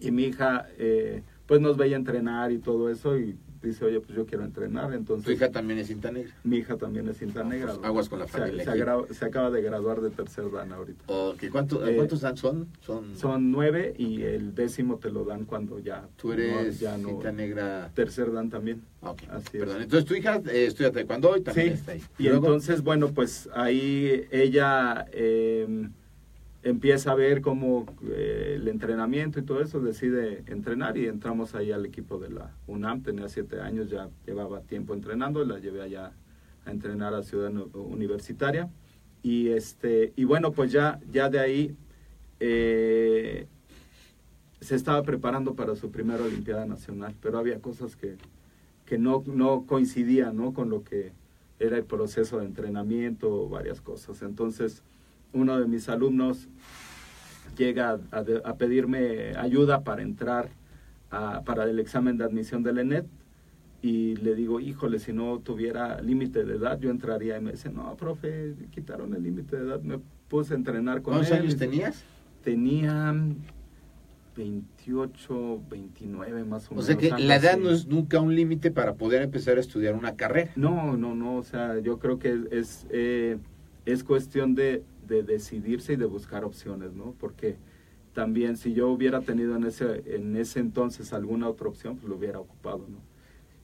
y 0.00 0.10
mi 0.10 0.24
hija, 0.24 0.66
eh, 0.78 1.22
pues 1.46 1.60
nos 1.60 1.76
veía 1.76 1.96
entrenar 1.96 2.52
y 2.52 2.58
todo 2.58 2.90
eso 2.90 3.18
y 3.18 3.36
dice, 3.62 3.84
oye, 3.84 4.00
pues 4.00 4.16
yo 4.16 4.26
quiero 4.26 4.44
entrenar, 4.44 4.92
entonces... 4.94 5.24
Tu 5.24 5.32
hija 5.32 5.50
también 5.50 5.78
es 5.80 5.88
cinta 5.88 6.10
negra. 6.10 6.32
Mi 6.44 6.58
hija 6.58 6.76
también 6.76 7.08
es 7.08 7.18
cinta 7.18 7.42
No, 7.42 7.50
negra. 7.50 7.74
pues, 7.74 7.86
aguas 7.86 8.08
con 8.08 8.18
la 8.20 8.26
familia 8.26 8.64
Se, 8.64 9.14
se 9.14 9.24
acaba 9.24 9.50
de 9.50 9.62
graduar 9.62 10.00
de 10.00 10.10
tercer 10.10 10.50
dan 10.50 10.72
ahorita. 10.72 11.04
Ok, 11.08 11.44
¿cuánto- 11.50 11.86
Eh, 11.86 11.96
¿Cuántos 11.96 12.20
dan 12.20 12.36
son? 12.36 12.68
Son, 12.80 13.16
Son 13.16 13.50
nueve 13.50 13.94
y 13.98 14.22
el 14.22 14.54
décimo 14.54 14.98
te 14.98 15.10
lo 15.10 15.24
dan 15.24 15.44
cuando 15.44 15.78
ya... 15.78 16.08
Tú 16.16 16.32
eres 16.32 16.80
no, 16.80 16.80
ya 16.88 16.98
no- 16.98 17.08
cinta 17.08 17.32
negra. 17.32 17.90
Tercer 17.94 18.32
dan 18.32 18.48
también. 18.50 18.82
Ah, 19.02 19.10
Ok, 19.10 19.22
Así 19.30 19.44
es. 19.56 19.60
perdón. 19.60 19.82
Entonces 19.82 20.08
tu 20.08 20.14
hija 20.14 20.36
eh, 20.50 20.66
estudia 20.66 20.90
taekwondo 20.92 21.36
y 21.36 21.40
también 21.42 21.68
Sí, 21.68 21.74
está 21.74 21.92
ahí. 21.92 22.02
y 22.18 22.22
Luego, 22.24 22.46
entonces, 22.46 22.82
bueno, 22.82 23.08
pues 23.12 23.48
ahí 23.54 24.24
ella 24.30 25.06
eh, 25.12 25.88
empieza 26.68 27.12
a 27.12 27.14
ver 27.14 27.40
cómo 27.40 27.86
eh, 28.10 28.54
el 28.56 28.68
entrenamiento 28.68 29.38
y 29.38 29.42
todo 29.42 29.60
eso, 29.60 29.80
decide 29.80 30.42
entrenar 30.46 30.96
y 30.96 31.06
entramos 31.06 31.54
ahí 31.54 31.72
al 31.72 31.86
equipo 31.86 32.18
de 32.18 32.30
la 32.30 32.54
UNAM, 32.66 33.02
tenía 33.02 33.28
siete 33.28 33.60
años, 33.60 33.90
ya 33.90 34.08
llevaba 34.26 34.60
tiempo 34.60 34.94
entrenando, 34.94 35.44
la 35.44 35.58
llevé 35.58 35.82
allá 35.82 36.12
a 36.64 36.70
entrenar 36.70 37.14
a 37.14 37.22
Ciudad 37.22 37.52
Universitaria 37.74 38.68
y 39.22 39.48
este 39.48 40.12
y 40.16 40.24
bueno, 40.24 40.52
pues 40.52 40.72
ya, 40.72 41.00
ya 41.10 41.28
de 41.28 41.38
ahí 41.40 41.76
eh, 42.40 43.46
se 44.60 44.74
estaba 44.74 45.02
preparando 45.02 45.54
para 45.54 45.76
su 45.76 45.90
primera 45.90 46.22
Olimpiada 46.22 46.66
Nacional, 46.66 47.14
pero 47.22 47.38
había 47.38 47.60
cosas 47.60 47.96
que, 47.96 48.16
que 48.84 48.98
no, 48.98 49.22
no 49.26 49.64
coincidían 49.66 50.36
¿no? 50.36 50.52
con 50.52 50.70
lo 50.70 50.82
que 50.82 51.12
era 51.60 51.76
el 51.76 51.84
proceso 51.84 52.38
de 52.38 52.46
entrenamiento, 52.46 53.48
varias 53.48 53.80
cosas. 53.80 54.22
Entonces, 54.22 54.82
uno 55.32 55.58
de 55.60 55.66
mis 55.66 55.88
alumnos 55.88 56.48
llega 57.56 57.98
a, 58.12 58.54
pedirme 58.54 59.34
ayuda 59.36 59.82
para 59.82 60.02
entrar 60.02 60.48
a- 61.10 61.42
para 61.42 61.64
el 61.64 61.78
examen 61.80 62.16
de 62.18 62.24
admisión 62.24 62.62
del 62.62 62.78
ENET 62.78 63.06
y 63.82 64.16
le 64.16 64.34
digo, 64.34 64.60
híjole, 64.60 64.98
si 64.98 65.12
no 65.12 65.38
tuviera 65.38 66.00
límite 66.00 66.44
de 66.44 66.56
edad, 66.56 66.78
yo 66.80 66.90
entraría. 66.90 67.38
Y 67.38 67.40
me 67.40 67.52
dice, 67.52 67.70
no, 67.70 67.94
profe, 67.96 68.54
quitaron 68.70 69.14
el 69.14 69.22
límite 69.22 69.56
de 69.56 69.62
edad. 69.66 69.80
Me 69.82 70.00
puse 70.28 70.54
a 70.54 70.56
entrenar 70.56 71.00
con 71.02 71.14
¿Cuántos 71.14 71.30
él. 71.32 71.42
años 71.42 71.54
Y- 71.54 71.58
tenías? 71.58 72.04
Tenía 72.42 73.14
28, 74.36 75.62
29 75.70 76.44
más 76.44 76.66
o 76.66 76.70
O 76.70 76.74
menos. 76.74 76.86
sea 76.86 76.96
que 76.96 77.10
la 77.10 77.36
edad 77.36 77.52
así. 77.54 77.60
no 77.62 77.70
es 77.70 77.86
nunca 77.86 78.20
un 78.20 78.34
límite 78.34 78.70
para 78.70 78.94
poder 78.94 79.22
empezar 79.22 79.56
a 79.56 79.60
estudiar 79.60 79.94
una 79.94 80.16
carrera. 80.16 80.50
No, 80.56 80.96
no, 80.96 81.14
no, 81.14 81.36
o 81.36 81.42
sea, 81.42 81.78
yo 81.80 81.98
creo 81.98 82.18
que 82.18 82.38
es, 82.50 82.86
eh, 82.90 83.38
es 83.84 84.04
cuestión 84.04 84.54
de, 84.54 84.82
de 85.08 85.22
decidirse 85.22 85.94
y 85.94 85.96
de 85.96 86.04
buscar 86.04 86.44
opciones, 86.44 86.92
¿no? 86.92 87.14
Porque 87.18 87.56
también 88.14 88.56
si 88.56 88.72
yo 88.74 88.88
hubiera 88.88 89.20
tenido 89.20 89.56
en 89.56 89.64
ese, 89.64 90.02
en 90.06 90.36
ese 90.36 90.60
entonces 90.60 91.12
alguna 91.12 91.48
otra 91.48 91.68
opción, 91.68 91.96
pues 91.96 92.08
lo 92.08 92.16
hubiera 92.16 92.38
ocupado, 92.38 92.86
¿no? 92.88 92.98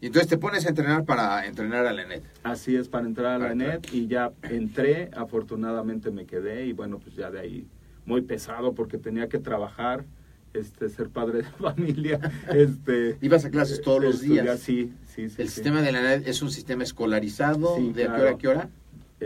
Y 0.01 0.07
entonces 0.07 0.29
te 0.29 0.37
pones 0.37 0.67
a 0.67 0.69
entrenar 0.69 1.05
para 1.05 1.47
entrenar 1.47 1.87
a 1.87 1.93
la 1.93 2.03
ENET. 2.03 2.23
Así 2.43 2.77
es, 2.77 2.89
para 2.89 3.07
entrar 3.07 3.27
a 3.27 3.39
la 3.39 3.45
Para 3.45 3.55
net 3.55 3.89
y 3.93 4.07
ya 4.07 4.33
entré, 4.43 5.11
afortunadamente 5.17 6.11
me 6.11 6.27
quedé 6.27 6.67
y 6.67 6.73
bueno, 6.73 6.99
pues 6.99 7.17
ya 7.17 7.31
de 7.31 7.41
ahí 7.41 7.67
muy 8.05 8.21
pesado 8.21 8.75
porque 8.75 8.99
tenía 8.99 9.29
que 9.29 9.39
trabajar, 9.39 10.05
este, 10.53 10.89
ser 10.91 11.09
padre 11.09 11.39
de 11.39 11.45
familia, 11.59 12.21
este... 12.53 13.17
¿Ibas 13.23 13.47
a 13.47 13.51
clases 13.51 13.81
todos 13.81 14.03
los 14.03 14.15
estudiar, 14.17 14.45
días? 14.45 14.61
Sí, 14.61 14.93
sí, 15.07 15.31
sí. 15.31 15.37
El 15.41 15.49
sí. 15.49 15.55
sistema 15.55 15.81
de 15.81 15.91
la 15.91 16.01
ENET 16.01 16.29
es 16.29 16.43
un 16.43 16.51
sistema 16.51 16.83
escolarizado. 16.83 17.75
Sí, 17.77 17.93
¿De 17.93 18.03
qué 18.03 18.09
claro. 18.09 18.23
hora 18.23 18.31
a 18.31 18.39
qué 18.39 18.49
hora? 18.49 18.71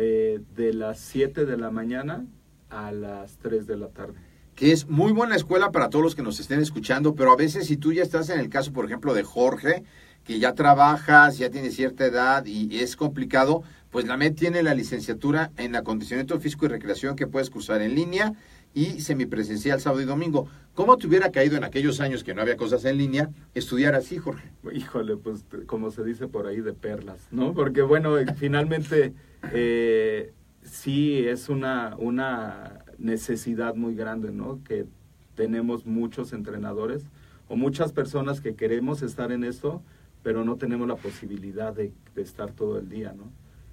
Eh, 0.01 0.39
de 0.55 0.73
las 0.73 1.01
7 1.01 1.45
de 1.45 1.57
la 1.57 1.73
mañana 1.73 2.25
a 2.71 2.93
las 2.93 3.37
3 3.39 3.67
de 3.67 3.77
la 3.77 3.89
tarde. 3.89 4.15
que 4.55 4.71
es 4.71 4.89
muy 4.89 5.13
buena 5.13 5.35
escuela 5.35 5.73
para 5.73 5.91
todos 5.91 6.05
los 6.05 6.15
que 6.15 6.23
nos 6.23 6.39
estén 6.39 6.61
escuchando, 6.61 7.17
pero 7.17 7.33
a 7.33 7.37
veces 7.37 7.67
si 7.67 7.77
tú 7.77 7.93
ya 7.93 8.03
estás 8.05 8.29
en 8.29 8.39
el 8.39 8.49
caso, 8.49 8.73
por 8.73 8.85
ejemplo, 8.85 9.13
de 9.13 9.25
Jorge, 9.25 9.83
que 10.23 10.39
ya 10.39 10.55
trabajas, 10.55 11.39
ya 11.39 11.51
tienes 11.51 11.75
cierta 11.75 12.07
edad 12.07 12.45
y 12.45 12.79
es 12.79 12.95
complicado, 12.95 13.63
pues 13.91 14.07
la 14.07 14.17
MED 14.17 14.35
tiene 14.35 14.63
la 14.63 14.75
licenciatura 14.75 15.51
en 15.57 15.75
acondicionamiento 15.75 16.39
físico 16.39 16.67
y 16.67 16.69
recreación 16.69 17.17
que 17.17 17.27
puedes 17.27 17.51
cursar 17.51 17.83
en 17.83 17.95
línea 17.95 18.35
y 18.79 19.01
semipresencial 19.01 19.81
sábado 19.81 20.03
y 20.03 20.05
domingo. 20.05 20.47
¿Cómo 20.75 20.97
te 20.97 21.09
hubiera 21.09 21.33
caído 21.33 21.57
en 21.57 21.65
aquellos 21.65 21.99
años 22.01 22.23
que 22.23 22.33
no 22.33 22.43
había 22.43 22.57
cosas 22.57 22.85
en 22.85 22.97
línea 22.97 23.29
estudiar 23.53 23.97
así, 23.97 24.19
Jorge? 24.19 24.53
Híjole, 24.73 25.17
pues 25.17 25.45
como 25.67 25.91
se 25.91 26.05
dice 26.05 26.29
por 26.29 26.47
ahí, 26.47 26.61
de 26.61 26.75
perlas, 26.75 27.27
¿no? 27.33 27.55
Porque 27.55 27.83
bueno, 27.83 28.17
eh, 28.19 28.27
finalmente 28.37 29.15
eh, 29.53 30.33
sí 30.63 31.27
es 31.27 31.49
una, 31.49 31.97
una 31.99 32.85
necesidad 32.99 33.75
muy 33.75 33.97
grande, 33.97 34.31
¿no? 34.31 34.63
Que 34.63 34.87
tenemos 35.35 35.85
muchos 35.85 36.33
entrenadores 36.33 37.03
o 37.49 37.57
muchas 37.57 37.93
personas 37.93 38.41
que 38.41 38.55
queremos 38.55 39.03
estar 39.03 39.33
en 39.33 39.43
esto, 39.43 39.83
pero 40.23 40.45
no 40.45 40.55
tenemos 40.55 40.87
la 40.87 40.97
posibilidad 40.97 41.73
de, 41.73 41.93
de 42.15 42.23
estar 42.23 42.53
todo 42.53 42.79
el 42.79 42.89
día, 42.89 43.13
¿no? 43.13 43.25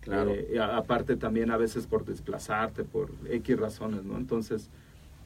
Claro. 0.01 0.31
Eh, 0.33 0.59
aparte 0.59 1.15
también 1.15 1.51
a 1.51 1.57
veces 1.57 1.85
por 1.85 2.05
desplazarte, 2.05 2.83
por 2.83 3.11
X 3.29 3.59
razones, 3.59 4.03
¿no? 4.03 4.17
Entonces, 4.17 4.71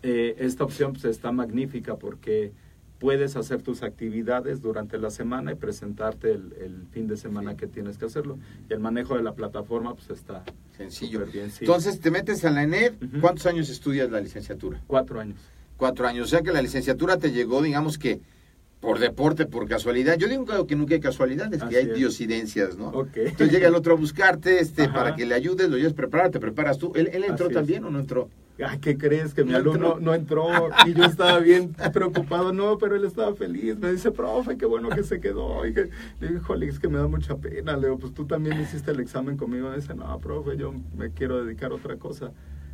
eh, 0.04 0.36
esta 0.40 0.64
opción 0.64 0.94
pues, 0.94 1.06
está 1.06 1.32
magnífica 1.32 1.96
porque 1.98 2.52
puedes 3.00 3.36
hacer 3.38 3.62
tus 3.62 3.82
actividades 3.82 4.62
durante 4.62 4.98
la 4.98 5.10
semana 5.10 5.54
y 5.54 5.56
presentarte 5.56 6.32
el, 6.32 6.54
el 6.60 6.88
fin 6.92 7.08
de 7.08 7.16
semana 7.16 7.52
Sí. 7.52 7.58
que 7.58 7.68
tienes 7.68 7.98
que 7.98 8.06
hacerlo. 8.06 8.38
Y 8.70 8.74
el 8.74 8.80
manejo 8.80 9.16
de 9.16 9.24
la 9.24 9.34
plataforma 9.34 9.96
pues 9.96 10.10
está 10.10 10.44
Sencillo. 10.76 11.26
bien. 11.26 11.50
sí. 11.52 11.60
Entonces, 11.62 12.00
te 12.02 12.12
metes 12.12 12.44
a 12.44 12.52
la 12.52 12.64
ENED. 12.64 12.94
¿Cuántos 13.22 13.46
años 13.46 13.70
estudias 13.70 14.10
la 14.12 14.20
licenciatura? 14.20 14.82
cuatro 14.88 15.20
años. 15.22 15.40
Cuatro 15.78 16.08
años. 16.08 16.26
O 16.26 16.30
sea 16.30 16.42
que 16.42 16.52
la 16.52 16.62
licenciatura 16.62 17.18
te 17.18 17.32
llegó, 17.32 17.62
digamos 17.62 17.98
que 17.98 18.20
por 18.82 19.00
deporte, 19.00 19.46
por 19.46 19.68
casualidad. 19.68 20.18
Yo 20.18 20.28
digo 20.28 20.68
que 20.68 20.76
nunca 20.76 20.94
hay 20.94 21.00
casualidades, 21.02 21.60
que 21.60 21.66
Así 21.68 21.76
hay 21.78 21.90
es. 21.90 21.96
diosidencias, 21.96 22.78
¿no? 22.78 22.88
Ok. 22.90 23.16
Entonces 23.16 23.52
llega 23.52 23.68
el 23.70 23.76
otro 23.76 23.94
a 23.94 23.98
buscarte 23.98 24.60
este, 24.60 24.84
Ajá. 24.84 24.94
para 24.94 25.16
que 25.16 25.26
le 25.26 25.36
ayudes, 25.36 25.70
lo 25.70 25.78
lleves 25.78 25.94
preparado, 25.94 26.32
te 26.32 26.40
preparas 26.42 26.78
tú. 26.78 26.92
¿Él, 26.96 27.10
él 27.14 27.24
entró 27.26 27.46
Así 27.48 27.54
es. 27.54 27.60
también 27.60 27.84
o 27.86 27.90
no 27.92 28.00
entró? 28.00 28.30
Ay, 28.66 28.80
¿qué 28.80 28.98
crees? 28.98 29.34
Que 29.34 29.44
mi 29.44 29.52
¿No 29.52 29.58
alumno 29.58 29.88
entró? 29.98 30.00
no 30.00 30.14
entró 30.14 30.70
y 30.86 30.94
yo 30.94 31.04
estaba 31.06 31.40
bien 31.40 31.74
preocupado. 31.94 32.52
No, 32.54 32.78
pero 32.78 32.96
él 32.96 33.06
estaba 33.06 33.34
feliz. 33.36 33.78
Me 33.78 33.92
dice, 33.92 34.12
profe, 34.12 34.58
qué 34.58 34.66
bueno 34.66 34.90
que 34.90 35.04
se 35.04 35.20
quedó. 35.20 35.66
Y 35.66 35.74
que, 35.74 35.90
le 36.20 36.28
digo, 36.28 36.40
híjole, 36.40 36.68
es 36.68 36.80
que 36.80 36.88
me 36.90 36.98
da 36.98 37.08
mucha 37.08 37.36
pena. 37.38 37.76
Le 37.78 37.88
digo, 37.88 38.00
pues 38.00 38.14
tú 38.14 38.26
también 38.26 38.60
hiciste 38.60 38.92
el 38.92 39.00
examen 39.00 39.38
conmigo. 39.38 39.70
Me 39.70 39.78
dice, 39.78 39.94
no, 39.96 40.20
profe, 40.20 40.58
yo 40.58 40.74
me 40.98 41.12
quiero 41.12 41.44
dedicar 41.44 41.72
a 41.72 41.76
otra 41.76 41.96
cosa. 41.98 42.32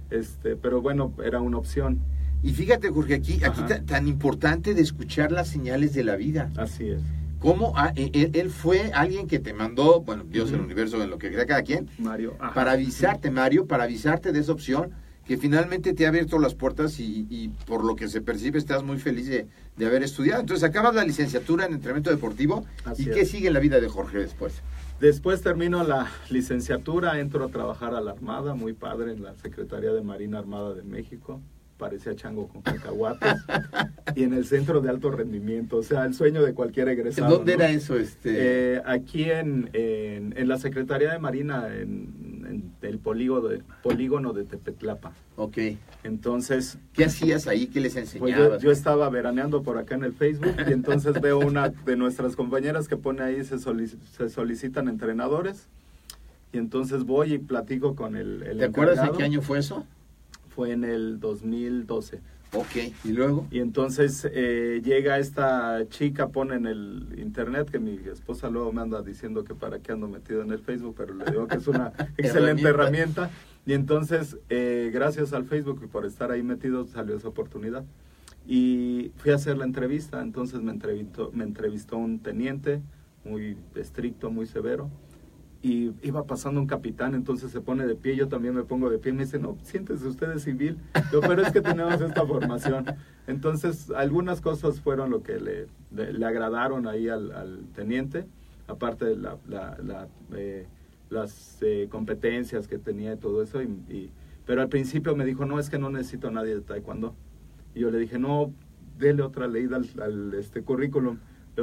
Este, 0.10 0.56
pero 0.56 0.82
bueno, 0.82 1.14
era 1.24 1.42
una 1.42 1.58
opción. 1.58 2.00
Y 2.44 2.52
fíjate, 2.54 2.90
Jorge, 2.90 3.16
aquí, 3.16 3.34
aquí 3.44 3.62
Ajá. 3.62 3.66
ta- 3.68 3.82
tan 3.84 4.08
importante 4.08 4.74
de 4.74 4.82
escuchar 4.82 5.32
las 5.32 5.48
señales 5.48 5.94
de 5.94 6.04
la 6.04 6.16
vida. 6.16 6.52
Así 6.58 6.90
es. 6.90 7.02
¿Cómo 7.40 7.74
ah, 7.76 7.92
él, 7.96 8.32
él 8.34 8.50
fue 8.50 8.92
alguien 8.94 9.28
que 9.28 9.40
te 9.40 9.54
mandó, 9.54 10.02
bueno, 10.02 10.24
Dios, 10.28 10.50
el 10.50 10.56
Ujú. 10.56 10.66
universo, 10.66 11.02
en 11.04 11.10
lo 11.12 11.18
que 11.20 11.32
crea 11.32 11.46
cada 11.46 11.62
quien, 11.64 11.90
Mario. 12.00 12.36
ajá. 12.40 12.54
para 12.54 12.72
avisarte, 12.72 13.30
Mario, 13.30 13.68
para 13.68 13.84
avisarte 13.84 14.32
de 14.32 14.40
esa 14.40 14.52
opción 14.52 14.92
que 15.28 15.38
finalmente 15.38 15.94
te 15.94 16.06
ha 16.06 16.10
abierto 16.10 16.38
las 16.40 16.54
puertas 16.56 17.00
y, 17.00 17.26
y 17.30 17.50
por 17.66 17.84
lo 17.84 17.96
que 17.96 18.08
se 18.08 18.22
percibe 18.22 18.60
estás 18.60 18.84
muy 18.84 19.00
feliz 19.00 19.28
de, 19.28 19.48
de 19.76 19.86
haber 19.86 20.04
estudiado. 20.04 20.40
Entonces 20.42 20.64
acabas 20.64 20.94
la 20.96 21.04
licenciatura 21.04 21.66
en 21.66 21.74
entrenamiento 21.74 22.12
deportivo 22.12 22.66
Así 22.84 23.04
y 23.06 23.10
es. 23.10 23.16
qué 23.16 23.26
sigue 23.26 23.48
en 23.48 23.54
la 23.54 23.60
vida 23.60 23.80
de 23.80 23.88
Jorge 23.90 24.20
después. 24.20 24.62
Después 25.00 25.42
termino 25.42 25.84
la 25.84 26.10
licenciatura, 26.30 27.20
entro 27.20 27.44
a 27.44 27.50
trabajar 27.50 27.94
a 27.96 28.02
la 28.02 28.12
Armada, 28.12 28.56
muy 28.56 28.74
padre, 28.74 29.12
en 29.12 29.24
la 29.24 29.36
Secretaría 29.36 29.92
de 29.92 30.02
Marina 30.02 30.40
Armada 30.40 30.74
de 30.74 30.84
México. 30.84 31.42
Parecía 31.78 32.16
chango 32.16 32.48
con 32.48 32.62
cacahuates. 32.62 33.36
y 34.16 34.24
en 34.24 34.34
el 34.34 34.46
Centro 34.46 34.80
de 34.80 34.90
Alto 34.90 35.12
Rendimiento, 35.12 35.78
o 35.78 35.84
sea, 35.84 36.06
el 36.06 36.14
sueño 36.14 36.42
de 36.44 36.54
cualquier 36.54 36.88
egresado. 36.88 37.38
¿Dónde 37.38 37.58
¿no? 37.58 37.64
era 37.64 37.74
eso? 37.74 37.98
Este? 37.98 38.76
Eh, 38.76 38.82
aquí 38.86 39.30
en, 39.30 39.70
en, 39.74 40.34
en 40.38 40.48
la 40.48 40.58
Secretaría 40.58 41.12
de 41.12 41.20
Marina, 41.20 41.68
en, 41.76 42.35
en 42.48 42.72
el 42.82 43.00
polígono 43.00 43.48
de, 43.48 43.62
polígono 43.84 44.34
de 44.34 44.44
Tepetlapa. 44.44 45.14
ok. 45.38 45.58
Entonces, 46.04 46.78
¿Qué 46.94 47.06
hacías 47.06 47.48
ahí? 47.48 47.68
¿Qué 47.68 47.80
les 47.80 47.94
pues 47.94 48.14
enseñabas? 48.14 48.62
yo, 48.62 48.68
yo 48.68 48.72
estaba 48.72 49.10
veraneando 49.10 49.64
por 49.64 49.78
acá 49.78 49.96
en 49.96 50.04
el 50.04 50.14
Facebook 50.14 50.54
y 50.68 50.72
entonces 50.72 51.20
veo 51.20 51.40
una 51.40 51.70
de 51.70 51.96
nuestras 51.96 52.36
compañeras 52.36 52.88
que 52.88 52.96
pone 52.98 53.22
ahí 53.24 53.44
se, 53.44 53.56
solic- 53.58 53.98
se 54.18 54.30
solicitan 54.30 54.88
entrenadores 54.88 55.68
y 56.54 56.58
entonces 56.58 57.04
voy 57.06 57.34
y 57.34 57.38
platico 57.40 57.96
con 57.96 58.16
el, 58.16 58.44
el 58.44 58.58
¿Te 58.60 58.66
acuerdas 58.66 58.96
encargado. 58.98 59.18
qué 59.18 59.24
año 59.24 59.42
fue 59.42 59.60
eso? 59.60 59.86
Fue 60.56 60.72
en 60.72 60.84
el 60.84 61.20
2012. 61.20 62.20
Ok. 62.56 62.94
¿Y 63.04 63.10
luego? 63.10 63.48
Y 63.52 63.60
entonces 63.60 64.28
eh, 64.34 64.82
llega 64.84 65.20
esta 65.20 65.88
chica, 65.90 66.30
pone 66.30 66.56
en 66.56 66.66
el 66.66 67.16
internet, 67.18 67.70
que 67.70 67.80
mi 67.80 68.00
esposa 68.12 68.50
luego 68.50 68.72
me 68.72 68.82
anda 68.82 69.02
diciendo 69.02 69.44
que 69.44 69.54
para 69.56 69.80
qué 69.80 69.92
ando 69.92 70.08
metido 70.08 70.42
en 70.42 70.52
el 70.52 70.60
Facebook, 70.60 70.96
pero 70.98 71.14
le 71.14 71.26
digo 71.26 71.48
que 71.48 71.58
es 71.58 71.68
una 71.68 71.92
excelente 72.18 72.64
Herramienta. 72.68 72.70
herramienta. 72.70 73.30
Y 73.66 73.74
entonces, 73.74 74.38
eh, 74.50 74.92
gracias 74.94 75.34
al 75.34 75.46
Facebook 75.46 75.82
y 75.84 75.88
por 75.88 76.06
estar 76.06 76.32
ahí 76.32 76.44
metido, 76.44 76.86
salió 76.86 77.18
esa 77.18 77.28
oportunidad. 77.28 77.84
Y 78.48 79.12
fui 79.18 79.32
a 79.32 79.36
hacer 79.36 79.58
la 79.58 79.66
entrevista, 79.66 80.22
entonces 80.22 80.62
me 80.62 80.72
entrevistó, 80.72 81.32
me 81.34 81.44
entrevistó 81.44 81.98
un 81.98 82.20
teniente 82.20 82.82
muy 83.24 83.58
estricto, 83.76 84.30
muy 84.30 84.46
severo. 84.46 84.90
Y 85.66 85.94
iba 86.04 86.28
pasando 86.28 86.62
un 86.62 86.68
capitán, 86.68 87.16
entonces 87.16 87.50
se 87.52 87.60
pone 87.60 87.88
de 87.88 87.96
pie, 87.96 88.16
yo 88.16 88.28
también 88.28 88.54
me 88.54 88.62
pongo 88.64 88.88
de 88.92 89.00
pie, 89.00 89.14
me 89.14 89.24
dice, 89.24 89.40
no, 89.40 89.58
siéntese 89.64 90.08
usted 90.08 90.28
de 90.28 90.38
civil, 90.40 90.78
Yo, 91.12 91.22
pero 91.22 91.42
es 91.42 91.52
que 91.52 91.60
tenemos 91.60 92.00
esta 92.00 92.24
formación. 92.24 92.86
Entonces, 93.26 93.90
algunas 93.90 94.42
cosas 94.42 94.80
fueron 94.80 95.10
lo 95.10 95.24
que 95.24 95.40
le, 95.40 95.66
le, 95.92 96.24
agradaron 96.24 96.86
ahí 96.88 97.10
al, 97.10 97.66
teniente, 97.74 98.28
aparte 98.68 99.06
de 99.06 99.16
la, 99.16 99.38
la- 99.48 99.76
la, 99.84 100.08
eh, 100.36 100.68
las 101.10 101.58
eh, 101.64 101.88
competencias 101.90 102.68
que 102.68 102.78
tenía 102.78 103.14
y 103.14 103.18
todo 103.18 103.42
eso. 103.42 103.64
Y- 103.64 104.12
pero 104.46 104.62
al 104.62 104.70
principio 104.70 105.16
me 105.16 105.26
dijo, 105.26 105.48
no, 105.48 105.60
es 105.60 105.72
que 105.72 105.80
no 105.80 105.90
necesito 105.90 106.28
a 106.28 106.32
nadie 106.32 106.54
de 106.54 106.62
taekwondo. 106.62 107.16
Y 107.74 107.80
yo 107.80 107.90
le 107.90 107.98
dije, 107.98 108.20
no, 108.20 108.54
dele 109.00 109.24
otra 109.24 109.48
leída 109.48 109.78
al, 109.78 109.88
al, 110.00 110.34
este 110.36 110.62
currículum. 110.62 111.18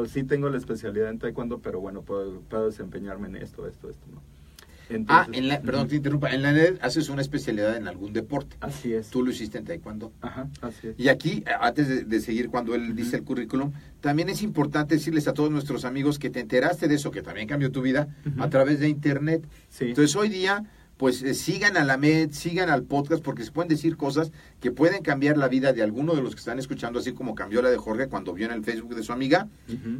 Sí 0.07 0.24
tengo 0.24 0.48
la 0.48 0.59
especialidad 0.59 1.11
en 1.11 1.18
taekwondo, 1.18 1.61
pero 1.61 1.81
bueno, 1.81 2.02
puedo, 2.02 2.40
puedo 2.42 2.66
desempeñarme 2.66 3.28
en 3.28 3.37
esto, 3.37 3.66
esto, 3.66 3.90
esto, 3.90 4.07
¿no? 4.12 4.20
Ah, 5.09 5.26
en 5.33 5.48
la, 5.48 5.61
perdón, 5.61 5.88
te 5.88 5.96
interrumpa. 5.96 6.31
En 6.31 6.42
la 6.42 6.52
NED 6.52 6.78
haces 6.83 7.09
una 7.09 7.22
especialidad 7.22 7.76
en 7.76 7.88
algún 7.88 8.12
deporte. 8.12 8.57
Así 8.61 8.92
es. 8.92 9.09
Tú 9.09 9.22
lo 9.22 9.31
hiciste 9.31 9.59
en 9.59 9.64
taekwondo. 9.64 10.12
Ajá, 10.20 10.48
así 10.61 10.88
es. 10.88 10.94
Y 10.98 11.09
aquí, 11.09 11.44
antes 11.61 11.88
de, 11.88 12.05
de 12.05 12.20
seguir 12.20 12.50
cuando 12.50 12.74
él 12.74 12.94
dice 12.94 13.16
el 13.16 13.22
currículum, 13.22 13.72
también 14.00 14.28
es 14.28 14.42
importante 14.42 14.96
decirles 14.96 15.28
a 15.28 15.35
todos 15.35 15.50
nuestros 15.50 15.85
amigos 15.85 16.18
que 16.18 16.31
te 16.31 16.40
enteraste 16.40 16.88
de 16.88 16.96
eso, 16.96 17.11
que 17.11 17.22
también 17.22 17.48
cambió 17.48 17.70
tu 17.70 17.83
vida, 17.83 18.09
a 18.38 18.50
través 18.50 18.81
de 18.81 18.88
Internet. 18.88 19.44
Sí. 19.68 19.87
Entonces 19.87 20.14
hoy 20.16 20.28
día, 20.28 20.64
pues 21.02 21.20
eh, 21.24 21.34
sigan 21.34 21.76
a 21.76 21.82
la 21.82 21.96
MED, 21.96 22.30
sigan 22.30 22.70
al 22.70 22.84
podcast, 22.84 23.24
porque 23.24 23.42
se 23.42 23.50
pueden 23.50 23.68
decir 23.68 23.96
cosas 23.96 24.30
que 24.60 24.70
pueden 24.70 25.02
cambiar 25.02 25.36
la 25.36 25.48
vida 25.48 25.72
de 25.72 25.82
alguno 25.82 26.14
de 26.14 26.22
los 26.22 26.32
que 26.32 26.38
están 26.38 26.60
escuchando, 26.60 27.00
así 27.00 27.12
como 27.12 27.34
cambió 27.34 27.60
la 27.60 27.70
de 27.70 27.76
Jorge 27.76 28.06
cuando 28.06 28.32
vio 28.32 28.46
en 28.46 28.52
el 28.52 28.62
Facebook 28.62 28.94
de 28.94 29.02
su 29.02 29.12
amiga 29.12 29.48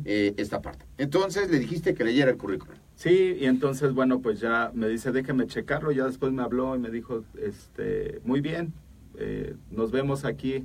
eh, 0.05 0.33
esta 0.37 0.63
parte. 0.63 0.87
Entonces 0.99 1.51
le 1.51 1.59
dijiste 1.59 1.95
que 1.95 2.05
leyera 2.05 2.31
el 2.31 2.37
currículum. 2.37 2.77
Sí, 2.95 3.37
y 3.37 3.47
entonces, 3.47 3.93
bueno, 3.95 4.21
pues 4.21 4.39
ya 4.39 4.71
me 4.75 4.87
dice, 4.87 5.11
déjeme 5.11 5.49
checarlo, 5.49 5.91
ya 5.91 6.07
después 6.07 6.31
me 6.31 6.43
habló 6.43 6.77
y 6.77 6.79
me 6.79 6.91
dijo, 6.93 7.25
este, 7.37 8.21
muy 8.25 8.41
bien, 8.41 8.73
eh, 9.19 9.57
nos 9.73 9.91
vemos 9.91 10.25
aquí, 10.25 10.65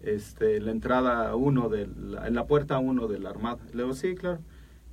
este, 0.00 0.60
la 0.60 0.70
entrada 0.70 1.36
uno, 1.36 1.68
de 1.68 1.88
la, 1.94 2.26
en 2.26 2.32
la 2.32 2.46
puerta 2.46 2.78
uno 2.78 3.06
de 3.06 3.18
la 3.18 3.28
Armada. 3.28 3.58
Le 3.74 3.82
digo, 3.82 3.94
sí, 3.94 4.14
claro. 4.14 4.40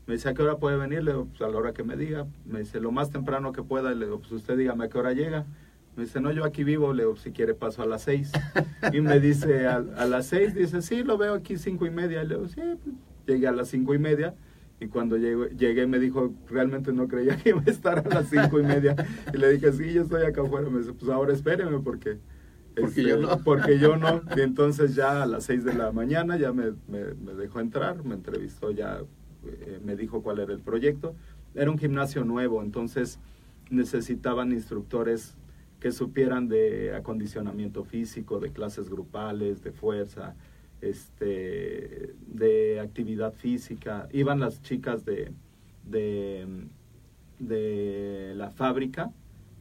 Me 0.07 0.15
dice, 0.15 0.29
¿a 0.29 0.33
qué 0.33 0.41
hora 0.41 0.57
puede 0.57 0.77
venir? 0.77 1.03
Le 1.03 1.11
digo, 1.11 1.25
pues 1.27 1.41
a 1.41 1.47
la 1.47 1.57
hora 1.57 1.73
que 1.73 1.83
me 1.83 1.95
diga. 1.95 2.25
Me 2.45 2.59
dice, 2.59 2.79
lo 2.79 2.91
más 2.91 3.09
temprano 3.11 3.51
que 3.51 3.63
pueda. 3.63 3.93
Le 3.93 4.05
digo, 4.05 4.19
pues 4.19 4.31
usted 4.31 4.57
dígame 4.57 4.85
a 4.85 4.89
qué 4.89 4.97
hora 4.97 5.13
llega. 5.13 5.45
Me 5.95 6.03
dice, 6.03 6.19
no, 6.21 6.31
yo 6.31 6.43
aquí 6.45 6.63
vivo. 6.63 6.93
Le 6.93 7.03
digo, 7.03 7.15
si 7.17 7.31
quiere 7.31 7.53
paso 7.53 7.81
a 7.83 7.85
las 7.85 8.03
seis. 8.03 8.31
Y 8.91 9.01
me 9.01 9.19
dice, 9.19 9.67
a, 9.67 9.75
a 9.97 10.05
las 10.05 10.25
seis, 10.27 10.53
dice, 10.55 10.81
sí, 10.81 11.03
lo 11.03 11.17
veo 11.17 11.33
aquí 11.35 11.57
cinco 11.57 11.85
y 11.85 11.91
media. 11.91 12.23
Le 12.23 12.35
digo, 12.35 12.47
sí, 12.47 12.61
pues, 12.83 12.95
llegué 13.27 13.47
a 13.47 13.51
las 13.51 13.67
cinco 13.69 13.93
y 13.93 13.99
media. 13.99 14.33
Y 14.79 14.87
cuando 14.87 15.15
llegué, 15.17 15.55
llegué 15.55 15.85
me 15.85 15.99
dijo, 15.99 16.33
realmente 16.49 16.91
no 16.91 17.07
creía 17.07 17.37
que 17.37 17.49
iba 17.49 17.61
a 17.65 17.69
estar 17.69 17.99
a 17.99 18.09
las 18.09 18.27
cinco 18.29 18.59
y 18.59 18.63
media. 18.63 18.95
Y 19.33 19.37
le 19.37 19.51
dije, 19.51 19.71
sí, 19.73 19.93
yo 19.93 20.01
estoy 20.01 20.23
acá 20.25 20.41
afuera. 20.41 20.69
Me 20.69 20.79
dice, 20.79 20.93
pues 20.93 21.09
ahora 21.11 21.31
espéreme 21.33 21.77
porque... 21.79 22.17
este, 22.75 22.81
Porque 22.81 23.03
yo 23.03 23.17
no. 23.17 23.37
Porque 23.43 23.77
yo 23.79 23.97
no. 23.97 24.23
Y 24.35 24.41
entonces 24.41 24.95
ya 24.95 25.21
a 25.21 25.25
las 25.27 25.43
seis 25.43 25.63
de 25.63 25.73
la 25.75 25.91
mañana 25.91 26.35
ya 26.37 26.51
me, 26.51 26.71
me- 26.87 27.13
me 27.13 27.33
dejó 27.35 27.59
entrar, 27.59 28.03
me 28.03 28.15
entrevistó 28.15 28.71
ya, 28.71 29.01
eh, 29.45 29.79
me 29.83 29.95
dijo 29.95 30.21
cuál 30.21 30.39
era 30.39 30.53
el 30.53 30.59
proyecto. 30.59 31.15
Era 31.55 31.71
un 31.71 31.77
gimnasio 31.77 32.23
nuevo, 32.23 32.61
entonces 32.61 33.19
necesitaban 33.69 34.51
instructores 34.51 35.35
que 35.79 35.91
supieran 35.91 36.47
de 36.47 36.93
acondicionamiento 36.95 37.83
físico, 37.83 38.39
de 38.39 38.51
clases 38.51 38.89
grupales, 38.89 39.63
de 39.63 39.71
fuerza, 39.71 40.35
este, 40.79 42.13
de 42.27 42.79
actividad 42.79 43.33
física. 43.33 44.07
Iban 44.11 44.39
las 44.39 44.61
chicas 44.61 45.05
de, 45.05 45.31
de, 45.85 46.67
de 47.39 48.33
la 48.35 48.51
fábrica, 48.51 49.11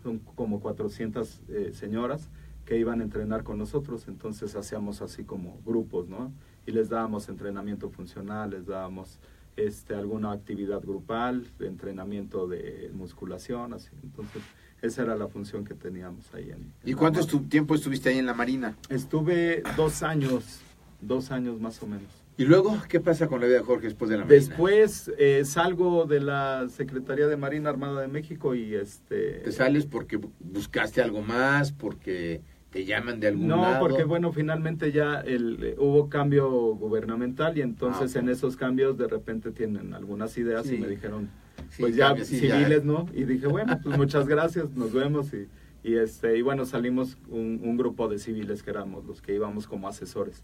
son 0.03 0.19
como 0.19 0.61
400 0.61 1.41
eh, 1.49 1.71
señoras 1.73 2.31
que 2.65 2.79
iban 2.79 3.01
a 3.01 3.05
entrenar 3.05 3.43
con 3.43 3.59
nosotros, 3.59 4.07
entonces 4.07 4.55
hacíamos 4.55 5.03
así 5.03 5.25
como 5.25 5.59
grupos, 5.65 6.09
¿no? 6.09 6.33
Y 6.67 6.73
les 6.73 6.89
dábamos 6.89 7.29
entrenamiento 7.29 7.91
funcional, 7.91 8.51
les 8.51 8.67
dábamos 8.67 9.19
este, 9.57 9.95
alguna 9.95 10.33
actividad 10.33 10.81
grupal, 10.81 11.47
de 11.59 11.67
entrenamiento 11.67 12.47
de 12.47 12.91
musculación, 12.95 13.75
así. 13.75 13.91
Entonces, 14.03 14.43
esa 14.83 15.03
era 15.03 15.17
la 15.17 15.29
función 15.29 15.65
que 15.65 15.75
teníamos 15.75 16.33
ahí. 16.35 16.51
En, 16.51 16.73
¿Y 16.85 16.93
en 16.93 16.97
cuánto 16.97 17.21
estu- 17.21 17.49
tiempo 17.49 17.75
estuviste 17.75 18.09
ahí 18.09 18.19
en 18.19 18.27
la 18.27 18.35
Marina? 18.35 18.77
Estuve 18.89 19.63
dos 19.77 20.03
años, 20.03 20.61
dos 21.01 21.31
años 21.31 21.61
más 21.61 21.83
o 21.83 21.87
menos. 21.87 22.09
¿Y 22.39 22.45
luego 22.47 22.79
qué 22.89 23.01
pasa 23.01 23.29
con 23.29 23.41
la 23.41 23.47
vida 23.47 23.59
de 23.59 23.65
Jorge 23.65 23.85
después 23.89 24.11
de 24.11 24.17
la 24.17 24.25
Marina? 24.25 24.41
Después 24.47 25.13
eh, 25.19 25.43
salgo 25.45 26.07
de 26.07 26.21
la 26.21 26.69
Secretaría 26.71 27.27
de 27.27 27.37
Marina 27.37 27.69
Armada 27.69 28.01
de 28.01 28.09
México 28.09 28.55
y 28.55 28.75
este... 28.75 29.41
¿Te 29.41 29.53
sales 29.53 29.85
porque 29.85 30.19
bu- 30.19 30.31
buscaste 30.39 31.03
algo 31.03 31.21
más, 31.21 31.71
porque 31.73 32.41
te 32.71 32.85
llaman 32.85 33.19
de 33.21 33.29
algún 33.29 33.49
No, 33.49 33.57
lado? 33.63 33.81
porque 33.81 34.05
bueno, 34.05 34.33
finalmente 34.33 34.93
ya 34.93 35.21
el, 35.21 35.59
eh, 35.63 35.75
hubo 35.79 36.09
cambio 36.09 36.49
gubernamental 36.51 37.59
y 37.59 37.63
entonces 37.63 38.15
Ah, 38.15 38.21
en 38.21 38.29
esos 38.29 38.57
cambios 38.57 38.97
de 38.97 39.09
repente 39.09 39.51
tienen 39.51 39.93
algunas 39.95 40.37
ideas 40.39 40.67
Sí. 40.67 40.77
y 40.77 40.79
me 40.79 40.89
dijeron, 40.89 41.29
Sí, 41.71 41.83
pues 41.83 41.97
ya 41.97 42.09
cambia, 42.09 42.25
sí, 42.25 42.47
ya. 42.47 42.57
civiles, 42.59 42.85
¿no? 42.85 43.07
Y 43.15 43.25
dije, 43.25 43.47
bueno, 43.47 43.79
pues 43.83 43.97
muchas 43.97 44.27
gracias, 44.29 44.71
nos 44.77 44.93
vemos 44.93 45.33
y, 45.35 45.47
y 45.83 45.97
este 45.97 46.37
y 46.39 46.43
bueno, 46.43 46.65
salimos 46.65 47.17
un, 47.29 47.61
un 47.63 47.77
grupo 47.77 48.09
de 48.09 48.19
civiles 48.19 48.63
que 48.63 48.71
éramos 48.71 49.05
los 49.05 49.21
que 49.21 49.35
íbamos 49.35 49.67
como 49.67 49.89
asesores. 49.89 50.43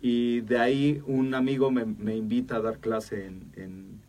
Y 0.00 0.42
de 0.42 0.58
ahí 0.58 1.02
un 1.06 1.34
amigo 1.34 1.70
me, 1.70 1.86
me 1.86 2.14
invita 2.14 2.56
a 2.56 2.60
dar 2.60 2.78
clase 2.78 3.26
en, 3.26 3.46
en, 3.56 4.00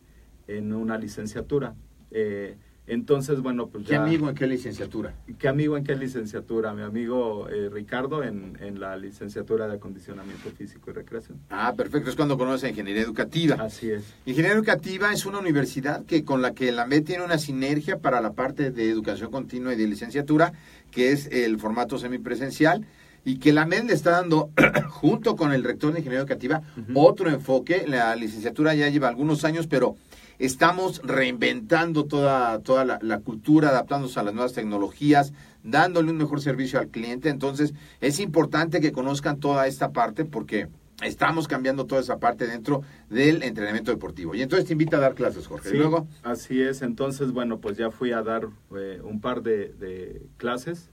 en 0.46 0.72
una 0.74 0.98
licenciatura. 0.98 1.74
Eh, 2.10 2.56
entonces, 2.86 3.40
bueno, 3.40 3.66
pues 3.68 3.84
¿Qué 3.84 3.92
ya... 3.92 4.02
amigo 4.02 4.28
en 4.28 4.34
qué 4.34 4.46
licenciatura? 4.46 5.14
¿Qué 5.38 5.48
amigo 5.48 5.76
en 5.76 5.84
qué 5.84 5.96
licenciatura? 5.96 6.72
Mi 6.72 6.82
amigo 6.82 7.48
eh, 7.48 7.68
Ricardo 7.72 8.22
en, 8.22 8.56
en 8.60 8.78
la 8.78 8.96
licenciatura 8.96 9.66
de 9.66 9.74
acondicionamiento 9.74 10.50
físico 10.50 10.90
y 10.90 10.94
recreación. 10.94 11.40
Ah, 11.50 11.74
perfecto, 11.76 12.10
es 12.10 12.16
cuando 12.16 12.38
conoce 12.38 12.68
ingeniería 12.68 13.02
educativa. 13.02 13.56
Así 13.56 13.90
es. 13.90 14.14
Ingeniería 14.24 14.56
educativa 14.56 15.12
es 15.12 15.26
una 15.26 15.38
universidad 15.38 16.04
que 16.04 16.24
con 16.24 16.42
la 16.42 16.54
que 16.54 16.70
la 16.70 16.86
MED 16.86 17.04
tiene 17.04 17.24
una 17.24 17.38
sinergia 17.38 17.98
para 17.98 18.20
la 18.20 18.32
parte 18.34 18.70
de 18.70 18.88
educación 18.88 19.30
continua 19.30 19.74
y 19.74 19.76
de 19.76 19.86
licenciatura, 19.86 20.52
que 20.90 21.10
es 21.12 21.26
el 21.26 21.58
formato 21.58 21.98
semipresencial, 21.98 22.86
y 23.24 23.38
que 23.38 23.52
la 23.52 23.66
MED 23.66 23.86
le 23.86 23.92
está 23.92 24.12
dando, 24.12 24.50
junto 24.88 25.34
con 25.34 25.52
el 25.52 25.64
rector 25.64 25.92
de 25.92 25.98
Ingeniería 25.98 26.20
Educativa, 26.20 26.62
otro 26.94 27.28
enfoque. 27.28 27.84
La 27.88 28.14
licenciatura 28.14 28.72
ya 28.74 28.88
lleva 28.88 29.08
algunos 29.08 29.44
años, 29.44 29.66
pero 29.66 29.96
estamos 30.38 31.00
reinventando 31.04 32.04
toda, 32.04 32.58
toda 32.60 32.84
la, 32.84 32.98
la 33.02 33.20
cultura, 33.20 33.70
adaptándose 33.70 34.18
a 34.20 34.22
las 34.22 34.34
nuevas 34.34 34.52
tecnologías, 34.52 35.32
dándole 35.62 36.10
un 36.10 36.16
mejor 36.16 36.40
servicio 36.40 36.78
al 36.78 36.88
cliente. 36.88 37.28
Entonces, 37.28 37.74
es 38.00 38.20
importante 38.20 38.80
que 38.80 38.92
conozcan 38.92 39.40
toda 39.40 39.66
esta 39.66 39.92
parte 39.92 40.24
porque 40.24 40.68
estamos 41.02 41.46
cambiando 41.48 41.86
toda 41.86 42.00
esa 42.00 42.18
parte 42.18 42.46
dentro 42.46 42.82
del 43.10 43.42
entrenamiento 43.42 43.90
deportivo. 43.90 44.34
Y 44.34 44.42
entonces 44.42 44.66
te 44.66 44.72
invita 44.72 44.96
a 44.96 45.00
dar 45.00 45.14
clases, 45.14 45.46
Jorge. 45.46 45.70
Sí, 45.70 45.76
Y 45.76 45.78
luego, 45.78 46.06
Así 46.22 46.62
es, 46.62 46.82
entonces, 46.82 47.32
bueno, 47.32 47.58
pues 47.58 47.76
ya 47.76 47.90
fui 47.90 48.12
a 48.12 48.22
dar 48.22 48.48
eh, 48.76 49.00
un 49.02 49.20
par 49.20 49.42
de, 49.42 49.72
de 49.74 50.22
clases. 50.36 50.90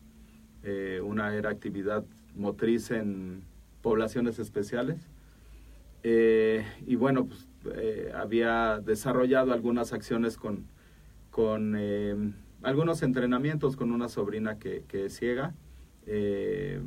Eh, 0.64 1.02
una 1.04 1.36
era 1.36 1.50
actividad 1.50 2.04
motriz 2.36 2.92
en 2.92 3.44
poblaciones 3.82 4.40
especiales. 4.40 4.98
Eh, 6.04 6.66
y 6.86 6.96
bueno, 6.96 7.26
pues 7.26 7.48
eh, 7.76 8.12
había 8.16 8.80
desarrollado 8.80 9.54
algunas 9.54 9.94
acciones 9.94 10.38
con, 10.38 10.66
con 11.32 11.76
eh, 11.78 12.16
algunos 12.62 13.04
entrenamientos 13.04 13.76
con 13.76 13.92
una 13.92 14.10
sobrina 14.10 14.60
que, 14.60 14.84
que 14.88 15.06
es 15.06 15.18
ciega. 15.18 15.54
Eh, 16.06 16.82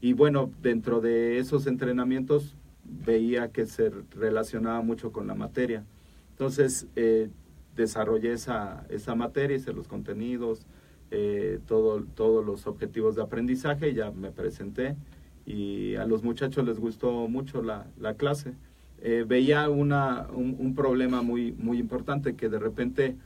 y 0.00 0.12
bueno, 0.12 0.50
dentro 0.62 1.00
de 1.00 1.38
esos 1.38 1.66
entrenamientos 1.66 2.56
veía 2.84 3.52
que 3.52 3.66
se 3.66 3.90
relacionaba 4.10 4.80
mucho 4.82 5.12
con 5.12 5.26
la 5.26 5.34
materia. 5.34 5.84
Entonces, 6.30 6.86
desarrollé 7.78 8.32
esa, 8.32 8.84
esa 8.90 9.14
materia, 9.14 9.56
hice 9.56 9.72
los 9.72 9.88
contenidos, 9.88 10.66
eh, 11.10 11.60
todo, 11.66 12.02
todos 12.14 12.44
los 12.44 12.66
objetivos 12.66 13.16
de 13.16 13.22
aprendizaje, 13.22 13.94
ya 13.94 14.10
me 14.10 14.30
presenté 14.30 14.96
y 15.46 15.94
a 15.94 16.04
los 16.04 16.22
muchachos 16.22 16.66
les 16.66 16.78
gustó 16.78 17.28
mucho 17.28 17.62
la, 17.62 17.86
la 17.98 18.14
clase. 18.14 18.52
Eh, 19.00 19.24
veía 19.26 19.68
una, 19.70 20.26
un, 20.34 20.56
un 20.58 20.74
problema 20.74 21.22
muy, 21.22 21.52
muy 21.52 21.78
importante, 21.78 22.34
que 22.34 22.48
de 22.48 22.58
repente 22.58 23.16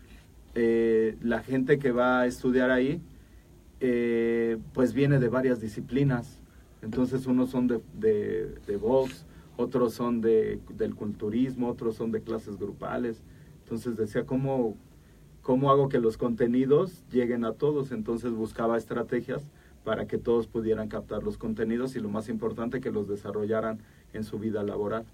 eh, 0.54 1.16
la 1.22 1.40
gente 1.40 1.78
que 1.78 1.92
va 1.92 2.20
a 2.20 2.26
estudiar 2.26 2.70
ahí, 2.70 3.00
eh, 3.80 4.58
pues 4.74 4.92
viene 4.92 5.18
de 5.18 5.28
varias 5.28 5.60
disciplinas. 5.60 6.38
Entonces 6.82 7.26
unos 7.26 7.50
son 7.50 7.68
de, 7.68 7.80
de, 7.98 8.54
de 8.66 8.76
box, 8.76 9.24
otros 9.56 9.94
son 9.94 10.20
de, 10.20 10.60
del 10.76 10.94
culturismo, 10.94 11.68
otros 11.68 11.96
son 11.96 12.12
de 12.12 12.20
clases 12.20 12.58
grupales. 12.58 13.22
Entonces 13.62 13.96
decía, 13.96 14.26
¿cómo, 14.26 14.76
¿cómo 15.40 15.70
hago 15.70 15.88
que 15.88 16.00
los 16.00 16.16
contenidos 16.18 17.04
lleguen 17.10 17.44
a 17.44 17.52
todos? 17.52 17.92
Entonces 17.92 18.32
buscaba 18.32 18.76
estrategias 18.76 19.42
para 19.84 20.06
que 20.06 20.18
todos 20.18 20.46
pudieran 20.46 20.88
captar 20.88 21.22
los 21.22 21.38
contenidos 21.38 21.96
y 21.96 22.00
lo 22.00 22.08
más 22.08 22.28
importante, 22.28 22.80
que 22.80 22.90
los 22.90 23.08
desarrollaran 23.08 23.78
en 24.12 24.24
su 24.24 24.38
vida 24.38 24.62
laboral. 24.62 25.04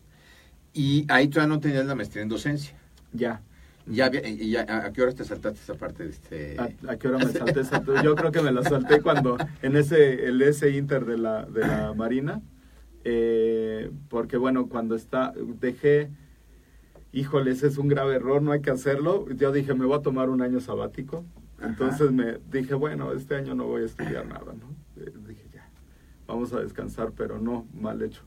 Y 0.73 1.07
ahí 1.09 1.29
todavía 1.29 1.55
no 1.55 1.61
tenías 1.61 1.87
la 1.87 1.95
maestría 1.95 2.23
en 2.23 2.29
docencia. 2.29 2.75
Ya. 3.13 3.43
Ya, 3.91 4.11
ya, 4.11 4.85
¿A 4.85 4.93
qué 4.93 5.03
hora 5.03 5.13
te 5.13 5.25
saltaste 5.25 5.61
esa 5.61 5.75
parte 5.75 6.05
de 6.05 6.11
este...? 6.11 6.57
¿A, 6.59 6.93
a 6.93 6.97
qué 6.97 7.09
hora 7.09 7.19
me 7.19 7.27
salté 7.33 7.61
esa? 7.61 7.83
Yo 8.03 8.15
creo 8.15 8.31
que 8.31 8.43
me 8.43 8.53
la 8.53 8.63
salté 8.63 9.01
cuando 9.01 9.39
en 9.63 9.77
ese, 9.77 10.27
el 10.27 10.43
ese 10.43 10.71
inter 10.71 11.07
de 11.07 11.17
la, 11.17 11.47
de 11.47 11.61
la 11.61 11.95
Marina, 11.95 12.43
eh, 13.05 13.91
porque 14.11 14.37
bueno, 14.37 14.69
cuando 14.69 14.95
está, 14.95 15.33
dejé, 15.61 16.11
híjole, 17.13 17.53
ese 17.53 17.67
es 17.69 17.79
un 17.79 17.89
grave 17.89 18.17
error, 18.17 18.43
no 18.43 18.53
hay 18.53 18.61
que 18.61 18.71
hacerlo. 18.71 19.27
Yo 19.31 19.53
dije, 19.53 19.73
me 19.73 19.87
voy 19.87 19.99
a 19.99 20.03
tomar 20.03 20.29
un 20.29 20.43
año 20.43 20.61
sabático. 20.61 21.25
Ajá. 21.57 21.69
Entonces 21.69 22.13
me 22.13 22.39
dije, 22.53 22.75
bueno, 22.75 23.13
este 23.13 23.37
año 23.37 23.55
no 23.55 23.65
voy 23.65 23.83
a 23.83 23.87
estudiar 23.87 24.27
nada, 24.27 24.53
¿no? 24.53 25.03
Eh, 25.03 25.13
dije, 25.27 25.45
ya, 25.53 25.67
vamos 26.27 26.53
a 26.53 26.61
descansar, 26.61 27.13
pero 27.17 27.39
no, 27.39 27.67
mal 27.73 28.03
hecho. 28.03 28.23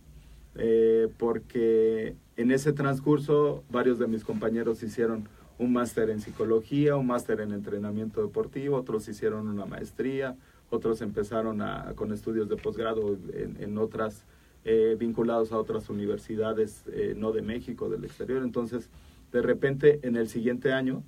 Eh, 0.56 1.08
porque 1.18 2.16
en 2.36 2.52
ese 2.52 2.74
transcurso 2.74 3.64
varios 3.70 4.00
de 4.00 4.08
mis 4.08 4.24
compañeros 4.24 4.84
hicieron 4.84 5.28
un 5.58 5.72
máster 5.74 6.10
en 6.10 6.20
psicología, 6.20 6.96
un 6.96 7.08
máster 7.08 7.40
en 7.40 7.54
entrenamiento 7.54 8.22
deportivo, 8.22 8.78
otros 8.78 9.08
hicieron 9.08 9.48
una 9.48 9.66
maestría, 9.66 10.36
otros 10.70 11.02
empezaron 11.02 11.62
a- 11.62 11.94
con 11.96 12.12
estudios 12.12 12.50
de 12.50 12.56
posgrado 12.58 13.18
en, 13.34 13.78
otras, 13.78 14.24
eh, 14.66 14.96
vinculados 15.00 15.52
a 15.52 15.58
otras 15.58 15.90
universidades, 15.90 16.84
eh, 16.92 17.14
no 17.16 17.32
de 17.32 17.42
México, 17.42 17.90
del 17.90 18.04
exterior. 18.06 18.42
Entonces, 18.44 18.90
de 19.32 19.42
repente, 19.42 20.00
en 20.04 20.16
el 20.16 20.28
siguiente 20.28 20.74
año, 20.74 21.04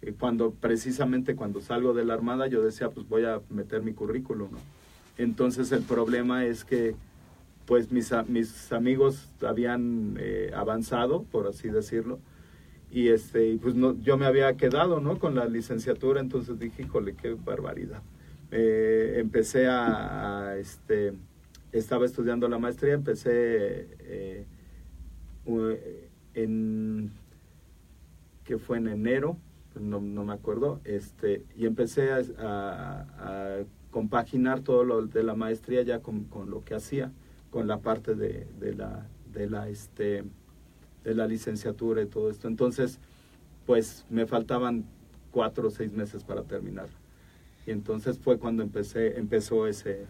eh, 0.00 0.14
cuando 0.18 0.50
precisamente 0.52 1.36
cuando 1.36 1.60
salgo 1.60 1.94
de 1.94 2.04
la 2.04 2.14
Armada, 2.14 2.46
yo 2.48 2.62
decía, 2.62 2.90
pues 2.90 3.08
voy 3.08 3.24
a 3.24 3.40
meter 3.50 3.82
mi 3.82 3.92
currículum. 3.92 4.50
Entonces, 5.18 5.70
el 5.72 5.82
problema 5.82 6.44
es 6.44 6.64
que 6.64 6.94
pues 7.66 7.90
mis, 7.92 8.12
mis 8.28 8.72
amigos 8.72 9.28
habían 9.46 10.16
eh, 10.20 10.50
avanzado, 10.54 11.22
por 11.24 11.46
así 11.46 11.68
decirlo, 11.68 12.18
y 12.90 13.08
este 13.08 13.58
pues 13.62 13.74
no, 13.74 13.98
yo 14.02 14.16
me 14.18 14.26
había 14.26 14.54
quedado 14.56 15.00
no 15.00 15.18
con 15.18 15.34
la 15.34 15.46
licenciatura 15.46 16.20
entonces 16.20 16.58
dije 16.58 16.82
híjole 16.82 17.14
qué 17.14 17.34
barbaridad 17.34 18.02
Eh, 18.50 19.14
empecé 19.18 19.66
a, 19.66 20.56
este 20.58 21.14
estaba 21.72 22.04
estudiando 22.04 22.48
la 22.48 22.58
maestría 22.58 22.92
empecé 22.92 23.88
eh, 24.00 24.44
en 26.34 27.10
que 28.44 28.58
fue 28.58 28.78
en 28.78 28.88
enero 28.88 29.36
no, 29.80 30.00
no 30.00 30.24
me 30.24 30.34
acuerdo 30.34 30.80
este 30.84 31.44
y 31.56 31.64
empecé 31.66 32.10
a, 32.12 32.20
a- 32.38 33.06
a 33.20 33.64
compaginar 33.90 34.60
todo 34.60 34.84
lo 34.84 35.06
de 35.06 35.22
la 35.22 35.34
maestría 35.34 35.82
ya 35.82 36.00
con, 36.00 36.24
con 36.24 36.50
lo 36.50 36.62
que 36.64 36.74
hacía 36.74 37.10
con 37.52 37.68
la 37.68 37.78
parte 37.78 38.16
de, 38.16 38.48
de 38.58 38.74
la 38.74 39.06
de 39.32 39.48
la 39.48 39.68
este 39.68 40.24
de 41.04 41.14
la 41.14 41.28
licenciatura 41.28 42.02
y 42.02 42.06
todo 42.06 42.30
esto. 42.30 42.48
Entonces, 42.48 42.98
pues 43.66 44.04
me 44.10 44.26
faltaban 44.26 44.84
cuatro 45.30 45.68
o 45.68 45.70
seis 45.70 45.92
meses 45.92 46.24
para 46.24 46.42
terminar. 46.42 46.88
Y 47.66 47.70
entonces 47.70 48.18
fue 48.18 48.38
cuando 48.38 48.62
empecé, 48.62 49.18
empezó 49.18 49.66
ese... 49.66 50.06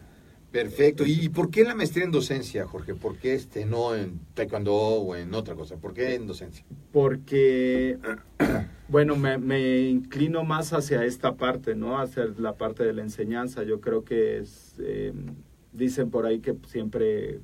Perfecto. 0.50 1.04
¿Y 1.06 1.30
por 1.30 1.50
qué 1.50 1.64
la 1.64 1.74
maestría 1.74 2.04
en 2.04 2.10
docencia, 2.10 2.66
Jorge? 2.66 2.94
¿Por 2.94 3.16
qué 3.16 3.32
este, 3.32 3.64
no 3.64 3.96
en 3.96 4.20
taekwondo 4.34 4.74
o 4.74 5.16
en 5.16 5.32
otra 5.32 5.54
cosa? 5.54 5.76
¿Por 5.76 5.94
qué 5.94 6.14
en 6.14 6.26
docencia? 6.26 6.62
Porque, 6.92 7.98
bueno, 8.88 9.16
me, 9.16 9.38
me 9.38 9.88
inclino 9.88 10.44
más 10.44 10.74
hacia 10.74 11.06
esta 11.06 11.36
parte, 11.36 11.74
¿no? 11.74 11.98
Hacia 11.98 12.26
la 12.36 12.56
parte 12.56 12.84
de 12.84 12.92
la 12.92 13.00
enseñanza. 13.00 13.62
Yo 13.62 13.80
creo 13.80 14.04
que 14.04 14.40
es, 14.40 14.74
eh, 14.78 15.14
dicen 15.72 16.10
por 16.10 16.26
ahí 16.26 16.40
que 16.40 16.56
siempre 16.66 17.40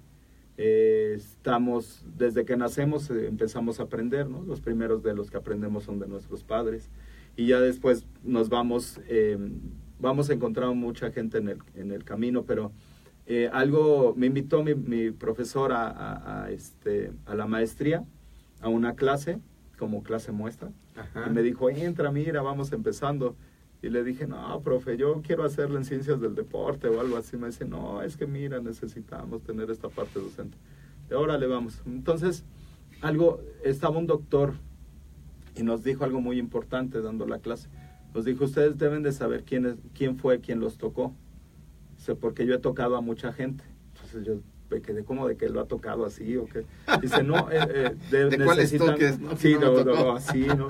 eh, 0.57 1.15
estamos, 1.17 2.05
desde 2.17 2.45
que 2.45 2.57
nacemos 2.57 3.11
eh, 3.11 3.27
empezamos 3.29 3.81
a 3.81 3.85
aprender, 3.85 4.29
¿no? 4.29 4.43
Los 4.43 4.61
primeros 4.61 5.03
de 5.03 5.15
los 5.15 5.31
que 5.31 5.37
aprendemos 5.37 5.85
son 5.85 5.99
de 5.99 6.09
nuestros 6.09 6.43
padres. 6.45 6.91
Y 7.37 7.47
ya 7.47 7.61
después 7.61 8.07
nos 8.25 8.49
vamos, 8.49 9.01
eh, 9.09 9.39
vamos 10.01 10.29
a 10.31 10.33
encontrar 10.35 10.75
mucha 10.75 11.11
gente 11.13 11.39
en 11.39 11.49
el, 11.49 11.59
en 11.75 11.93
el 11.93 12.05
camino, 12.05 12.45
pero 12.45 12.73
eh, 13.27 13.49
algo, 13.53 14.15
me 14.17 14.27
invitó 14.27 14.65
mi, 14.65 14.75
mi 14.75 15.11
profesor 15.13 15.73
a, 15.73 15.87
a- 15.89 16.45
a, 16.45 16.51
este, 16.51 17.13
a 17.27 17.35
la 17.35 17.47
maestría, 17.47 18.03
a 18.61 18.69
una 18.69 18.95
clase, 18.97 19.39
como 19.79 20.03
clase 20.03 20.33
muestra, 20.33 20.71
y 21.29 21.31
me 21.31 21.43
dijo, 21.43 21.71
entra, 21.71 22.11
mira, 22.11 22.43
vamos 22.43 22.73
empezando. 22.73 23.37
Y 23.81 23.91
le 23.91 24.03
dije, 24.03 24.27
no, 24.27 24.61
profe, 24.63 24.97
yo 24.97 25.23
quiero 25.23 25.45
hacerlo 25.45 25.77
en 25.79 25.85
ciencias 25.85 26.21
del 26.21 26.35
deporte 26.35 26.89
o 26.89 27.01
algo 27.01 27.17
así. 27.17 27.37
Me 27.37 27.47
dice, 27.47 27.65
no, 27.65 28.03
es 28.03 28.17
que 28.17 28.27
mira, 28.27 28.61
necesitamos 28.61 29.43
tener 29.43 29.71
esta 29.71 29.89
parte 29.89 30.19
docente. 30.19 30.59
De 31.09 31.15
ahora 31.15 31.39
le 31.39 31.47
vamos. 31.47 31.81
Entonces, 31.87 32.45
algo, 33.01 33.41
estaba 33.65 33.99
un 33.99 34.07
doctor 34.07 34.55
y 35.55 35.63
nos 35.63 35.85
dijo 35.85 36.05
algo 36.05 36.21
muy 36.21 36.39
importante 36.39 37.01
dando 37.01 37.27
la 37.27 37.39
clase. 37.39 37.69
Nos 38.15 38.25
dijo, 38.25 38.45
ustedes 38.45 38.79
deben 38.79 39.03
de 39.03 39.13
saber 39.13 39.45
quién, 39.45 39.67
es, 39.67 39.77
quién 39.95 40.17
fue 40.17 40.41
quien 40.41 40.59
los 40.59 40.77
tocó. 40.77 41.15
Dice, 41.97 42.17
porque 42.17 42.47
yo 42.47 42.55
he 42.55 42.59
tocado 42.59 42.97
a 42.97 43.01
mucha 43.01 43.33
gente. 43.33 43.65
Entonces 43.95 44.25
yo 44.25 44.41
me 44.71 44.81
quedé 44.83 45.03
como 45.05 45.27
de 45.27 45.37
que 45.37 45.49
lo 45.49 45.61
ha 45.61 45.67
tocado 45.67 46.05
así 46.05 46.37
o 46.37 46.47
que 46.47 46.65
dice 47.01 47.23
no 47.23 47.51
eh, 47.51 47.59
eh, 47.69 47.95
de, 48.11 48.31
¿De 48.31 48.45
cuáles 48.45 48.73
necesitan- 48.73 48.93
toques, 48.95 49.19
no? 49.21 49.37
sí 49.37 49.55
No 49.61 49.85
no, 49.85 50.13
así 50.15 50.47
no 50.47 50.69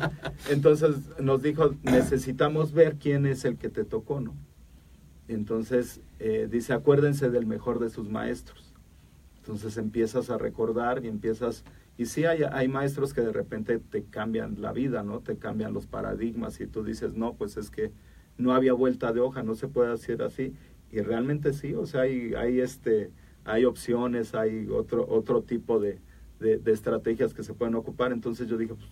entonces 0.50 0.96
nos 1.20 1.42
dijo 1.42 1.74
necesitamos 1.82 2.72
ver 2.72 2.96
quién 2.96 3.26
es 3.26 3.44
el 3.44 3.56
que 3.56 3.68
te 3.68 3.84
tocó 3.84 4.20
no 4.20 4.34
entonces 5.28 6.00
eh, 6.20 6.48
dice 6.50 6.72
acuérdense 6.72 7.30
del 7.30 7.46
mejor 7.46 7.78
de 7.80 7.90
sus 7.90 8.08
maestros 8.08 8.72
entonces 9.38 9.76
empiezas 9.78 10.30
a 10.30 10.38
recordar 10.38 11.04
y 11.04 11.08
empiezas 11.08 11.64
y 11.96 12.06
sí 12.06 12.24
hay, 12.24 12.42
hay 12.44 12.68
maestros 12.68 13.12
que 13.12 13.22
de 13.22 13.32
repente 13.32 13.78
te 13.78 14.04
cambian 14.04 14.60
la 14.60 14.72
vida 14.72 15.02
no 15.02 15.20
te 15.20 15.36
cambian 15.36 15.72
los 15.72 15.86
paradigmas 15.86 16.60
y 16.60 16.66
tú 16.66 16.84
dices 16.84 17.14
no 17.14 17.34
pues 17.34 17.56
es 17.56 17.70
que 17.70 17.90
no 18.36 18.54
había 18.54 18.72
vuelta 18.72 19.12
de 19.12 19.20
hoja 19.20 19.42
no 19.42 19.54
se 19.54 19.68
puede 19.68 19.92
hacer 19.92 20.22
así 20.22 20.54
y 20.92 21.00
realmente 21.00 21.52
sí 21.52 21.74
o 21.74 21.84
sea 21.86 22.02
hay 22.02 22.34
hay 22.34 22.60
este 22.60 23.10
hay 23.48 23.64
opciones 23.64 24.34
hay 24.34 24.68
otro 24.68 25.06
otro 25.08 25.42
tipo 25.42 25.80
de, 25.80 25.98
de, 26.40 26.72
estrategias 26.72 27.34
que 27.34 27.42
se 27.42 27.54
pueden 27.54 27.74
ocupar. 27.74 28.12
Entonces 28.12 28.48
yo 28.48 28.56
dije 28.56 28.74
pues, 28.74 28.90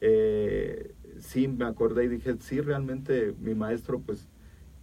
eh, 0.00 0.94
sí 1.18 1.48
me 1.48 1.64
acordé 1.64 2.04
y 2.04 2.08
dije 2.08 2.36
sí 2.40 2.60
realmente 2.60 3.34
mi 3.40 3.54
maestro 3.54 4.00
pues 4.00 4.28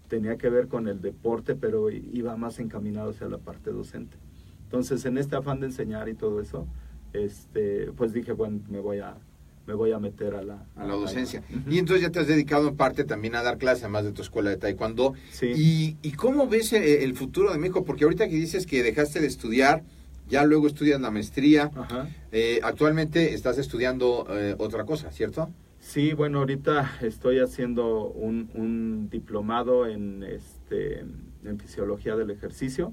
tenía 0.08 0.38
que 0.38 0.50
ver 0.50 0.68
con 0.68 0.88
el 0.88 1.02
deporte 1.02 1.56
pero 1.56 1.90
iba 1.90 2.36
más 2.38 2.60
encaminado 2.60 3.12
hacia 3.12 3.28
la 3.28 3.38
parte 3.38 3.72
docente. 3.72 4.18
Entonces 4.64 5.06
en 5.06 5.18
este 5.18 5.36
afán 5.36 5.60
de 5.60 5.68
enseñar 5.68 6.10
y 6.10 6.14
todo 6.14 6.42
eso 6.42 6.68
este 7.14 7.92
pues 7.94 8.14
dije 8.14 8.34
bueno 8.34 8.62
me 8.70 8.80
voy 8.80 9.00
a 9.00 9.18
me 9.69 9.75
voy 9.75 9.91
a 9.91 9.99
meter 9.99 10.34
a 10.34 10.41
la 10.41 10.65
a 10.75 10.84
la 10.84 10.95
docencia. 10.95 11.43
Y 11.69 11.77
entonces 11.77 12.01
ya 12.01 12.10
te 12.10 12.17
has 12.19 12.25
dedicado 12.27 12.69
en 12.69 12.75
parte 12.75 13.03
también 13.03 13.36
a 13.36 13.43
dar 13.43 13.60
clases, 13.60 13.84
además 13.84 14.03
de 14.03 14.13
tu 14.13 14.23
escuela 14.23 14.49
de 14.49 14.58
taekwondo. 14.58 15.13
Sí. 15.32 15.51
¿Y, 15.55 15.97
y 16.01 16.13
cómo 16.13 16.47
ves 16.47 16.73
eh, 16.73 17.03
el 17.03 17.13
futuro 17.15 17.51
de 17.51 17.60
México? 17.60 17.86
Porque 17.86 18.03
ahorita 18.05 18.27
que 18.27 18.34
dices 18.36 18.65
que 18.65 18.82
dejaste 18.82 19.19
de 19.19 19.27
estudiar, 19.27 19.84
ya 20.27 20.43
luego 20.43 20.65
estudias 20.65 20.99
la 20.99 21.12
maestría, 21.12 21.69
Ajá. 21.75 22.10
eh, 22.32 22.60
actualmente 22.63 23.36
estás 23.36 23.60
estudiando 23.60 24.25
eh, 24.32 24.55
otra 24.58 24.86
cosa, 24.86 25.12
¿cierto? 25.12 25.49
Sí, 25.79 26.13
bueno, 26.13 26.39
ahorita 26.39 26.97
estoy 27.01 27.38
haciendo 27.38 28.05
un, 28.10 28.49
un 28.55 29.08
diplomado 29.12 29.86
en, 29.86 30.23
este, 30.23 31.01
en 31.43 31.60
fisiología 31.60 32.15
del 32.15 32.32
ejercicio 32.32 32.91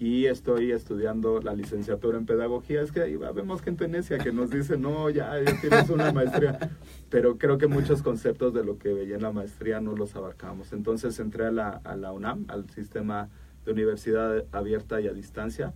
y 0.00 0.26
estoy 0.26 0.70
estudiando 0.70 1.40
la 1.40 1.54
licenciatura 1.54 2.18
en 2.18 2.26
pedagogía. 2.26 2.82
Es 2.82 2.92
que 2.92 3.00
ahí 3.00 3.16
vemos 3.16 3.62
gente 3.62 3.88
necia 3.88 4.18
que 4.18 4.30
nos 4.32 4.50
dice, 4.50 4.78
no, 4.78 5.10
ya, 5.10 5.32
ya 5.42 5.60
tienes 5.60 5.90
una 5.90 6.12
maestría. 6.12 6.70
Pero 7.10 7.36
creo 7.36 7.58
que 7.58 7.66
muchos 7.66 8.02
conceptos 8.02 8.54
de 8.54 8.64
lo 8.64 8.78
que 8.78 8.92
veía 8.92 9.16
en 9.16 9.22
la 9.22 9.32
maestría 9.32 9.80
no 9.80 9.96
los 9.96 10.14
abarcamos. 10.14 10.72
Entonces 10.72 11.18
entré 11.18 11.46
a 11.46 11.50
la, 11.50 11.68
a 11.82 11.96
la 11.96 12.12
UNAM, 12.12 12.44
al 12.48 12.70
sistema 12.70 13.28
de 13.64 13.72
universidad 13.72 14.44
abierta 14.52 15.00
y 15.00 15.08
a 15.08 15.12
distancia. 15.12 15.74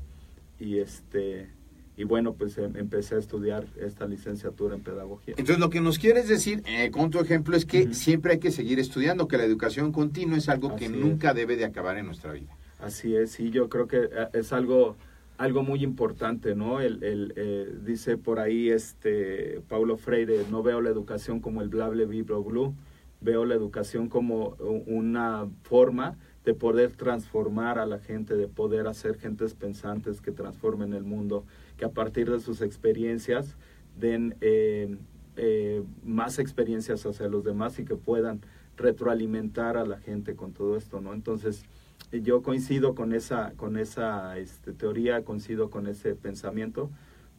Y, 0.60 0.78
este, 0.78 1.50
y 1.96 2.04
bueno, 2.04 2.34
pues 2.34 2.56
em- 2.58 2.76
empecé 2.76 3.16
a 3.16 3.18
estudiar 3.18 3.66
esta 3.80 4.06
licenciatura 4.06 4.76
en 4.76 4.82
pedagogía. 4.82 5.34
Entonces 5.36 5.58
lo 5.58 5.68
que 5.68 5.80
nos 5.80 5.98
quieres 5.98 6.28
decir 6.28 6.62
eh, 6.66 6.92
con 6.92 7.10
tu 7.10 7.18
ejemplo 7.18 7.56
es 7.56 7.64
que 7.64 7.92
siempre 7.92 8.34
hay 8.34 8.38
que 8.38 8.52
seguir 8.52 8.78
estudiando, 8.78 9.26
que 9.26 9.36
la 9.36 9.44
educación 9.44 9.90
continua 9.90 10.38
es 10.38 10.48
algo 10.48 10.76
que 10.76 10.88
nunca 10.88 11.30
es. 11.30 11.34
debe 11.34 11.56
de 11.56 11.64
acabar 11.64 11.98
en 11.98 12.06
nuestra 12.06 12.32
vida. 12.32 12.56
Así 12.82 13.14
es, 13.14 13.30
sí, 13.30 13.50
yo 13.50 13.68
creo 13.68 13.86
que 13.86 14.08
eh, 14.12 14.28
es 14.32 14.52
algo, 14.52 14.96
algo 15.38 15.62
muy 15.62 15.84
importante, 15.84 16.56
¿no? 16.56 16.80
El, 16.80 16.98
eh, 17.36 17.72
dice 17.84 18.18
por 18.18 18.40
ahí 18.40 18.70
este 18.70 19.62
Paulo 19.68 19.96
Freire, 19.96 20.44
no 20.50 20.64
veo 20.64 20.80
la 20.80 20.90
educación 20.90 21.38
como 21.38 21.62
el 21.62 21.68
blable 21.68 22.06
vibro 22.06 22.42
blue, 22.42 22.74
veo 23.20 23.44
la 23.44 23.54
educación 23.54 24.08
como 24.08 24.56
una 24.86 25.48
forma 25.62 26.16
de 26.44 26.54
poder 26.54 26.90
transformar 26.96 27.78
a 27.78 27.86
la 27.86 28.00
gente, 28.00 28.34
de 28.34 28.48
poder 28.48 28.88
hacer 28.88 29.16
gentes 29.16 29.54
pensantes 29.54 30.20
que 30.20 30.32
transformen 30.32 30.92
el 30.92 31.04
mundo, 31.04 31.44
que 31.76 31.84
a 31.84 31.90
partir 31.90 32.28
de 32.28 32.40
sus 32.40 32.62
experiencias 32.62 33.56
den 33.96 34.34
eh, 34.40 34.96
eh, 35.36 35.84
más 36.02 36.40
experiencias 36.40 37.06
hacia 37.06 37.28
los 37.28 37.44
demás 37.44 37.78
y 37.78 37.84
que 37.84 37.94
puedan 37.94 38.40
retroalimentar 38.76 39.76
a 39.76 39.84
la 39.84 39.98
gente 39.98 40.34
con 40.34 40.52
todo 40.52 40.76
esto, 40.76 41.00
¿no? 41.00 41.14
Entonces, 41.14 41.64
yo 42.10 42.42
coincido 42.42 42.94
con 42.94 43.12
esa, 43.12 43.52
con 43.56 43.76
esa 43.76 44.38
este, 44.38 44.72
teoría, 44.72 45.24
coincido 45.24 45.70
con 45.70 45.86
ese 45.86 46.14
pensamiento, 46.14 46.90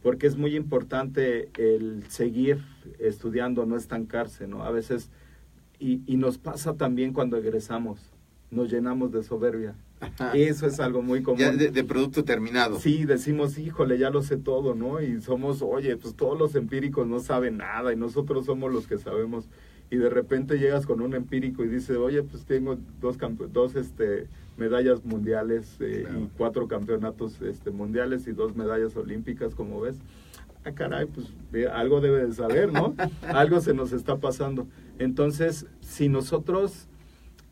porque 0.02 0.28
es 0.28 0.38
muy 0.38 0.56
importante 0.56 1.49
el 1.58 2.04
seguir 2.10 2.60
estudiando, 2.99 3.65
no 3.65 3.78
estancarse, 3.78 4.47
¿no? 4.47 4.63
A 4.63 4.71
veces, 4.71 5.10
y, 5.80 6.02
y 6.06 6.17
nos 6.17 6.38
pasa 6.38 6.73
también 6.76 7.13
cuando 7.13 7.38
egresamos, 7.38 7.99
nos 8.52 8.71
llenamos 8.71 9.12
de 9.12 9.23
soberbia. 9.23 9.76
Eso 10.34 10.67
es 10.67 10.80
algo 10.80 11.02
muy 11.02 11.23
común. 11.23 11.39
Ya 11.39 11.52
de, 11.52 11.71
de 11.71 11.84
producto 11.84 12.23
terminado. 12.26 12.78
Sí, 12.80 13.06
decimos, 13.06 13.58
híjole, 13.58 13.97
ya 13.97 14.10
lo 14.10 14.21
sé 14.21 14.36
todo, 14.36 14.76
¿no? 14.76 15.02
Y 15.02 15.21
somos, 15.21 15.62
oye, 15.62 15.95
pues 15.95 16.15
todos 16.15 16.38
los 16.38 16.56
empíricos 16.56 17.08
no 17.08 17.19
saben 17.19 17.58
nada 17.58 17.93
y 17.93 17.95
nosotros 17.95 18.45
somos 18.45 18.71
los 18.71 18.86
que 18.86 18.97
sabemos. 18.97 19.47
Y 19.93 19.97
de 19.97 20.10
repente 20.10 20.58
llegas 20.58 20.88
con 20.88 21.01
un 21.01 21.13
empírico 21.13 21.63
y 21.63 21.67
dice, 21.67 21.97
oye, 21.97 22.23
pues 22.23 22.45
tengo 22.45 22.79
dos, 22.99 23.15
dos 23.51 23.75
este, 23.75 24.27
medallas 24.58 25.06
mundiales 25.06 25.77
eh, 25.82 26.01
Claro. 26.01 26.19
y 26.19 26.29
cuatro 26.36 26.67
campeonatos 26.67 27.39
este, 27.43 27.69
mundiales 27.69 28.25
y 28.25 28.32
dos 28.32 28.56
medallas 28.56 28.95
olímpicas, 28.95 29.53
como 29.53 29.82
ves. 29.82 29.99
Ah, 30.65 30.71
caray, 30.71 31.06
pues 31.06 31.27
eh, 31.53 31.67
algo 31.67 32.01
debe 32.01 32.25
de 32.25 32.34
saber, 32.34 32.73
¿no? 32.73 32.95
algo 33.21 33.62
se 33.62 33.75
nos 33.75 33.93
está 33.93 34.17
pasando. 34.17 34.65
Entonces, 34.97 35.67
si 35.82 36.10
nosotros 36.10 36.88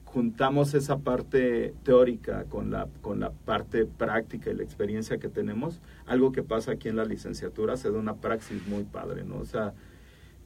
juntamos 0.06 0.73
esa 0.73 0.97
parte 0.97 1.75
teórica 1.84 2.45
con 2.45 2.71
la, 2.71 2.88
con 3.01 3.19
la 3.19 3.30
parte 3.30 3.86
práctica 3.86 4.49
y 4.49 4.56
la 4.56 4.63
experiencia 4.63 5.19
que 5.19 5.30
tenemos, 5.30 5.80
algo 6.08 6.32
que 6.32 6.41
pasa 6.41 6.71
aquí 6.71 6.89
en 6.89 6.95
la 6.95 7.06
licenciatura 7.06 7.77
se 7.77 7.91
da 7.91 7.99
una 7.99 8.15
praxis 8.15 8.65
muy 8.65 8.84
padre, 8.84 9.25
¿no? 9.25 9.38
O 9.38 9.45
sea, 9.45 9.75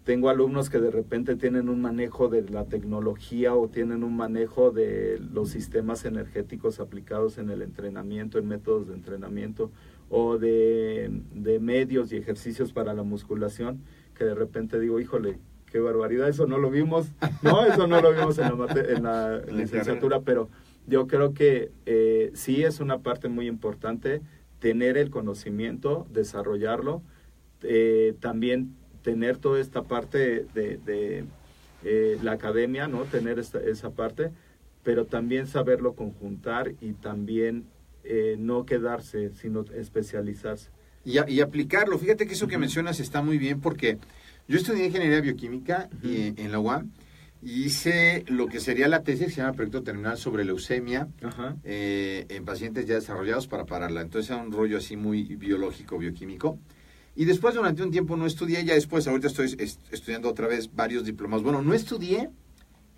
tengo 0.06 0.30
alumnos 0.30 0.70
que 0.70 0.80
de 0.80 0.92
repente 0.92 1.36
tienen 1.36 1.68
un 1.68 1.82
manejo 1.82 2.30
de 2.30 2.48
la 2.48 2.66
tecnología 2.66 3.56
o 3.56 3.68
tienen 3.68 4.04
un 4.04 4.16
manejo 4.16 4.70
de 4.70 5.20
los 5.20 5.50
sistemas 5.50 6.06
energéticos 6.06 6.80
aplicados 6.80 7.40
en 7.40 7.50
el 7.50 7.64
entrenamiento, 7.64 8.38
en 8.38 8.48
métodos 8.48 8.88
de 8.88 8.94
entrenamiento 8.94 9.72
o 10.10 10.38
de, 10.38 11.10
de 11.34 11.60
medios 11.60 12.14
y 12.14 12.18
ejercicios 12.18 12.72
para 12.72 12.94
la 12.94 13.02
musculación, 13.02 13.82
que 14.14 14.26
de 14.26 14.36
repente 14.36 14.80
digo, 14.80 15.00
híjole, 15.00 15.40
qué 15.72 15.80
barbaridad, 15.80 16.30
eso 16.30 16.46
no 16.46 16.60
lo 16.60 16.70
vimos, 16.70 17.08
no, 17.42 17.66
eso 17.66 17.88
no 17.88 18.00
lo 18.00 18.14
vimos 18.14 18.38
la, 18.38 18.54
En 18.88 19.04
la 19.04 19.40
licenciatura, 19.52 20.22
pero 20.22 20.50
yo 20.86 21.08
creo 21.08 21.34
que 21.34 21.72
eh, 21.88 22.30
sí 22.36 22.64
es 22.64 22.80
una 22.80 23.00
parte 23.00 23.28
muy 23.28 23.48
importante 23.48 24.22
tener 24.60 24.98
el 24.98 25.10
conocimiento, 25.10 26.06
desarrollarlo, 26.12 27.02
eh, 27.64 28.14
también 28.20 28.76
tener 29.06 29.38
toda 29.38 29.62
esta 29.62 29.84
parte 29.84 30.46
de, 30.56 30.78
de, 30.84 31.24
eh, 31.86 32.18
la 32.24 32.32
academia, 32.34 32.88
¿no? 32.88 33.04
Tener 33.04 33.38
esta- 33.40 33.62
esa 33.64 33.92
parte, 33.92 34.32
pero 34.84 35.06
también 35.06 35.46
saberlo 35.48 35.94
conjuntar 35.94 36.74
y 36.82 36.94
también 36.94 37.66
eh, 38.08 38.36
no 38.38 38.66
quedarse, 38.66 39.32
sino 39.32 39.64
especializarse. 39.74 40.70
y, 41.06 41.20
a- 41.20 41.30
y 41.30 41.40
aplicarlo. 41.42 41.98
Fíjate 42.00 42.26
que 42.28 42.34
eso 42.34 42.48
que 42.48 42.58
mencionas 42.58 43.00
está 43.00 43.22
muy 43.22 43.38
bien 43.38 43.62
porque 43.62 43.98
yo 44.48 44.58
estudié 44.58 44.86
ingeniería 44.88 45.22
bioquímica 45.22 45.88
y- 46.04 46.34
en 46.42 46.52
la 46.52 46.58
UAM 46.60 46.90
y 47.44 47.66
hice 47.66 48.24
lo 48.28 48.48
que 48.48 48.60
sería 48.60 48.88
la 48.88 49.04
tesis 49.04 49.26
que 49.28 49.32
se 49.34 49.42
llama 49.42 49.54
proyecto 49.54 49.84
terminal 49.84 50.18
sobre 50.18 50.46
leucemia 50.46 51.08
eh, 51.64 52.26
en 52.30 52.44
pacientes 52.46 52.86
ya 52.88 52.96
desarrollados 52.96 53.48
para 53.48 53.66
pararla. 53.66 54.02
Entonces 54.02 54.32
era 54.32 54.42
un 54.42 54.52
rollo 54.52 54.78
así 54.78 54.96
muy 54.98 55.24
biológico, 55.36 55.98
bioquímico. 56.00 56.58
Y 57.16 57.26
después 57.26 57.56
durante 57.56 57.82
un 57.84 57.92
tiempo 57.92 58.18
no 58.18 58.26
estudié, 58.26 58.64
ya 58.66 58.74
después 58.74 59.08
ahorita 59.08 59.28
estoy 59.28 59.56
est- 59.58 59.80
estudiando 59.92 60.30
otra 60.30 60.48
vez 60.48 60.70
varios 60.74 61.06
diplomas. 61.06 61.42
Bueno, 61.44 61.62
no 61.62 61.74
estudié, 61.74 62.30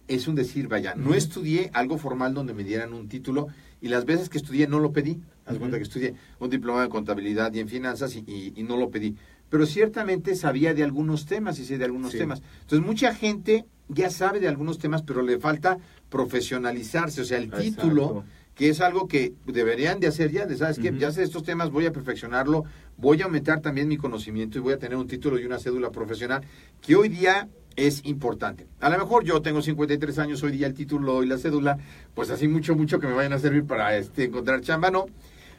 es 0.08 0.28
un 0.28 0.36
decir, 0.36 0.68
vaya, 0.68 0.96
no 0.96 1.14
estudié 1.14 1.70
algo 1.74 1.98
formal 1.98 2.34
donde 2.34 2.54
me 2.54 2.64
dieran 2.64 2.94
un 2.94 3.08
título 3.08 3.48
y 3.82 3.90
las 3.90 4.06
veces 4.06 4.30
que 4.30 4.38
estudié 4.40 4.68
no 4.68 4.80
lo 4.80 4.92
pedí. 4.92 5.20
Haz 5.46 5.52
Ujú. 5.52 5.60
cuenta 5.60 5.78
que 5.78 5.84
estudié 5.84 6.16
un 6.40 6.50
diploma 6.50 6.82
de 6.82 6.90
contabilidad 6.90 7.54
y 7.54 7.60
en 7.60 7.68
finanzas 7.70 8.16
y, 8.16 8.20
y- 8.26 8.54
y 8.56 8.64
no 8.64 8.76
lo 8.78 8.90
pedí. 8.90 9.16
Pero 9.50 9.66
ciertamente 9.66 10.36
sabía 10.36 10.74
de 10.74 10.84
algunos 10.84 11.26
temas 11.26 11.60
y 11.60 11.66
sé 11.66 11.78
de 11.78 11.86
algunos 11.86 12.12
Sí. 12.14 12.18
temas. 12.18 12.42
Entonces 12.62 12.86
mucha 12.86 13.14
gente 13.14 13.66
ya 13.88 14.10
sabe 14.10 14.40
de 14.40 14.48
algunos 14.48 14.80
temas, 14.80 15.04
pero 15.04 15.22
le 15.22 15.40
falta 15.40 15.78
profesionalizarse, 16.10 17.22
o 17.22 17.26
sea, 17.26 17.38
el 17.38 17.46
Exacto. 17.46 17.64
título 17.64 18.24
que 18.58 18.70
es 18.70 18.82
algo 18.82 19.08
que 19.08 19.34
deberían 19.46 20.00
de 20.00 20.08
hacer 20.08 20.32
ya, 20.32 20.46
de, 20.46 20.58
¿sabes 20.58 20.80
qué? 20.80 20.92
Ya 20.98 21.12
sé 21.12 21.22
estos 21.22 21.44
temas, 21.44 21.70
voy 21.70 21.86
a 21.86 21.92
perfeccionarlo, 21.92 22.64
voy 22.98 23.22
a 23.22 23.26
aumentar 23.26 23.62
también 23.62 23.88
mi 23.88 23.98
conocimiento 23.98 24.58
y 24.58 24.62
voy 24.62 24.74
a 24.74 24.80
tener 24.80 24.98
un 24.98 25.08
título 25.08 25.40
y 25.40 25.46
una 25.46 25.60
cédula 25.60 25.92
profesional 25.92 26.42
que 26.82 26.96
hoy 26.96 27.08
día 27.08 27.48
es 27.76 28.04
importante. 28.06 28.66
A 28.80 28.90
lo 28.90 28.98
mejor 28.98 29.24
yo 29.24 29.44
tengo 29.44 29.62
53 29.62 30.18
años, 30.18 30.42
hoy 30.42 30.54
día 30.54 30.66
el 30.66 30.74
título 30.74 31.22
y 31.22 31.28
la 31.28 31.38
cédula, 31.38 31.78
pues 32.16 32.32
así 32.32 32.48
mucho, 32.48 32.76
mucho 32.76 33.00
que 33.00 33.06
me 33.06 33.14
vayan 33.14 33.34
a 33.34 33.40
servir 33.40 33.66
para 33.66 33.96
este, 33.96 34.24
encontrar 34.24 34.62
chamba, 34.62 34.90
no. 34.90 35.06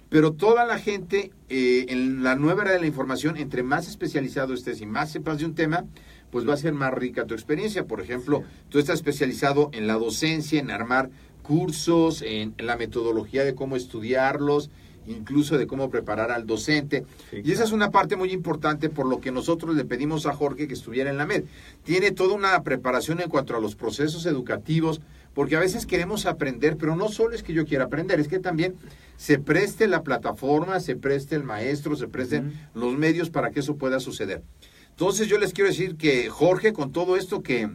Pero 0.08 0.32
toda 0.32 0.64
la 0.64 0.78
gente 0.78 1.30
eh, 1.48 1.86
en 1.90 2.24
la 2.24 2.34
nueva 2.34 2.62
era 2.62 2.72
de 2.72 2.80
la 2.80 2.86
información, 2.86 3.36
entre 3.36 3.62
más 3.62 3.86
especializado 3.88 4.54
estés 4.54 4.80
y 4.80 4.86
más 4.86 5.12
sepas 5.12 5.38
de 5.38 5.44
un 5.44 5.54
tema, 5.54 5.84
pues 6.30 6.48
va 6.48 6.54
a 6.54 6.56
ser 6.56 6.72
más 6.72 6.92
rica 6.92 7.26
tu 7.26 7.34
experiencia. 7.34 7.86
Por 7.86 8.00
ejemplo, 8.00 8.42
tú 8.68 8.78
estás 8.78 8.96
especializado 8.96 9.70
en 9.72 9.86
la 9.86 9.94
docencia, 9.94 10.60
en 10.60 10.70
armar 10.70 11.10
cursos, 11.48 12.22
en, 12.22 12.54
en 12.58 12.66
la 12.66 12.76
metodología 12.76 13.42
de 13.42 13.54
cómo 13.54 13.74
estudiarlos 13.74 14.70
incluso 15.08 15.58
de 15.58 15.66
cómo 15.66 15.90
preparar 15.90 16.30
al 16.30 16.46
docente. 16.46 17.04
Sí, 17.30 17.40
y 17.44 17.52
esa 17.52 17.64
es 17.64 17.72
una 17.72 17.90
parte 17.90 18.16
muy 18.16 18.30
importante 18.30 18.88
por 18.88 19.06
lo 19.06 19.20
que 19.20 19.32
nosotros 19.32 19.74
le 19.74 19.84
pedimos 19.84 20.26
a 20.26 20.34
Jorge 20.34 20.68
que 20.68 20.74
estuviera 20.74 21.10
en 21.10 21.16
la 21.16 21.26
MED. 21.26 21.44
Tiene 21.84 22.10
toda 22.10 22.34
una 22.34 22.62
preparación 22.62 23.20
en 23.20 23.28
cuanto 23.28 23.56
a 23.56 23.60
los 23.60 23.74
procesos 23.74 24.26
educativos, 24.26 25.00
porque 25.34 25.56
a 25.56 25.60
veces 25.60 25.86
queremos 25.86 26.26
aprender, 26.26 26.76
pero 26.76 26.96
no 26.96 27.08
solo 27.08 27.34
es 27.34 27.42
que 27.42 27.52
yo 27.52 27.64
quiera 27.64 27.84
aprender, 27.84 28.20
es 28.20 28.28
que 28.28 28.38
también 28.38 28.74
se 29.16 29.38
preste 29.38 29.88
la 29.88 30.02
plataforma, 30.02 30.80
se 30.80 30.96
preste 30.96 31.36
el 31.36 31.44
maestro, 31.44 31.96
se 31.96 32.08
presten 32.08 32.68
los 32.74 32.96
medios 32.96 33.30
para 33.30 33.50
que 33.50 33.60
eso 33.60 33.76
pueda 33.76 34.00
suceder. 34.00 34.42
Entonces 34.90 35.28
yo 35.28 35.38
les 35.38 35.52
quiero 35.52 35.70
decir 35.70 35.96
que 35.96 36.28
Jorge, 36.28 36.72
con 36.72 36.92
todo 36.92 37.16
esto 37.16 37.42
que, 37.42 37.68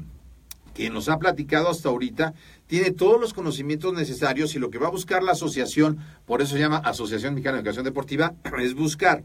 que 0.73 0.89
nos 0.89 1.07
ha 1.07 1.19
platicado 1.19 1.69
hasta 1.69 1.87
ahorita, 1.87 2.33
tiene 2.67 2.91
todos 2.91 3.19
los 3.19 3.33
conocimientos 3.33 3.93
necesarios 3.93 4.55
y 4.55 4.59
lo 4.59 4.69
que 4.69 4.77
va 4.79 4.87
a 4.87 4.91
buscar 4.91 5.21
la 5.23 5.33
asociación, 5.33 5.99
por 6.25 6.41
eso 6.41 6.53
se 6.53 6.59
llama 6.59 6.77
Asociación 6.77 7.33
Mexicana 7.33 7.55
de 7.57 7.61
Educación 7.61 7.85
Deportiva, 7.85 8.33
es 8.59 8.73
buscar 8.73 9.23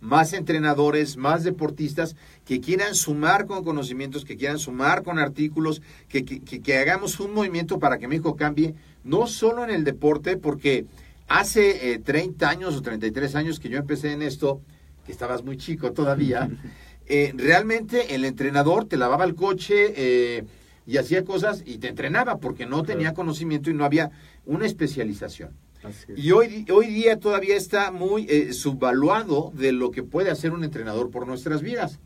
más 0.00 0.32
entrenadores, 0.32 1.18
más 1.18 1.44
deportistas 1.44 2.16
que 2.46 2.60
quieran 2.60 2.94
sumar 2.94 3.46
con 3.46 3.62
conocimientos, 3.62 4.24
que 4.24 4.36
quieran 4.36 4.58
sumar 4.58 5.02
con 5.02 5.18
artículos, 5.18 5.82
que, 6.08 6.24
que, 6.24 6.40
que- 6.40 6.62
que 6.62 6.78
hagamos 6.78 7.20
un 7.20 7.34
movimiento 7.34 7.78
para 7.78 7.98
que 7.98 8.08
México 8.08 8.34
cambie, 8.34 8.74
no 9.04 9.26
solo 9.26 9.62
en 9.62 9.70
el 9.70 9.84
deporte, 9.84 10.38
porque 10.38 10.86
hace 11.28 11.92
eh, 11.92 11.98
30 11.98 12.48
años 12.48 12.76
o 12.76 12.82
33 12.82 13.34
años 13.34 13.60
que 13.60 13.68
yo 13.68 13.76
empecé 13.78 14.12
en 14.12 14.22
esto, 14.22 14.62
que 15.04 15.12
estabas 15.12 15.44
muy 15.44 15.58
chico 15.58 15.92
todavía, 15.92 16.48
eh, 17.06 17.34
realmente 17.36 18.14
el 18.14 18.24
entrenador 18.24 18.86
te 18.86 18.96
lavaba 18.96 19.24
el 19.24 19.34
coche 19.34 19.92
eh, 19.96 20.44
y 20.90 20.98
hacía 20.98 21.24
cosas 21.24 21.62
y 21.64 21.78
te 21.78 21.86
entrenaba 21.86 22.38
porque 22.38 22.66
no 22.66 22.82
tenía 22.82 23.14
conocimiento 23.14 23.70
y 23.70 23.74
no 23.74 23.84
había 23.84 24.10
una 24.44 24.66
especialización. 24.66 25.50
Es. 25.88 26.18
Y 26.18 26.32
hoy, 26.32 26.66
hoy 26.72 26.88
día 26.88 27.16
todavía 27.20 27.56
está 27.56 27.92
muy 27.92 28.26
eh, 28.28 28.52
subvaluado 28.52 29.52
de 29.54 29.70
lo 29.70 29.92
que 29.92 30.02
puede 30.02 30.32
hacer 30.32 30.50
un 30.50 30.64
entrenador 30.64 31.10
por 31.10 31.28
nuestras 31.28 31.62
vidas. 31.62 32.00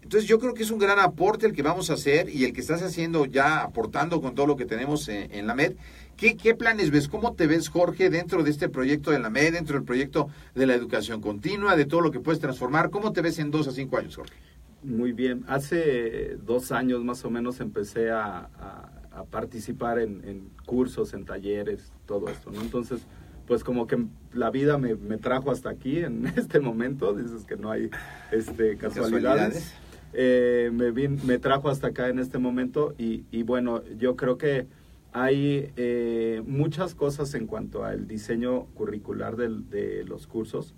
Entonces 0.00 0.28
yo 0.28 0.38
creo 0.38 0.54
que 0.54 0.62
es 0.62 0.70
un 0.70 0.78
gran 0.78 1.00
aporte 1.00 1.46
el 1.46 1.54
que 1.54 1.62
vamos 1.62 1.90
a 1.90 1.94
hacer 1.94 2.28
y 2.28 2.44
el 2.44 2.52
que 2.52 2.60
estás 2.60 2.82
haciendo 2.82 3.26
ya 3.26 3.62
aportando 3.62 4.20
con 4.20 4.36
todo 4.36 4.46
lo 4.46 4.54
que 4.54 4.64
tenemos 4.64 5.08
en, 5.08 5.34
en 5.34 5.48
la 5.48 5.56
MED. 5.56 5.72
¿Qué, 6.16 6.36
¿Qué 6.36 6.54
planes 6.54 6.92
ves? 6.92 7.08
¿Cómo 7.08 7.34
te 7.34 7.48
ves, 7.48 7.68
Jorge, 7.68 8.10
dentro 8.10 8.44
de 8.44 8.50
este 8.52 8.68
proyecto 8.68 9.10
de 9.10 9.18
la 9.18 9.28
MED, 9.28 9.54
dentro 9.54 9.74
del 9.74 9.84
proyecto 9.84 10.28
de 10.54 10.66
la 10.66 10.74
educación 10.74 11.20
continua, 11.20 11.74
de 11.74 11.84
todo 11.84 12.00
lo 12.00 12.12
que 12.12 12.20
puedes 12.20 12.40
transformar? 12.40 12.90
¿Cómo 12.90 13.12
te 13.12 13.22
ves 13.22 13.40
en 13.40 13.50
dos 13.50 13.66
a 13.66 13.72
cinco 13.72 13.98
años, 13.98 14.14
Jorge? 14.14 14.36
Muy 14.84 15.12
bien. 15.12 15.44
Hace 15.48 16.36
dos 16.44 16.70
años 16.72 17.02
más 17.04 17.24
o 17.24 17.30
menos 17.30 17.60
empecé 17.60 18.10
a, 18.10 18.36
a- 18.58 18.90
a 19.12 19.24
participar 19.24 20.00
en, 20.00 20.22
en 20.24 20.50
cursos, 20.66 21.14
en 21.14 21.24
talleres, 21.24 21.92
todo 22.04 22.28
esto, 22.28 22.50
¿no? 22.50 22.60
Entonces, 22.60 23.06
pues 23.46 23.62
como 23.62 23.86
que 23.86 24.04
la 24.32 24.50
vida 24.50 24.76
me, 24.76 24.96
me 24.96 25.18
trajo 25.18 25.52
hasta 25.52 25.70
aquí 25.70 25.98
en 26.00 26.26
este 26.36 26.58
momento. 26.60 27.14
Dices 27.14 27.44
que 27.46 27.56
no 27.56 27.70
hay 27.70 27.90
este, 28.32 28.76
casualidades. 28.76 29.54
Casualidades. 29.54 29.74
Eh, 30.14 30.70
me, 30.72 30.92
vin- 30.92 31.22
me 31.24 31.38
trajo 31.38 31.68
hasta 31.70 31.88
acá 31.88 32.08
en 32.08 32.18
este 32.18 32.38
momento 32.38 32.94
y, 32.98 33.24
y 33.30 33.42
bueno, 33.44 33.82
yo 33.98 34.16
creo 34.16 34.36
que 34.36 34.66
hay 35.12 35.70
eh, 35.76 36.42
muchas 36.46 36.94
cosas 36.96 37.34
en 37.34 37.46
cuanto 37.46 37.84
al 37.84 38.08
diseño 38.08 38.64
curricular 38.74 39.36
del- 39.36 39.70
de 39.70 40.02
los 40.04 40.26
cursos 40.26 40.74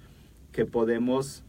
que 0.52 0.66
podemos 0.66 1.42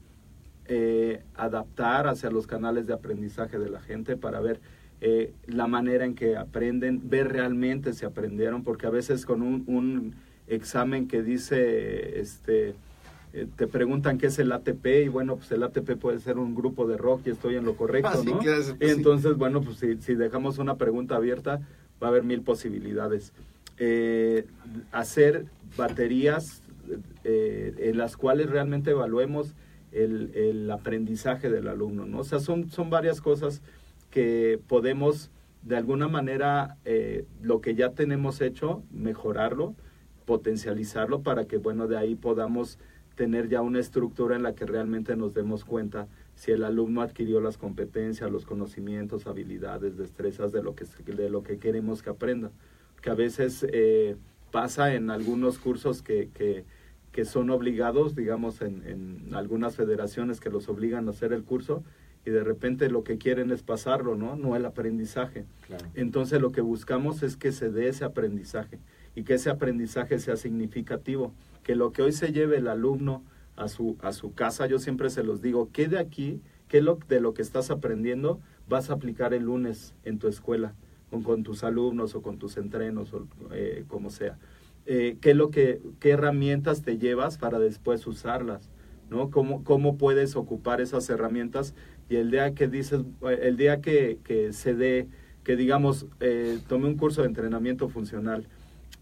eh, 0.67 1.21
adaptar 1.35 2.07
hacia 2.07 2.29
los 2.29 2.47
canales 2.47 2.87
de 2.87 2.93
aprendizaje 2.93 3.57
de 3.59 3.69
la 3.69 3.79
gente 3.81 4.17
para 4.17 4.39
ver 4.39 4.59
eh, 5.01 5.33
la 5.45 5.67
manera 5.67 6.05
en 6.05 6.15
que 6.15 6.35
aprenden, 6.37 7.09
ver 7.09 7.31
realmente 7.31 7.93
si 7.93 8.05
aprendieron, 8.05 8.63
porque 8.63 8.87
a 8.87 8.89
veces 8.89 9.25
con 9.25 9.41
un, 9.41 9.63
un 9.67 10.15
examen 10.47 11.07
que 11.07 11.21
dice, 11.21 12.19
este, 12.19 12.73
eh, 13.33 13.47
te 13.55 13.67
preguntan 13.67 14.17
qué 14.17 14.27
es 14.27 14.39
el 14.39 14.51
ATP 14.51 14.85
y 15.05 15.07
bueno, 15.09 15.35
pues 15.37 15.51
el 15.51 15.61
ATP 15.63 15.97
puede 15.99 16.19
ser 16.19 16.37
un 16.37 16.55
grupo 16.55 16.87
de 16.87 16.97
rock 16.97 17.27
y 17.27 17.29
estoy 17.31 17.55
en 17.55 17.65
lo 17.65 17.75
correcto, 17.75 18.09
Ah, 18.13 18.17
sí, 18.23 18.31
¿no? 18.31 18.41
sí. 18.41 18.73
entonces, 18.79 19.35
bueno, 19.35 19.61
pues 19.61 19.77
si, 19.77 19.97
si 19.97 20.15
dejamos 20.15 20.57
una 20.57 20.75
pregunta 20.77 21.15
abierta, 21.15 21.59
va 22.01 22.07
a 22.07 22.09
haber 22.09 22.23
mil 22.23 22.41
posibilidades. 22.41 23.33
Eh, 23.79 24.45
hacer 24.91 25.45
baterías 25.77 26.63
eh, 27.23 27.75
en 27.77 27.97
las 27.97 28.17
cuales 28.17 28.49
realmente 28.49 28.91
evaluemos 28.91 29.53
el, 29.91 30.31
el 30.35 30.69
aprendizaje 30.71 31.49
del 31.49 31.67
alumno, 31.67 32.05
¿no? 32.05 32.19
O 32.19 32.23
sea, 32.23 32.39
son, 32.39 32.69
son 32.69 32.89
varias 32.89 33.21
cosas 33.21 33.61
que 34.09 34.59
podemos 34.67 35.31
de 35.61 35.75
alguna 35.75 36.07
manera 36.07 36.77
eh, 36.85 37.25
lo 37.41 37.59
que 37.61 37.75
ya 37.75 37.91
tenemos 37.91 38.41
hecho, 38.41 38.83
mejorarlo, 38.91 39.75
potencializarlo 40.25 41.21
para 41.23 41.45
que, 41.45 41.57
bueno, 41.57 41.87
de 41.87 41.97
ahí 41.97 42.15
podamos 42.15 42.79
tener 43.15 43.49
ya 43.49 43.61
una 43.61 43.79
estructura 43.79 44.35
en 44.35 44.43
la 44.43 44.53
que 44.53 44.65
realmente 44.65 45.15
nos 45.15 45.33
demos 45.33 45.65
cuenta 45.65 46.07
si 46.35 46.51
el 46.51 46.63
alumno 46.63 47.01
adquirió 47.01 47.41
las 47.41 47.57
competencias, 47.57 48.31
los 48.31 48.45
conocimientos, 48.45 49.25
habilidades, 49.25 49.97
destrezas 49.97 50.51
de 50.51 50.61
lo 50.61 50.75
que, 50.75 50.85
de 51.03 51.29
lo 51.29 51.43
que 51.43 51.57
queremos 51.57 52.03
que 52.03 52.11
aprenda. 52.11 52.51
Que 53.01 53.09
a 53.09 53.15
veces 53.15 53.65
eh, 53.71 54.15
pasa 54.51 54.93
en 54.93 55.09
algunos 55.09 55.57
cursos 55.57 56.01
que, 56.01 56.29
que, 56.33 56.63
que 57.17 57.25
son 57.25 57.49
obligados, 57.49 58.13
digamos, 58.13 58.61
en, 58.61 58.83
en 58.85 59.33
algunas 59.33 59.75
federaciones 59.75 60.39
que 60.39 60.51
los 60.51 60.69
obligan 60.69 61.07
a 61.07 61.09
hacer 61.09 61.33
el 61.33 61.43
curso 61.43 61.83
y 62.23 62.29
de 62.29 62.43
repente 62.43 62.91
lo 62.91 63.03
que 63.03 63.17
quieren 63.17 63.49
es 63.49 63.63
pasarlo, 63.63 64.13
¿no? 64.13 64.35
No 64.35 64.55
el 64.55 64.63
aprendizaje. 64.67 65.47
Entonces 65.95 66.39
lo 66.39 66.51
que 66.51 66.61
buscamos 66.61 67.23
es 67.23 67.35
que 67.35 67.51
se 67.51 67.71
dé 67.71 67.87
ese 67.87 68.05
aprendizaje 68.05 68.77
y 69.15 69.23
que 69.23 69.33
ese 69.33 69.49
aprendizaje 69.49 70.19
sea 70.19 70.37
significativo, 70.37 71.33
que 71.63 71.73
lo 71.73 71.91
que 71.91 72.03
hoy 72.03 72.11
se 72.11 72.31
lleve 72.31 72.57
el 72.57 72.67
alumno 72.67 73.23
a 73.55 73.67
su, 73.67 73.97
a 74.03 74.11
su 74.11 74.35
casa, 74.35 74.67
yo 74.67 74.77
siempre 74.77 75.09
se 75.09 75.23
los 75.23 75.41
digo, 75.41 75.69
¿qué 75.73 75.87
de 75.87 75.97
aquí, 75.97 76.39
qué 76.67 76.83
lo, 76.83 76.99
de 77.09 77.19
lo 77.19 77.33
que 77.33 77.41
estás 77.41 77.71
aprendiendo 77.71 78.39
vas 78.69 78.91
a 78.91 78.93
aplicar 78.93 79.33
el 79.33 79.45
lunes 79.45 79.95
en 80.03 80.19
tu 80.19 80.27
escuela, 80.27 80.75
o 81.09 81.23
con 81.23 81.41
tus 81.41 81.63
alumnos 81.63 82.13
o 82.13 82.21
con 82.21 82.37
tus 82.37 82.57
entrenos 82.57 83.11
o 83.11 83.25
eh, 83.53 83.85
como 83.87 84.11
sea? 84.11 84.37
Eh, 84.89 85.17
¿qué, 85.19 85.33
lo 85.33 85.51
que, 85.51 85.81
¿Qué 85.99 86.11
herramientas 86.11 86.81
te 86.81 86.97
llevas 86.97 87.37
para 87.37 87.59
después 87.59 88.07
usarlas? 88.07 88.71
¿no? 89.09 89.29
¿Cómo, 89.29 89.63
¿Cómo 89.63 89.97
puedes 89.97 90.35
ocupar 90.35 90.79
esas 90.81 91.09
herramientas? 91.09 91.75
Y 92.09 92.15
el 92.15 92.31
día 92.31 92.53
que 92.53 92.67
dices, 92.69 93.01
eh, 93.21 93.39
el 93.43 93.57
día 93.57 93.81
que, 93.81 94.19
que 94.23 94.53
se 94.53 94.73
dé, 94.73 95.07
que 95.43 95.57
digamos, 95.57 96.07
eh, 96.21 96.59
tomé 96.67 96.87
un 96.87 96.95
curso 96.95 97.21
de 97.21 97.27
entrenamiento 97.27 97.89
funcional 97.89 98.47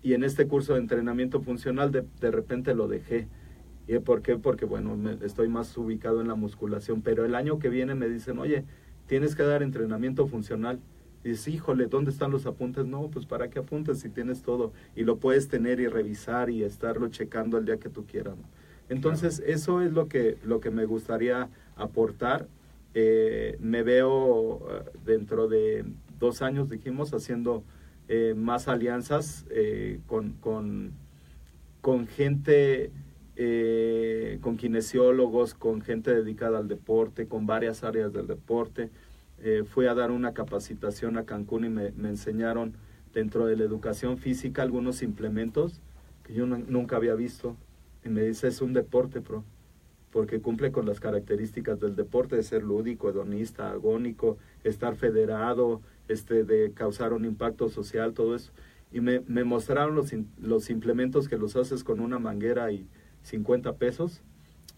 y 0.01 0.13
en 0.13 0.23
este 0.23 0.47
curso 0.47 0.73
de 0.73 0.79
entrenamiento 0.79 1.41
funcional 1.41 1.91
de, 1.91 2.03
de 2.19 2.31
repente 2.31 2.73
lo 2.73 2.87
dejé. 2.87 3.27
¿Y 3.87 3.99
por 3.99 4.23
qué? 4.23 4.37
Porque, 4.37 4.65
bueno, 4.65 4.97
estoy 5.23 5.47
más 5.47 5.77
ubicado 5.77 6.19
en 6.21 6.27
la 6.27 6.35
musculación, 6.35 7.03
pero 7.03 7.25
el 7.25 7.35
año 7.35 7.59
que 7.59 7.69
viene 7.69 7.93
me 7.93 8.09
dicen, 8.09 8.39
oye, 8.39 8.65
tienes 9.05 9.35
que 9.35 9.43
dar 9.43 9.61
entrenamiento 9.61 10.25
funcional. 10.25 10.79
Y 11.25 11.29
dices, 11.29 11.55
híjole, 11.55 11.87
¿dónde 11.87 12.11
están 12.11 12.29
los 12.29 12.45
apuntes? 12.45 12.85
No, 12.85 13.09
pues 13.09 13.25
para 13.25 13.49
qué 13.49 13.57
apuntes 13.57 13.99
si 13.99 14.09
tienes 14.09 14.43
todo 14.43 14.73
y 14.95 15.05
lo 15.05 15.17
puedes 15.17 15.47
tener 15.47 15.79
y 15.79 15.87
revisar 15.87 16.51
y 16.51 16.61
estarlo 16.61 17.07
checando 17.07 17.57
el 17.57 17.65
día 17.65 17.77
que 17.77 17.89
tú 17.89 18.05
quieras. 18.05 18.37
¿no? 18.37 18.43
Entonces, 18.89 19.41
eso 19.43 19.81
es 19.81 19.91
lo 19.91 20.07
que, 20.07 20.37
lo 20.43 20.59
que 20.59 20.69
me 20.69 20.85
gustaría 20.85 21.49
aportar. 21.75 22.47
Eh, 22.93 23.57
me 23.59 23.81
veo 23.81 24.67
eh, 24.69 24.83
dentro 25.03 25.47
de 25.47 25.85
dos 26.19 26.43
años, 26.43 26.69
dijimos, 26.69 27.11
haciendo 27.11 27.63
eh, 28.07 28.35
más 28.37 28.67
alianzas 28.67 29.47
eh, 29.49 30.01
con, 30.05 30.33
con, 30.33 30.91
con 31.81 32.05
gente, 32.05 32.91
con 34.41 34.57
kinesiólogos, 34.57 35.55
con 35.55 35.81
gente 35.81 36.13
dedicada 36.13 36.59
al 36.59 36.67
deporte, 36.67 37.27
con 37.27 37.47
varias 37.47 37.83
áreas 37.83 38.13
del 38.13 38.27
deporte. 38.27 38.91
Eh, 39.47 39.63
fui 39.63 39.85
a 39.85 39.93
dar 39.93 40.09
una 40.09 40.33
capacitación 40.33 41.19
a 41.19 41.25
Cancún 41.25 41.65
y 41.65 41.69
me, 41.69 41.93
enseñaron 42.09 42.73
dentro 43.13 43.45
de 43.45 43.55
la 43.55 43.63
educación 43.63 44.17
física 44.17 44.63
algunos 44.63 45.03
implementos 45.03 45.81
que 46.23 46.33
yo 46.33 46.47
nu- 46.47 46.65
nunca 46.67 46.95
había 46.95 47.13
visto. 47.13 47.55
Y 48.03 48.09
me 48.09 48.23
dice, 48.23 48.47
es 48.47 48.59
un 48.61 48.73
deporte, 48.73 49.21
pro, 49.21 49.43
porque 50.09 50.41
cumple 50.41 50.71
con 50.71 50.87
las 50.87 50.99
características 50.99 51.79
del 51.79 51.95
deporte 51.95 52.35
de 52.35 52.41
ser 52.41 52.63
lúdico, 52.63 53.07
hedonista, 53.07 53.69
agónico, 53.69 54.39
estar 54.63 54.95
federado, 54.95 55.79
este, 56.07 56.43
de 56.43 56.71
causar 56.71 57.13
un 57.13 57.23
impacto 57.23 57.69
social, 57.69 58.15
todo 58.15 58.35
eso. 58.35 58.51
Y 58.91 58.99
me, 58.99 59.19
mostraron 59.43 59.93
los, 59.93 60.11
los 60.41 60.71
implementos 60.71 61.29
que 61.29 61.37
los 61.37 61.55
haces 61.55 61.83
con 61.83 61.99
una 61.99 62.17
manguera 62.17 62.71
y 62.71 62.87
50 63.21 63.73
pesos. 63.73 64.23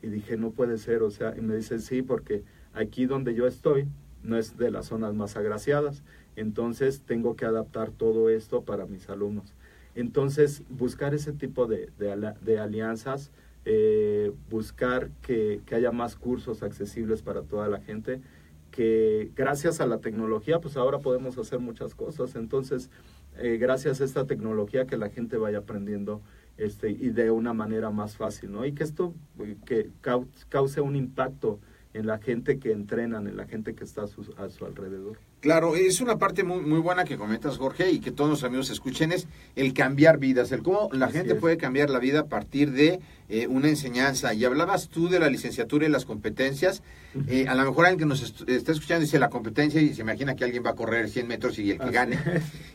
Y 0.02 0.08
dije, 0.08 0.36
no 0.36 0.52
puede 0.52 0.78
ser, 0.78 1.04
o 1.04 1.10
sea, 1.10 1.38
y 1.38 1.42
me 1.42 1.56
dice, 1.56 1.80
sí, 1.80 2.02
porque 2.02 2.44
aquí 2.74 3.06
donde 3.06 3.34
yo 3.34 3.48
estoy 3.48 3.88
no 4.28 4.38
es 4.38 4.58
de 4.58 4.72
las 4.72 4.88
zonas 4.88 5.14
más 5.16 5.36
agraciadas, 5.38 6.04
entonces 6.36 7.02
tengo 7.02 7.36
que 7.36 7.46
adaptar 7.46 7.92
todo 7.92 8.30
esto 8.30 8.62
para 8.64 8.86
mis 8.86 9.10
alumnos. 9.10 9.56
Entonces, 9.96 10.62
buscar 10.70 11.16
ese 11.16 11.34
tipo 11.34 11.66
de, 11.66 11.90
de, 11.98 12.60
alianzas, 12.60 13.32
eh, 13.66 14.32
buscar 14.50 15.10
que, 15.24 15.62
que 15.66 15.74
haya 15.76 15.92
más 15.92 16.16
cursos 16.16 16.62
accesibles 16.62 17.24
para 17.24 17.42
toda 17.42 17.68
la 17.68 17.82
gente, 17.82 18.22
que 18.70 19.32
gracias 19.36 19.82
a 19.82 19.88
la 19.88 19.98
tecnología, 19.98 20.60
pues 20.62 20.78
ahora 20.78 21.00
podemos 21.00 21.38
hacer 21.40 21.60
muchas 21.60 21.96
cosas. 21.96 22.36
Entonces, 22.36 22.92
eh, 23.38 23.58
gracias 23.58 24.02
a 24.02 24.04
esta 24.04 24.26
tecnología, 24.26 24.86
que 24.86 24.98
la 24.98 25.10
gente 25.10 25.38
vaya 25.38 25.60
aprendiendo 25.60 26.22
este, 26.58 26.92
y 26.92 27.10
de 27.10 27.32
una 27.32 27.54
manera 27.54 27.90
más 27.90 28.18
fácil, 28.18 28.52
¿no? 28.52 28.66
Y 28.66 28.74
que 28.74 28.84
esto 28.84 29.16
eh, 29.40 29.58
que 29.66 29.90
cau- 30.04 30.28
cause 30.50 30.82
un 30.82 30.96
impacto 30.96 31.60
en 31.98 32.08
la 32.08 32.20
gente 32.20 32.60
que 32.60 32.72
entrenan, 32.72 33.28
en 33.28 33.36
la 33.38 33.46
gente 33.46 33.74
que 33.76 33.84
está 33.84 34.04
a 34.04 34.08
su, 34.08 34.22
a 34.38 34.50
su 34.50 34.66
alrededor. 34.66 35.18
Claro, 35.42 35.76
es 35.76 36.02
una 36.02 36.18
parte 36.18 36.44
muy, 36.44 36.62
muy 36.62 36.80
buena 36.80 37.04
que 37.04 37.18
comentas, 37.18 37.58
Jorge, 37.58 37.92
y 37.92 38.00
que 38.00 38.12
todos 38.12 38.30
los 38.30 38.44
amigos 38.44 38.70
escuchen, 38.70 39.12
es 39.12 39.28
el 39.56 39.74
cambiar 39.74 40.18
vidas, 40.18 40.52
el 40.52 40.64
cómo 40.64 40.90
la 40.94 41.08
Así 41.08 41.18
gente 41.18 41.34
es. 41.34 41.40
puede 41.40 41.58
cambiar 41.58 41.90
la 41.90 42.00
vida 42.00 42.22
a 42.22 42.26
partir 42.26 42.72
de 42.72 43.00
eh, 43.30 43.48
una 43.48 43.70
enseñanza. 43.70 44.34
Y 44.34 44.46
hablabas 44.46 44.90
tú 44.90 45.10
de 45.10 45.20
la 45.20 45.30
licenciatura 45.30 45.86
y 45.86 45.90
las 45.90 46.06
competencias. 46.06 46.82
Eh, 47.28 47.46
a 47.48 47.56
lo 47.56 47.64
mejor 47.66 47.86
alguien 47.86 48.00
que 48.00 48.06
nos 48.06 48.22
est- 48.24 48.48
está 48.50 48.72
escuchando 48.72 49.02
dice 49.02 49.18
la 49.20 49.30
competencia 49.30 49.82
y 49.82 49.94
se 49.94 50.02
imagina 50.02 50.36
que 50.36 50.44
alguien 50.44 50.64
va 50.66 50.72
a 50.72 50.76
correr 50.76 51.10
100 51.10 51.28
metros 51.28 51.58
y 51.60 51.72
el 51.72 51.78
que 51.78 51.84
Así 51.84 51.94
gane. 51.94 52.20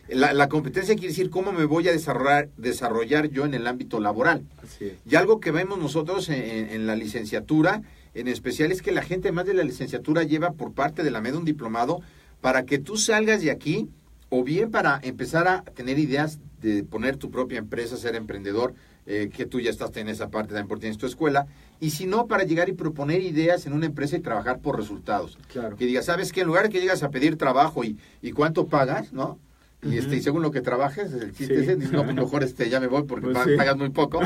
La, 0.08 0.32
la 0.32 0.48
competencia 0.48 0.94
quiere 0.94 1.08
decir 1.08 1.30
cómo 1.30 1.52
me 1.52 1.64
voy 1.64 1.88
a 1.88 1.92
desarrollar, 1.92 2.48
desarrollar 2.56 3.28
yo 3.30 3.44
en 3.44 3.54
el 3.54 3.66
ámbito 3.66 4.00
laboral. 4.00 4.42
Así 4.62 4.86
es. 4.86 4.94
Y 5.08 5.14
algo 5.16 5.40
que 5.40 5.50
vemos 5.52 5.78
nosotros 5.78 6.28
en, 6.28 6.42
en- 6.42 6.68
en 6.70 6.86
la 6.86 6.96
licenciatura, 6.96 7.82
en 8.14 8.28
especial, 8.28 8.72
es 8.72 8.82
que 8.82 8.92
la 8.92 9.02
gente 9.02 9.32
más 9.32 9.46
de 9.46 9.54
la 9.54 9.62
licenciatura 9.64 10.22
lleva 10.22 10.52
por 10.52 10.72
parte 10.72 11.02
de 11.02 11.10
la 11.10 11.20
MED 11.20 11.34
un 11.36 11.44
diplomado 11.44 12.00
para 12.40 12.64
que 12.64 12.78
tú 12.78 12.96
salgas 12.96 13.42
de 13.42 13.50
aquí 13.50 13.88
o 14.28 14.42
bien 14.44 14.70
para 14.70 14.98
empezar 15.02 15.46
a 15.48 15.62
tener 15.62 15.98
ideas 15.98 16.38
de 16.60 16.84
poner 16.84 17.16
tu 17.16 17.30
propia 17.30 17.58
empresa, 17.58 17.96
ser 17.96 18.14
emprendedor, 18.14 18.74
eh, 19.04 19.30
que 19.34 19.46
tú 19.46 19.58
ya 19.60 19.68
estás 19.70 19.96
en 19.96 20.08
esa 20.08 20.30
parte 20.30 20.48
también 20.50 20.68
porque 20.68 20.82
tienes 20.82 20.96
tu 20.96 21.06
escuela, 21.06 21.46
y 21.80 21.90
si 21.90 22.06
no, 22.06 22.26
para 22.28 22.44
llegar 22.44 22.68
y 22.68 22.72
proponer 22.72 23.20
ideas 23.20 23.66
en 23.66 23.72
una 23.72 23.86
empresa 23.86 24.16
y 24.16 24.20
trabajar 24.20 24.60
por 24.60 24.76
resultados. 24.78 25.38
Claro. 25.52 25.76
Que 25.76 25.86
digas, 25.86 26.04
¿sabes 26.04 26.30
qué? 26.32 26.42
En 26.42 26.46
lugar 26.46 26.64
de 26.64 26.68
que 26.70 26.80
llegas 26.80 27.02
a 27.02 27.10
pedir 27.10 27.36
trabajo 27.36 27.82
y, 27.82 27.98
y 28.22 28.30
cuánto 28.30 28.66
pagas, 28.66 29.12
¿no? 29.12 29.38
Y, 29.82 29.98
este, 29.98 30.16
y 30.16 30.22
según 30.22 30.42
lo 30.42 30.52
que 30.52 30.60
trabajes, 30.60 31.12
el 31.12 31.32
chiste 31.34 31.56
Sí. 31.56 31.62
ese, 31.62 31.74
dices, 31.76 31.92
no, 31.92 32.04
mejor 32.14 32.44
este, 32.44 32.70
ya 32.70 32.78
me 32.78 32.86
voy 32.86 33.02
porque 33.02 33.26
Pues 33.26 33.38
sí. 33.44 33.56
pagas 33.56 33.76
muy 33.76 33.90
poco, 33.90 34.20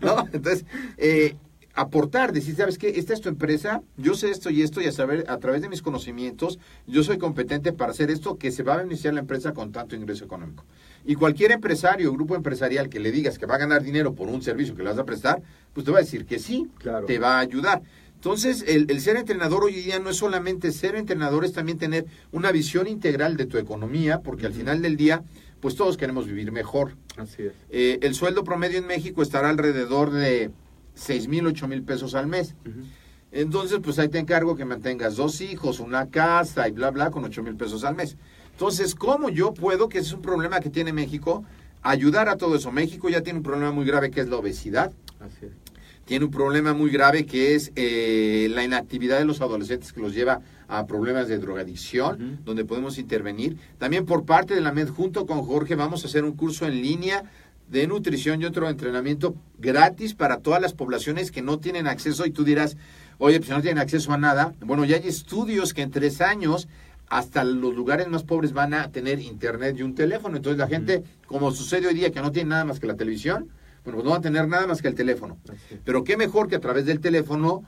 ¿no? 0.00 0.26
Entonces, 0.32 0.64
eh, 0.96 1.36
aportar, 1.74 2.32
decir, 2.32 2.54
¿sabes 2.56 2.78
qué? 2.78 2.90
Esta 2.96 3.14
es 3.14 3.20
tu 3.20 3.28
empresa, 3.28 3.82
yo 3.96 4.14
sé 4.14 4.30
esto 4.30 4.50
y 4.50 4.62
esto 4.62 4.80
y 4.80 4.86
a 4.86 4.92
saber, 4.92 5.24
a 5.28 5.38
través 5.38 5.62
de 5.62 5.68
mis 5.68 5.82
conocimientos, 5.82 6.58
yo 6.86 7.02
soy 7.02 7.18
competente 7.18 7.72
para 7.72 7.92
hacer 7.92 8.10
esto 8.10 8.36
que 8.36 8.50
se 8.50 8.62
va 8.62 8.74
a 8.74 8.76
beneficiar 8.78 9.14
la 9.14 9.20
empresa 9.20 9.52
con 9.52 9.72
tanto 9.72 9.96
ingreso 9.96 10.24
económico. 10.24 10.64
Y 11.04 11.14
cualquier 11.14 11.50
empresario 11.52 12.10
o 12.10 12.14
grupo 12.14 12.36
empresarial 12.36 12.88
que 12.88 13.00
le 13.00 13.10
digas 13.10 13.38
que 13.38 13.46
va 13.46 13.54
a 13.56 13.58
ganar 13.58 13.82
dinero 13.82 14.14
por 14.14 14.28
un 14.28 14.42
servicio 14.42 14.74
que 14.74 14.82
le 14.82 14.90
vas 14.90 14.98
a 14.98 15.04
prestar, 15.04 15.42
pues 15.72 15.84
te 15.84 15.90
va 15.92 15.98
a 15.98 16.02
decir 16.02 16.26
que 16.26 16.38
sí, 16.38 16.68
Claro. 16.78 17.06
te 17.06 17.18
va 17.18 17.36
a 17.36 17.40
ayudar. 17.40 17.82
Entonces, 18.14 18.64
el, 18.68 18.86
el 18.88 19.00
ser 19.00 19.16
entrenador 19.16 19.64
hoy 19.64 19.78
en 19.78 19.84
día 19.84 19.98
no 19.98 20.10
es 20.10 20.16
solamente 20.16 20.70
ser 20.70 20.94
entrenador, 20.94 21.44
es 21.44 21.52
también 21.54 21.78
tener 21.78 22.06
una 22.30 22.52
visión 22.52 22.86
integral 22.86 23.36
de 23.36 23.46
tu 23.46 23.58
economía, 23.58 24.20
porque 24.20 24.46
al 24.46 24.52
final 24.52 24.80
del 24.80 24.96
día, 24.96 25.24
pues 25.58 25.74
todos 25.74 25.96
queremos 25.96 26.26
vivir 26.26 26.52
mejor. 26.52 26.96
Así 27.16 27.42
es. 27.42 27.52
Eh, 27.70 27.98
el 28.02 28.14
sueldo 28.14 28.44
promedio 28.44 28.78
en 28.78 28.86
México 28.86 29.22
estará 29.22 29.48
alrededor 29.50 30.12
de 30.12 30.52
6 30.94 31.28
mil, 31.28 31.46
8 31.46 31.68
mil 31.68 31.82
pesos 31.82 32.14
al 32.14 32.26
mes. 32.26 32.54
Entonces, 33.30 33.78
pues 33.82 33.98
ahí 33.98 34.08
te 34.08 34.18
encargo 34.18 34.56
que 34.56 34.64
mantengas 34.64 35.16
dos 35.16 35.40
hijos, 35.40 35.80
una 35.80 36.08
casa 36.10 36.68
y 36.68 36.72
bla, 36.72 36.90
bla, 36.90 37.10
con 37.10 37.24
8 37.24 37.42
mil 37.42 37.56
pesos 37.56 37.82
al 37.84 37.94
mes. 37.94 38.16
Entonces, 38.52 38.94
¿cómo 38.94 39.30
yo 39.30 39.54
puedo, 39.54 39.88
que 39.88 39.98
ese 39.98 40.08
es 40.08 40.12
un 40.12 40.22
problema 40.22 40.60
que 40.60 40.68
tiene 40.68 40.92
México, 40.92 41.44
ayudar 41.82 42.28
a 42.28 42.36
todo 42.36 42.56
eso? 42.56 42.70
México 42.70 43.08
ya 43.08 43.22
tiene 43.22 43.38
un 43.38 43.42
problema 43.42 43.72
muy 43.72 43.86
grave 43.86 44.10
que 44.10 44.20
es 44.20 44.28
la 44.28 44.36
obesidad 44.36 44.92
Así 45.18 45.46
es. 45.46 45.52
tiene 46.04 46.26
un 46.26 46.30
problema 46.30 46.74
muy 46.74 46.90
grave 46.90 47.24
que 47.24 47.54
es 47.54 47.72
eh, 47.74 48.48
la 48.50 48.62
inactividad 48.64 49.18
de 49.18 49.24
los 49.24 49.40
adolescentes 49.40 49.92
que 49.94 50.00
los 50.00 50.14
lleva 50.14 50.42
a 50.68 50.86
problemas 50.86 51.28
de 51.28 51.38
drogadicción, 51.38 52.40
donde 52.44 52.64
podemos 52.64 52.98
intervenir. 52.98 53.56
También 53.78 54.06
por 54.06 54.24
parte 54.24 54.54
de 54.54 54.60
la 54.62 54.72
MED, 54.72 54.88
junto 54.88 55.26
con 55.26 55.42
Jorge, 55.42 55.74
vamos 55.74 56.04
a 56.04 56.06
hacer 56.06 56.24
un 56.24 56.32
curso 56.32 56.66
en 56.66 56.80
línea 56.80 57.24
de 57.72 57.86
nutrición 57.86 58.42
y 58.42 58.44
otro 58.44 58.68
entrenamiento 58.68 59.34
gratis 59.58 60.14
para 60.14 60.40
todas 60.40 60.60
las 60.60 60.74
poblaciones 60.74 61.30
que 61.30 61.40
no 61.40 61.58
tienen 61.58 61.86
acceso 61.86 62.26
y 62.26 62.30
tú 62.30 62.44
dirás, 62.44 62.76
oye, 63.16 63.38
pues 63.38 63.48
no 63.48 63.62
tienen 63.62 63.78
acceso 63.78 64.12
a 64.12 64.18
nada. 64.18 64.52
Bueno, 64.60 64.84
ya 64.84 64.96
hay 64.96 65.08
estudios 65.08 65.72
que 65.72 65.80
en 65.80 65.90
tres 65.90 66.20
años 66.20 66.68
hasta 67.08 67.44
los 67.44 67.74
lugares 67.74 68.08
más 68.08 68.24
pobres 68.24 68.52
van 68.52 68.74
a 68.74 68.90
tener 68.90 69.20
internet 69.20 69.76
y 69.78 69.82
un 69.82 69.94
teléfono. 69.94 70.36
Entonces 70.36 70.58
la 70.58 70.68
gente, 70.68 71.02
como 71.26 71.50
sucede 71.50 71.86
hoy 71.86 71.94
día, 71.94 72.10
que 72.10 72.20
no 72.20 72.30
tiene 72.30 72.50
nada 72.50 72.66
más 72.66 72.78
que 72.78 72.86
la 72.86 72.94
televisión, 72.94 73.48
bueno, 73.84 73.96
pues 73.96 74.04
no 74.04 74.10
van 74.10 74.18
a 74.18 74.22
tener 74.22 74.48
nada 74.48 74.66
más 74.66 74.82
que 74.82 74.88
el 74.88 74.94
teléfono. 74.94 75.38
Pero 75.82 76.04
qué 76.04 76.18
mejor 76.18 76.48
que 76.48 76.56
a 76.56 76.60
través 76.60 76.84
del 76.84 77.00
teléfono, 77.00 77.64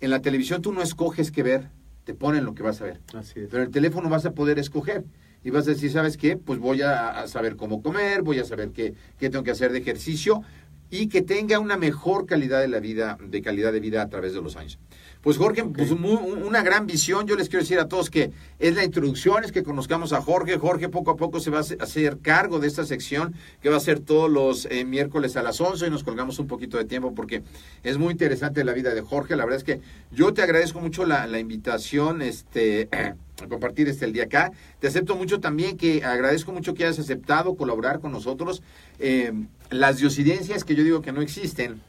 en 0.00 0.10
la 0.10 0.20
televisión 0.20 0.62
tú 0.62 0.72
no 0.72 0.82
escoges 0.82 1.30
qué 1.30 1.44
ver, 1.44 1.70
te 2.02 2.12
ponen 2.12 2.44
lo 2.44 2.56
que 2.56 2.64
vas 2.64 2.80
a 2.80 2.86
ver. 2.86 3.00
Así 3.14 3.38
es. 3.38 3.48
Pero 3.48 3.62
en 3.62 3.68
el 3.68 3.72
teléfono 3.72 4.08
vas 4.08 4.26
a 4.26 4.32
poder 4.32 4.58
escoger. 4.58 5.04
Y 5.44 5.50
vas 5.50 5.66
a 5.68 5.70
decir, 5.70 5.92
¿sabes 5.92 6.16
qué? 6.16 6.36
Pues 6.36 6.58
voy 6.58 6.82
a, 6.82 7.26
saber 7.28 7.56
cómo 7.56 7.82
comer, 7.82 8.22
voy 8.22 8.38
a 8.38 8.44
saber 8.44 8.70
qué, 8.70 8.94
qué 9.18 9.30
tengo 9.30 9.44
que 9.44 9.50
hacer 9.50 9.72
de 9.72 9.78
ejercicio 9.78 10.42
y 10.90 11.08
que 11.08 11.22
tenga 11.22 11.58
una 11.58 11.76
mejor 11.76 12.26
calidad 12.26 12.60
de 12.60 12.68
la 12.68 12.80
vida, 12.80 13.18
de 13.20 13.42
calidad 13.42 13.72
de 13.72 13.80
vida 13.80 14.02
a 14.02 14.08
través 14.08 14.32
de 14.32 14.40
los 14.40 14.56
años. 14.56 14.78
Pues 15.24 15.38
Jorge, 15.38 15.64
pues 15.64 15.90
una 15.90 16.62
gran 16.62 16.86
visión. 16.86 17.26
Yo 17.26 17.34
les 17.34 17.48
quiero 17.48 17.62
decir 17.62 17.78
a 17.80 17.88
todos 17.88 18.10
que 18.10 18.30
es 18.58 18.74
la 18.74 18.84
introducción, 18.84 19.42
es 19.42 19.52
que 19.52 19.62
conozcamos 19.62 20.12
a 20.12 20.20
Jorge. 20.20 20.58
Jorge 20.58 20.90
poco 20.90 21.10
a 21.12 21.16
poco 21.16 21.40
se 21.40 21.50
va 21.50 21.56
a 21.58 21.60
hacer- 21.62 21.78
hacer 21.80 22.18
cargo 22.18 22.58
de 22.60 22.66
esta 22.68 22.84
sección 22.84 23.34
que 23.62 23.70
va 23.70 23.78
a 23.78 23.80
ser 23.80 24.00
todos 24.00 24.30
los 24.30 24.66
eh, 24.66 24.84
miércoles 24.84 25.36
a 25.38 25.42
las 25.42 25.62
11 25.62 25.86
y 25.86 25.90
nos 25.90 26.04
colgamos 26.04 26.38
un 26.38 26.46
poquito 26.46 26.76
de 26.76 26.84
tiempo 26.84 27.14
porque 27.14 27.42
es 27.82 27.96
muy 27.96 28.12
interesante 28.12 28.64
la 28.64 28.74
vida 28.74 28.94
de 28.94 29.00
Jorge. 29.00 29.34
La 29.34 29.44
verdad 29.46 29.56
es 29.56 29.64
que 29.64 29.80
yo 30.12 30.34
te 30.34 30.42
agradezco 30.42 30.80
mucho 30.80 31.06
la, 31.06 31.26
la 31.26 31.38
invitación 31.38 32.20
este, 32.20 32.90
a 33.42 33.48
compartir 33.48 33.88
este 33.88 34.04
el 34.04 34.12
día 34.12 34.24
acá. 34.24 34.52
Te 34.78 34.88
acepto 34.88 35.16
mucho 35.16 35.40
también 35.40 35.78
que 35.78 36.04
agradezco 36.04 36.52
mucho 36.52 36.74
que 36.74 36.84
hayas 36.84 36.98
aceptado 36.98 37.54
colaborar 37.54 38.00
con 38.00 38.12
nosotros. 38.12 38.62
Eh, 38.98 39.32
las 39.70 39.96
diosidencias 39.96 40.64
que 40.64 40.74
yo 40.74 40.84
digo 40.84 41.00
que 41.00 41.12
no 41.12 41.22
existen. 41.22 41.80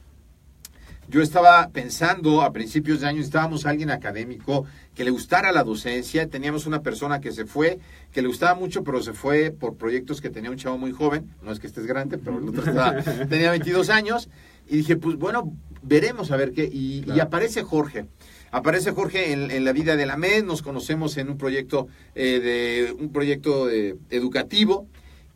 Yo 1.08 1.22
estaba 1.22 1.68
pensando 1.68 2.42
a 2.42 2.52
principios 2.52 3.00
de 3.00 3.06
año, 3.06 3.20
estábamos 3.20 3.64
alguien 3.64 3.90
académico 3.90 4.64
que 4.94 5.04
le 5.04 5.10
gustara 5.10 5.52
la 5.52 5.62
docencia, 5.62 6.28
teníamos 6.28 6.66
una 6.66 6.82
persona 6.82 7.20
que 7.20 7.30
se 7.32 7.44
fue, 7.46 7.78
que 8.12 8.22
le 8.22 8.28
gustaba 8.28 8.54
mucho, 8.58 8.82
pero 8.82 9.00
se 9.02 9.12
fue 9.12 9.50
por 9.52 9.76
proyectos 9.76 10.20
que 10.20 10.30
tenía 10.30 10.50
un 10.50 10.56
chavo 10.56 10.78
muy 10.78 10.90
joven, 10.90 11.30
no 11.42 11.52
es 11.52 11.60
que 11.60 11.68
estés 11.68 11.86
grande, 11.86 12.18
pero 12.18 12.38
el 12.38 12.48
otro 12.48 12.64
estaba- 12.64 13.00
tenía 13.28 13.50
22 13.50 13.88
años, 13.90 14.28
y 14.68 14.78
dije, 14.78 14.96
pues 14.96 15.16
bueno, 15.16 15.52
veremos 15.82 16.32
a 16.32 16.36
ver 16.36 16.52
qué, 16.52 16.64
y, 16.64 17.04
aparece 17.20 17.62
Jorge. 17.62 18.06
Aparece 18.50 18.90
Jorge 18.92 19.32
en, 19.32 19.50
en 19.50 19.64
la 19.64 19.72
vida 19.72 19.96
de 19.96 20.06
la 20.06 20.16
MED, 20.16 20.44
nos 20.44 20.62
conocemos 20.62 21.16
en 21.18 21.28
un 21.30 21.38
proyecto, 21.38 21.86
eh, 22.14 22.40
de, 22.40 22.92
un 22.98 23.12
proyecto 23.12 23.70
eh, 23.70 23.96
educativo, 24.10 24.88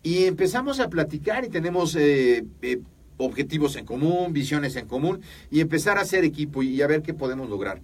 y 0.02 0.24
empezamos 0.24 0.80
a 0.80 0.88
platicar 0.88 1.44
y 1.44 1.48
tenemos 1.50 1.94
eh, 1.94 2.44
eh, 2.62 2.80
objetivos 3.24 3.76
en 3.76 3.84
común, 3.86 4.32
visiones 4.32 4.76
en 4.76 4.86
común 4.86 5.20
y 5.50 5.60
empezar 5.60 5.98
a 5.98 6.02
hacer 6.02 6.24
equipo 6.24 6.62
y 6.62 6.80
a 6.82 6.86
ver 6.86 7.02
qué 7.02 7.14
podemos 7.14 7.48
lograr. 7.48 7.80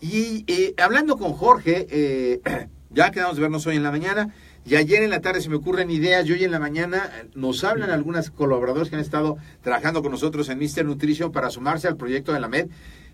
Y 0.00 0.44
eh, 0.46 0.74
hablando 0.78 1.16
con 1.16 1.32
Jorge, 1.32 1.86
eh, 1.90 2.40
ya 2.90 3.10
quedamos 3.10 3.36
de 3.36 3.42
vernos 3.42 3.66
hoy 3.66 3.76
en 3.76 3.82
la 3.82 3.90
mañana 3.90 4.34
y 4.64 4.76
ayer 4.76 5.02
en 5.02 5.10
la 5.10 5.20
tarde 5.20 5.40
se 5.40 5.48
me 5.48 5.56
ocurren 5.56 5.90
ideas 5.90 6.26
y 6.26 6.32
hoy 6.32 6.44
en 6.44 6.50
la 6.50 6.58
mañana 6.58 7.10
eh, 7.22 7.28
nos 7.34 7.64
hablan 7.64 7.90
algunas 7.90 8.30
colaboradores 8.30 8.90
que 8.90 8.96
han 8.96 9.02
estado 9.02 9.38
trabajando 9.62 10.02
con 10.02 10.12
nosotros 10.12 10.48
en 10.50 10.58
Mr. 10.58 10.84
Nutrition 10.84 11.32
para 11.32 11.50
sumarse 11.50 11.88
al 11.88 11.96
proyecto 11.96 12.32
de 12.32 12.40
la 12.40 12.48
MED. 12.48 12.68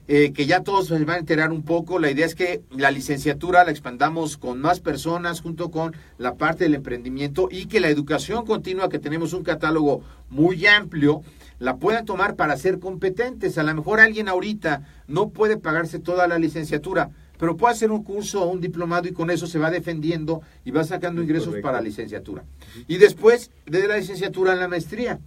eh, 0.07 0.33
que 0.33 0.45
ya 0.45 0.61
todos 0.61 0.89
se 0.89 0.99
van 0.99 1.17
a 1.17 1.19
enterar 1.19 1.51
un 1.51 1.63
poco. 1.63 1.99
La 1.99 2.11
idea 2.11 2.27
es 2.27 2.35
que 2.35 2.63
la 2.71 2.91
licenciatura 2.91 3.65
la 3.65 3.71
expandamos 3.71 4.37
con 4.37 4.61
más 4.61 4.81
personas 4.81 5.41
junto 5.41 5.71
con 5.71 5.97
la 6.19 6.35
parte 6.35 6.65
del 6.65 6.75
emprendimiento 6.75 7.49
y 7.51 7.67
que 7.67 7.81
la 7.81 7.89
educación 7.89 8.45
continua, 8.45 8.89
que 8.89 8.99
tenemos 8.99 9.33
un 9.33 9.45
catálogo 9.45 10.03
muy 10.29 10.67
amplio, 10.67 11.23
la 11.65 11.79
puedan 11.79 12.05
tomar 12.05 12.37
para 12.37 12.57
ser 12.59 12.79
competentes. 12.79 13.57
A 13.57 13.63
lo 13.63 13.75
mejor 13.75 13.99
alguien 13.99 14.29
ahorita 14.29 14.83
no 15.09 15.31
puede 15.31 15.57
pagarse 15.57 15.99
toda 15.99 16.29
la 16.29 16.39
licenciatura, 16.39 17.09
pero 17.39 17.57
puede 17.57 17.73
hacer 17.73 17.91
un 17.91 18.05
curso 18.05 18.43
o 18.43 18.51
un 18.51 18.61
diplomado 18.61 19.09
y 19.09 19.13
con 19.13 19.31
eso 19.31 19.47
se 19.47 19.59
va 19.59 19.71
defendiendo 19.71 20.43
y 20.67 20.71
va 20.73 20.85
sacando 20.85 21.23
Es 21.23 21.25
ingresos 21.27 21.49
correcto. 21.49 21.67
para 21.67 21.79
la 21.79 21.85
licenciatura. 21.85 22.45
Y 22.87 22.99
después 22.99 23.51
de 23.65 23.89
la 23.89 23.97
licenciatura 23.97 24.55
la 24.55 24.69
maestría. 24.69 25.21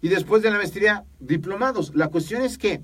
Y 0.00 0.08
después 0.08 0.42
de 0.42 0.50
la 0.50 0.56
maestría, 0.56 1.04
diplomados. 1.20 1.94
La 1.94 2.08
cuestión 2.08 2.40
es 2.40 2.56
que 2.56 2.80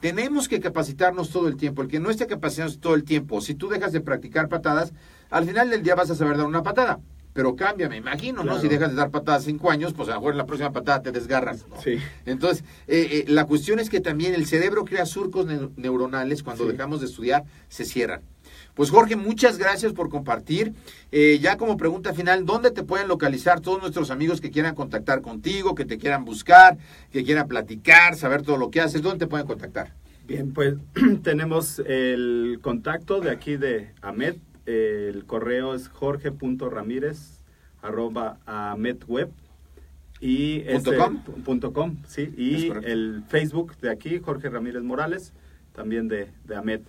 tenemos 0.00 0.48
que 0.48 0.58
capacitarnos 0.58 1.30
todo 1.30 1.46
el 1.46 1.56
tiempo. 1.56 1.82
El 1.82 1.88
que 1.88 2.00
no 2.00 2.10
esté 2.10 2.26
capacitado 2.26 2.76
todo 2.78 2.96
el 2.96 3.04
tiempo, 3.04 3.40
si 3.40 3.54
tú 3.54 3.68
dejas 3.68 3.92
de 3.92 4.00
practicar 4.00 4.48
patadas, 4.48 4.92
al 5.30 5.46
final 5.46 5.70
del 5.70 5.84
día 5.84 5.94
vas 5.94 6.10
a 6.10 6.16
saber 6.16 6.36
dar 6.36 6.46
una 6.46 6.64
patada. 6.64 6.98
Pero 7.40 7.56
cambia, 7.56 7.88
me 7.88 7.96
imagino, 7.96 8.44
¿no? 8.44 8.60
Si 8.60 8.68
dejas 8.68 8.90
de 8.90 8.96
dar 8.96 9.08
patadas 9.10 9.44
cinco 9.44 9.70
años, 9.70 9.94
pues 9.94 10.10
a 10.10 10.12
lo 10.12 10.18
mejor 10.20 10.32
en 10.34 10.36
la 10.38 10.44
próxima 10.44 10.72
patada 10.72 11.00
te 11.00 11.10
desgarras. 11.10 11.66
¿no? 11.70 11.80
Sí. 11.80 11.96
Entonces, 12.26 12.64
eh, 12.86 13.08
eh, 13.12 13.24
la 13.28 13.46
cuestión 13.46 13.78
es 13.80 13.88
que 13.88 14.00
también 14.00 14.34
el 14.34 14.44
cerebro 14.44 14.84
crea 14.84 15.06
surcos 15.06 15.46
neu- 15.46 15.70
neuronales 15.76 16.42
cuando 16.42 16.64
Sí. 16.66 16.72
dejamos 16.72 17.00
de 17.00 17.06
estudiar, 17.06 17.44
se 17.70 17.86
cierran. 17.86 18.20
Pues 18.74 18.90
Jorge, 18.90 19.16
muchas 19.16 19.56
gracias 19.56 19.94
por 19.94 20.10
compartir. 20.10 20.74
Eh, 21.12 21.38
ya 21.40 21.56
como 21.56 21.78
pregunta 21.78 22.12
final, 22.12 22.44
¿dónde 22.44 22.72
te 22.72 22.82
pueden 22.82 23.08
localizar 23.08 23.60
todos 23.60 23.80
nuestros 23.80 24.10
amigos 24.10 24.42
que 24.42 24.50
quieran 24.50 24.74
contactar 24.74 25.22
contigo, 25.22 25.74
que 25.74 25.86
te 25.86 25.96
quieran 25.96 26.26
buscar, 26.26 26.76
que 27.10 27.24
quieran 27.24 27.48
platicar, 27.48 28.16
saber 28.16 28.42
todo 28.42 28.58
lo 28.58 28.70
que 28.70 28.82
haces? 28.82 29.00
¿Dónde 29.00 29.20
te 29.24 29.30
pueden 29.30 29.46
contactar? 29.46 29.94
Bien, 30.28 30.52
pues 30.52 30.74
tenemos 31.22 31.78
el 31.86 32.58
contacto 32.60 33.18
de 33.22 33.30
aquí 33.30 33.56
de 33.56 33.92
Amet. 34.02 34.36
El 34.66 35.24
correo 35.26 35.74
es 35.74 35.88
jorge.ramírez 35.88 37.40
arroba 37.82 38.38
ametweb. 38.46 39.30
Y 40.20 40.60
¿Punto 40.60 40.92
este, 40.92 40.96
com? 40.96 41.22
punto 41.44 41.72
com, 41.72 41.96
sí. 42.06 42.32
Y 42.36 42.70
el 42.84 43.22
Facebook 43.28 43.76
de 43.78 43.90
aquí, 43.90 44.18
Jorge 44.18 44.50
Ramírez 44.50 44.82
Morales, 44.82 45.32
también 45.74 46.08
de, 46.08 46.28
de 46.44 46.56
AMED. 46.56 46.80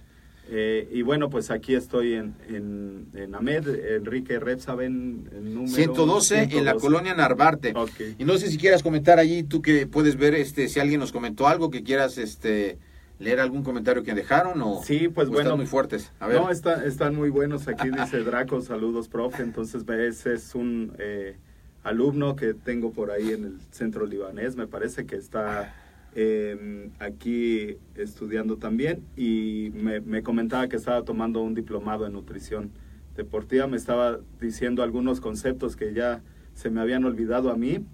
Eh, 0.50 0.90
y 0.92 1.02
bueno, 1.02 1.30
pues 1.30 1.50
aquí 1.50 1.76
estoy 1.76 2.16
en, 2.16 2.36
en, 2.50 3.08
en 3.14 3.34
AMED, 3.34 3.96
Enrique 3.96 4.38
Repsa, 4.38 4.76
ven 4.76 5.30
el 5.32 5.54
número 5.54 5.74
112 5.74 6.36
en 6.36 6.66
la 6.66 6.72
112. 6.72 6.80
colonia 6.80 7.14
Narvarte. 7.14 7.74
Y 8.18 8.26
no 8.26 8.38
sé 8.38 8.50
si 8.50 8.58
quieras 8.58 8.84
comentar 8.84 9.18
allí, 9.18 9.44
tú 9.44 9.62
que 9.62 9.88
puedes 9.88 10.18
ver 10.18 10.36
este 10.36 10.68
si 10.68 10.82
alguien 10.82 11.00
nos 11.00 11.14
comentó 11.14 11.48
algo, 11.48 11.72
que 11.72 11.84
quieras 11.84 12.18
este 12.18 12.80
leer 13.22 13.40
algún 13.40 13.64
comentario 13.64 14.04
que 14.04 14.14
dejaron 14.14 14.62
o 14.62 14.82
Sí, 14.84 15.08
pues 15.08 15.28
o 15.28 15.32
bueno. 15.32 15.50
están 15.50 15.58
muy 15.60 15.68
fuertes. 15.68 16.12
A 16.20 16.28
ver. 16.28 16.42
No, 16.42 16.50
está- 16.50 16.84
están 16.86 17.16
muy 17.16 17.30
buenos. 17.30 17.68
Aquí 17.68 17.90
dice 17.98 18.20
Draco, 18.24 18.62
saludos, 18.62 19.08
profe. 19.08 19.44
Entonces, 19.44 19.84
ese 19.88 20.34
es 20.34 20.56
un 20.56 20.94
eh, 20.98 21.38
alumno 21.84 22.36
que 22.36 22.54
tengo 22.54 22.92
por 22.92 23.12
ahí 23.12 23.32
en 23.32 23.44
el 23.46 23.58
centro 23.72 24.06
libanés. 24.06 24.56
Me 24.56 24.68
parece 24.68 25.06
que 25.06 25.16
está 25.16 25.74
eh, 26.16 26.90
aquí 27.00 27.78
estudiando 27.96 28.58
también. 28.58 29.04
Y 29.16 29.72
me, 29.76 30.02
me 30.02 30.24
comentaba 30.24 30.68
que 30.68 30.76
estaba 30.78 31.04
tomando 31.04 31.42
un 31.42 31.54
diplomado 31.54 32.06
en 32.08 32.14
nutrición 32.14 32.72
deportiva. 33.16 33.68
Me 33.68 33.78
estaba 33.78 34.20
diciendo 34.40 34.82
algunos 34.84 35.22
conceptos 35.22 35.76
que 35.76 35.94
ya 35.94 36.22
se 36.56 36.70
me 36.70 36.82
habían 36.82 37.06
olvidado 37.06 37.52
a 37.52 37.56
mí. 37.56 37.86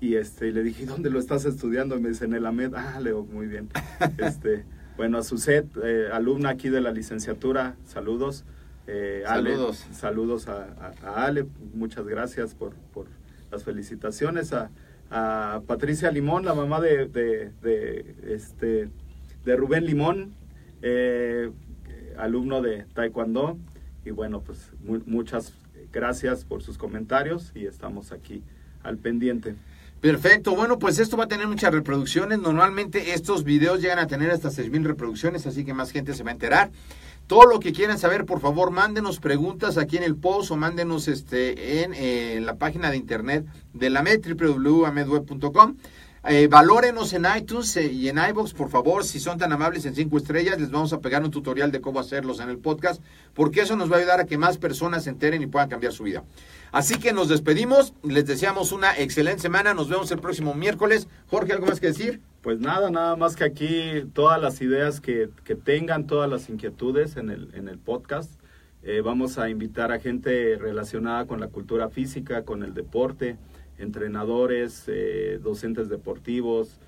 Y 0.00 0.16
este, 0.16 0.52
le 0.52 0.62
dije, 0.62 0.84
¿dónde 0.86 1.10
lo 1.10 1.18
estás 1.18 1.44
estudiando? 1.46 1.96
Y 1.96 2.00
me 2.00 2.10
dice, 2.10 2.26
en 2.26 2.34
el 2.34 2.44
AMED. 2.46 2.74
Ah, 2.74 3.00
Leo, 3.00 3.24
muy 3.24 3.46
bien. 3.46 3.68
Este, 4.18 4.64
bueno, 4.96 5.18
a 5.18 5.22
Suset, 5.22 5.66
eh, 5.82 6.08
alumna 6.12 6.50
aquí 6.50 6.68
de 6.68 6.80
la 6.80 6.90
licenciatura, 6.92 7.76
saludos. 7.84 8.44
Eh, 8.86 9.24
Ale, 9.26 9.50
Saludos. 9.50 9.86
saludos 9.92 10.48
a, 10.48 10.64
a- 11.02 11.08
a 11.08 11.24
Ale, 11.26 11.46
muchas 11.74 12.06
gracias 12.06 12.54
por, 12.54 12.74
por 12.94 13.06
las 13.50 13.64
felicitaciones. 13.64 14.52
A, 14.52 14.70
a 15.10 15.60
Patricia 15.66 16.10
Limón, 16.10 16.44
la 16.44 16.54
mamá 16.54 16.80
de, 16.80 17.06
de, 17.06 17.50
de, 17.62 18.14
este, 18.34 18.88
de 19.44 19.56
Rubén 19.56 19.86
Limón, 19.86 20.34
eh, 20.82 21.50
alumno 22.18 22.60
de 22.62 22.84
Taekwondo. 22.94 23.58
Y 24.04 24.10
bueno, 24.10 24.40
pues 24.42 24.70
mu- 24.84 25.02
muchas 25.06 25.52
gracias 25.92 26.44
por 26.44 26.62
sus 26.62 26.78
comentarios 26.78 27.50
y 27.54 27.66
estamos 27.66 28.12
aquí 28.12 28.42
al 28.82 28.98
pendiente. 28.98 29.56
Perfecto, 30.06 30.54
bueno, 30.54 30.78
pues 30.78 31.00
esto 31.00 31.16
va 31.16 31.24
a 31.24 31.26
tener 31.26 31.48
muchas 31.48 31.74
reproducciones. 31.74 32.38
Normalmente 32.38 33.14
estos 33.14 33.42
videos 33.42 33.80
llegan 33.80 33.98
a 33.98 34.06
tener 34.06 34.30
hasta 34.30 34.52
6000 34.52 34.84
reproducciones, 34.84 35.48
así 35.48 35.64
que 35.64 35.74
más 35.74 35.90
gente 35.90 36.14
se 36.14 36.22
va 36.22 36.30
a 36.30 36.34
enterar. 36.34 36.70
Todo 37.26 37.44
lo 37.46 37.58
que 37.58 37.72
quieran 37.72 37.98
saber, 37.98 38.24
por 38.24 38.38
favor, 38.38 38.70
mándenos 38.70 39.18
preguntas 39.18 39.78
aquí 39.78 39.96
en 39.96 40.04
el 40.04 40.14
post 40.14 40.52
o 40.52 40.56
mándenos 40.56 41.08
este 41.08 41.82
en 41.82 41.92
eh, 41.92 42.38
la 42.40 42.54
página 42.54 42.92
de 42.92 42.98
internet 42.98 43.46
de 43.74 43.90
la 43.90 44.04
MED, 44.04 44.20
www.amedweb.com. 44.24 45.74
Eh, 46.28 46.48
valórenos 46.48 47.12
en 47.12 47.24
iTunes 47.36 47.76
eh, 47.76 47.86
y 47.86 48.08
en 48.08 48.18
iBox, 48.18 48.52
por 48.52 48.68
favor, 48.68 49.04
si 49.04 49.20
son 49.20 49.38
tan 49.38 49.52
amables 49.52 49.86
en 49.86 49.94
cinco 49.94 50.16
estrellas, 50.16 50.60
les 50.60 50.72
vamos 50.72 50.92
a 50.92 51.00
pegar 51.00 51.22
un 51.22 51.30
tutorial 51.30 51.70
de 51.70 51.80
cómo 51.80 52.00
hacerlos 52.00 52.40
en 52.40 52.48
el 52.48 52.58
podcast, 52.58 53.00
porque 53.32 53.60
eso 53.60 53.76
nos 53.76 53.90
va 53.90 53.96
a 53.96 53.98
ayudar 54.00 54.18
a 54.18 54.24
que 54.24 54.36
más 54.36 54.58
personas 54.58 55.04
se 55.04 55.10
enteren 55.10 55.40
y 55.40 55.46
puedan 55.46 55.68
cambiar 55.68 55.92
su 55.92 56.02
vida. 56.02 56.24
Así 56.72 56.98
que 56.98 57.12
nos 57.12 57.28
despedimos, 57.28 57.94
les 58.02 58.26
deseamos 58.26 58.72
una 58.72 58.98
excelente 58.98 59.42
semana, 59.42 59.72
nos 59.72 59.88
vemos 59.88 60.10
el 60.10 60.18
próximo 60.18 60.52
miércoles. 60.54 61.06
Jorge, 61.28 61.52
¿algo 61.52 61.66
más 61.66 61.78
que 61.78 61.86
decir? 61.88 62.20
Pues 62.42 62.58
nada, 62.58 62.90
nada 62.90 63.14
más 63.14 63.36
que 63.36 63.44
aquí 63.44 64.04
todas 64.12 64.42
las 64.42 64.60
ideas 64.60 65.00
que, 65.00 65.30
que 65.44 65.54
tengan, 65.54 66.08
todas 66.08 66.28
las 66.28 66.48
inquietudes 66.48 67.16
en 67.16 67.30
el, 67.30 67.50
en 67.54 67.68
el 67.68 67.78
podcast. 67.78 68.32
Eh, 68.82 69.00
vamos 69.00 69.38
a 69.38 69.48
invitar 69.48 69.90
a 69.90 69.98
gente 69.98 70.56
relacionada 70.56 71.26
con 71.26 71.40
la 71.40 71.48
cultura 71.48 71.88
física, 71.88 72.44
con 72.44 72.62
el 72.62 72.72
deporte, 72.72 73.36
entrenadores, 73.78 74.84
eh, 74.86 75.38
docentes 75.42 75.88
deportivos, 75.88 76.78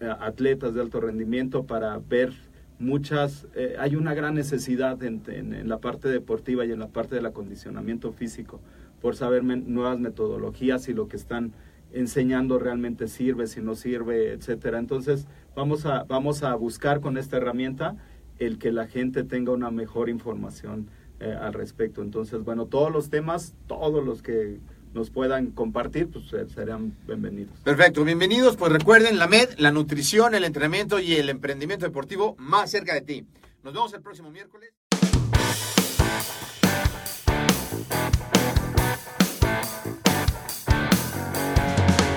eh, 0.00 0.12
atletas 0.20 0.74
de 0.74 0.80
alto 0.80 1.00
rendimiento 1.00 1.64
para 1.64 1.98
ver 1.98 2.32
muchas, 2.78 3.46
eh, 3.54 3.76
hay 3.78 3.94
una 3.94 4.14
gran 4.14 4.34
necesidad 4.34 5.02
en, 5.02 5.68
la 5.68 5.78
parte 5.78 6.08
deportiva 6.08 6.64
y 6.64 6.72
en 6.72 6.80
la 6.80 6.88
parte 6.88 7.14
del 7.14 7.26
acondicionamiento 7.26 8.12
físico 8.12 8.60
por 9.00 9.14
saber 9.16 9.44
nuevas 9.44 9.98
metodologías 9.98 10.88
y 10.88 10.94
lo 10.94 11.08
que 11.08 11.16
están 11.16 11.52
enseñando 11.92 12.58
realmente 12.58 13.08
sirve, 13.08 13.46
si 13.46 13.60
no 13.60 13.74
sirve, 13.74 14.32
etcétera. 14.32 14.78
Entonces, 14.78 15.26
vamos 15.54 15.86
a, 15.86 16.04
vamos 16.04 16.42
a 16.42 16.54
buscar 16.54 17.00
con 17.00 17.18
esta 17.18 17.36
herramienta 17.36 17.96
el 18.38 18.58
que 18.58 18.72
la 18.72 18.86
gente 18.86 19.24
tenga 19.24 19.52
una 19.52 19.70
mejor 19.70 20.08
información 20.08 20.88
al 21.20 21.52
respecto. 21.52 22.02
Entonces, 22.02 22.42
bueno, 22.42 22.66
todos 22.66 22.90
los 22.90 23.08
temas, 23.08 23.54
todos 23.68 24.04
los 24.04 24.22
que 24.22 24.58
nos 24.94 25.10
puedan 25.10 25.50
compartir, 25.50 26.08
pues 26.08 26.26
serán 26.52 26.96
bienvenidos. 27.06 27.52
Perfecto, 27.64 28.04
bienvenidos. 28.04 28.56
Pues 28.56 28.72
recuerden, 28.72 29.18
la 29.18 29.26
MED, 29.26 29.50
la 29.58 29.72
nutrición, 29.72 30.34
el 30.34 30.44
entrenamiento 30.44 31.00
y 31.00 31.14
el 31.14 31.28
emprendimiento 31.28 31.86
deportivo 31.86 32.36
más 32.38 32.70
cerca 32.70 32.94
de 32.94 33.00
ti. 33.00 33.26
Nos 33.62 33.72
vemos 33.72 33.92
el 33.94 34.02
próximo 34.02 34.30
miércoles. 34.30 34.72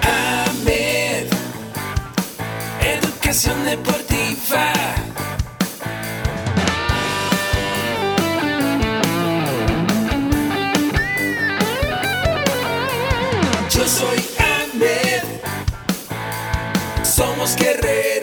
AMED, 0.04 1.28
educación 2.82 3.66
deportiva. 3.66 5.05
Soy 13.88 14.18
Ahmed. 14.40 15.22
Somos 17.04 17.56
guerreros. 17.56 18.15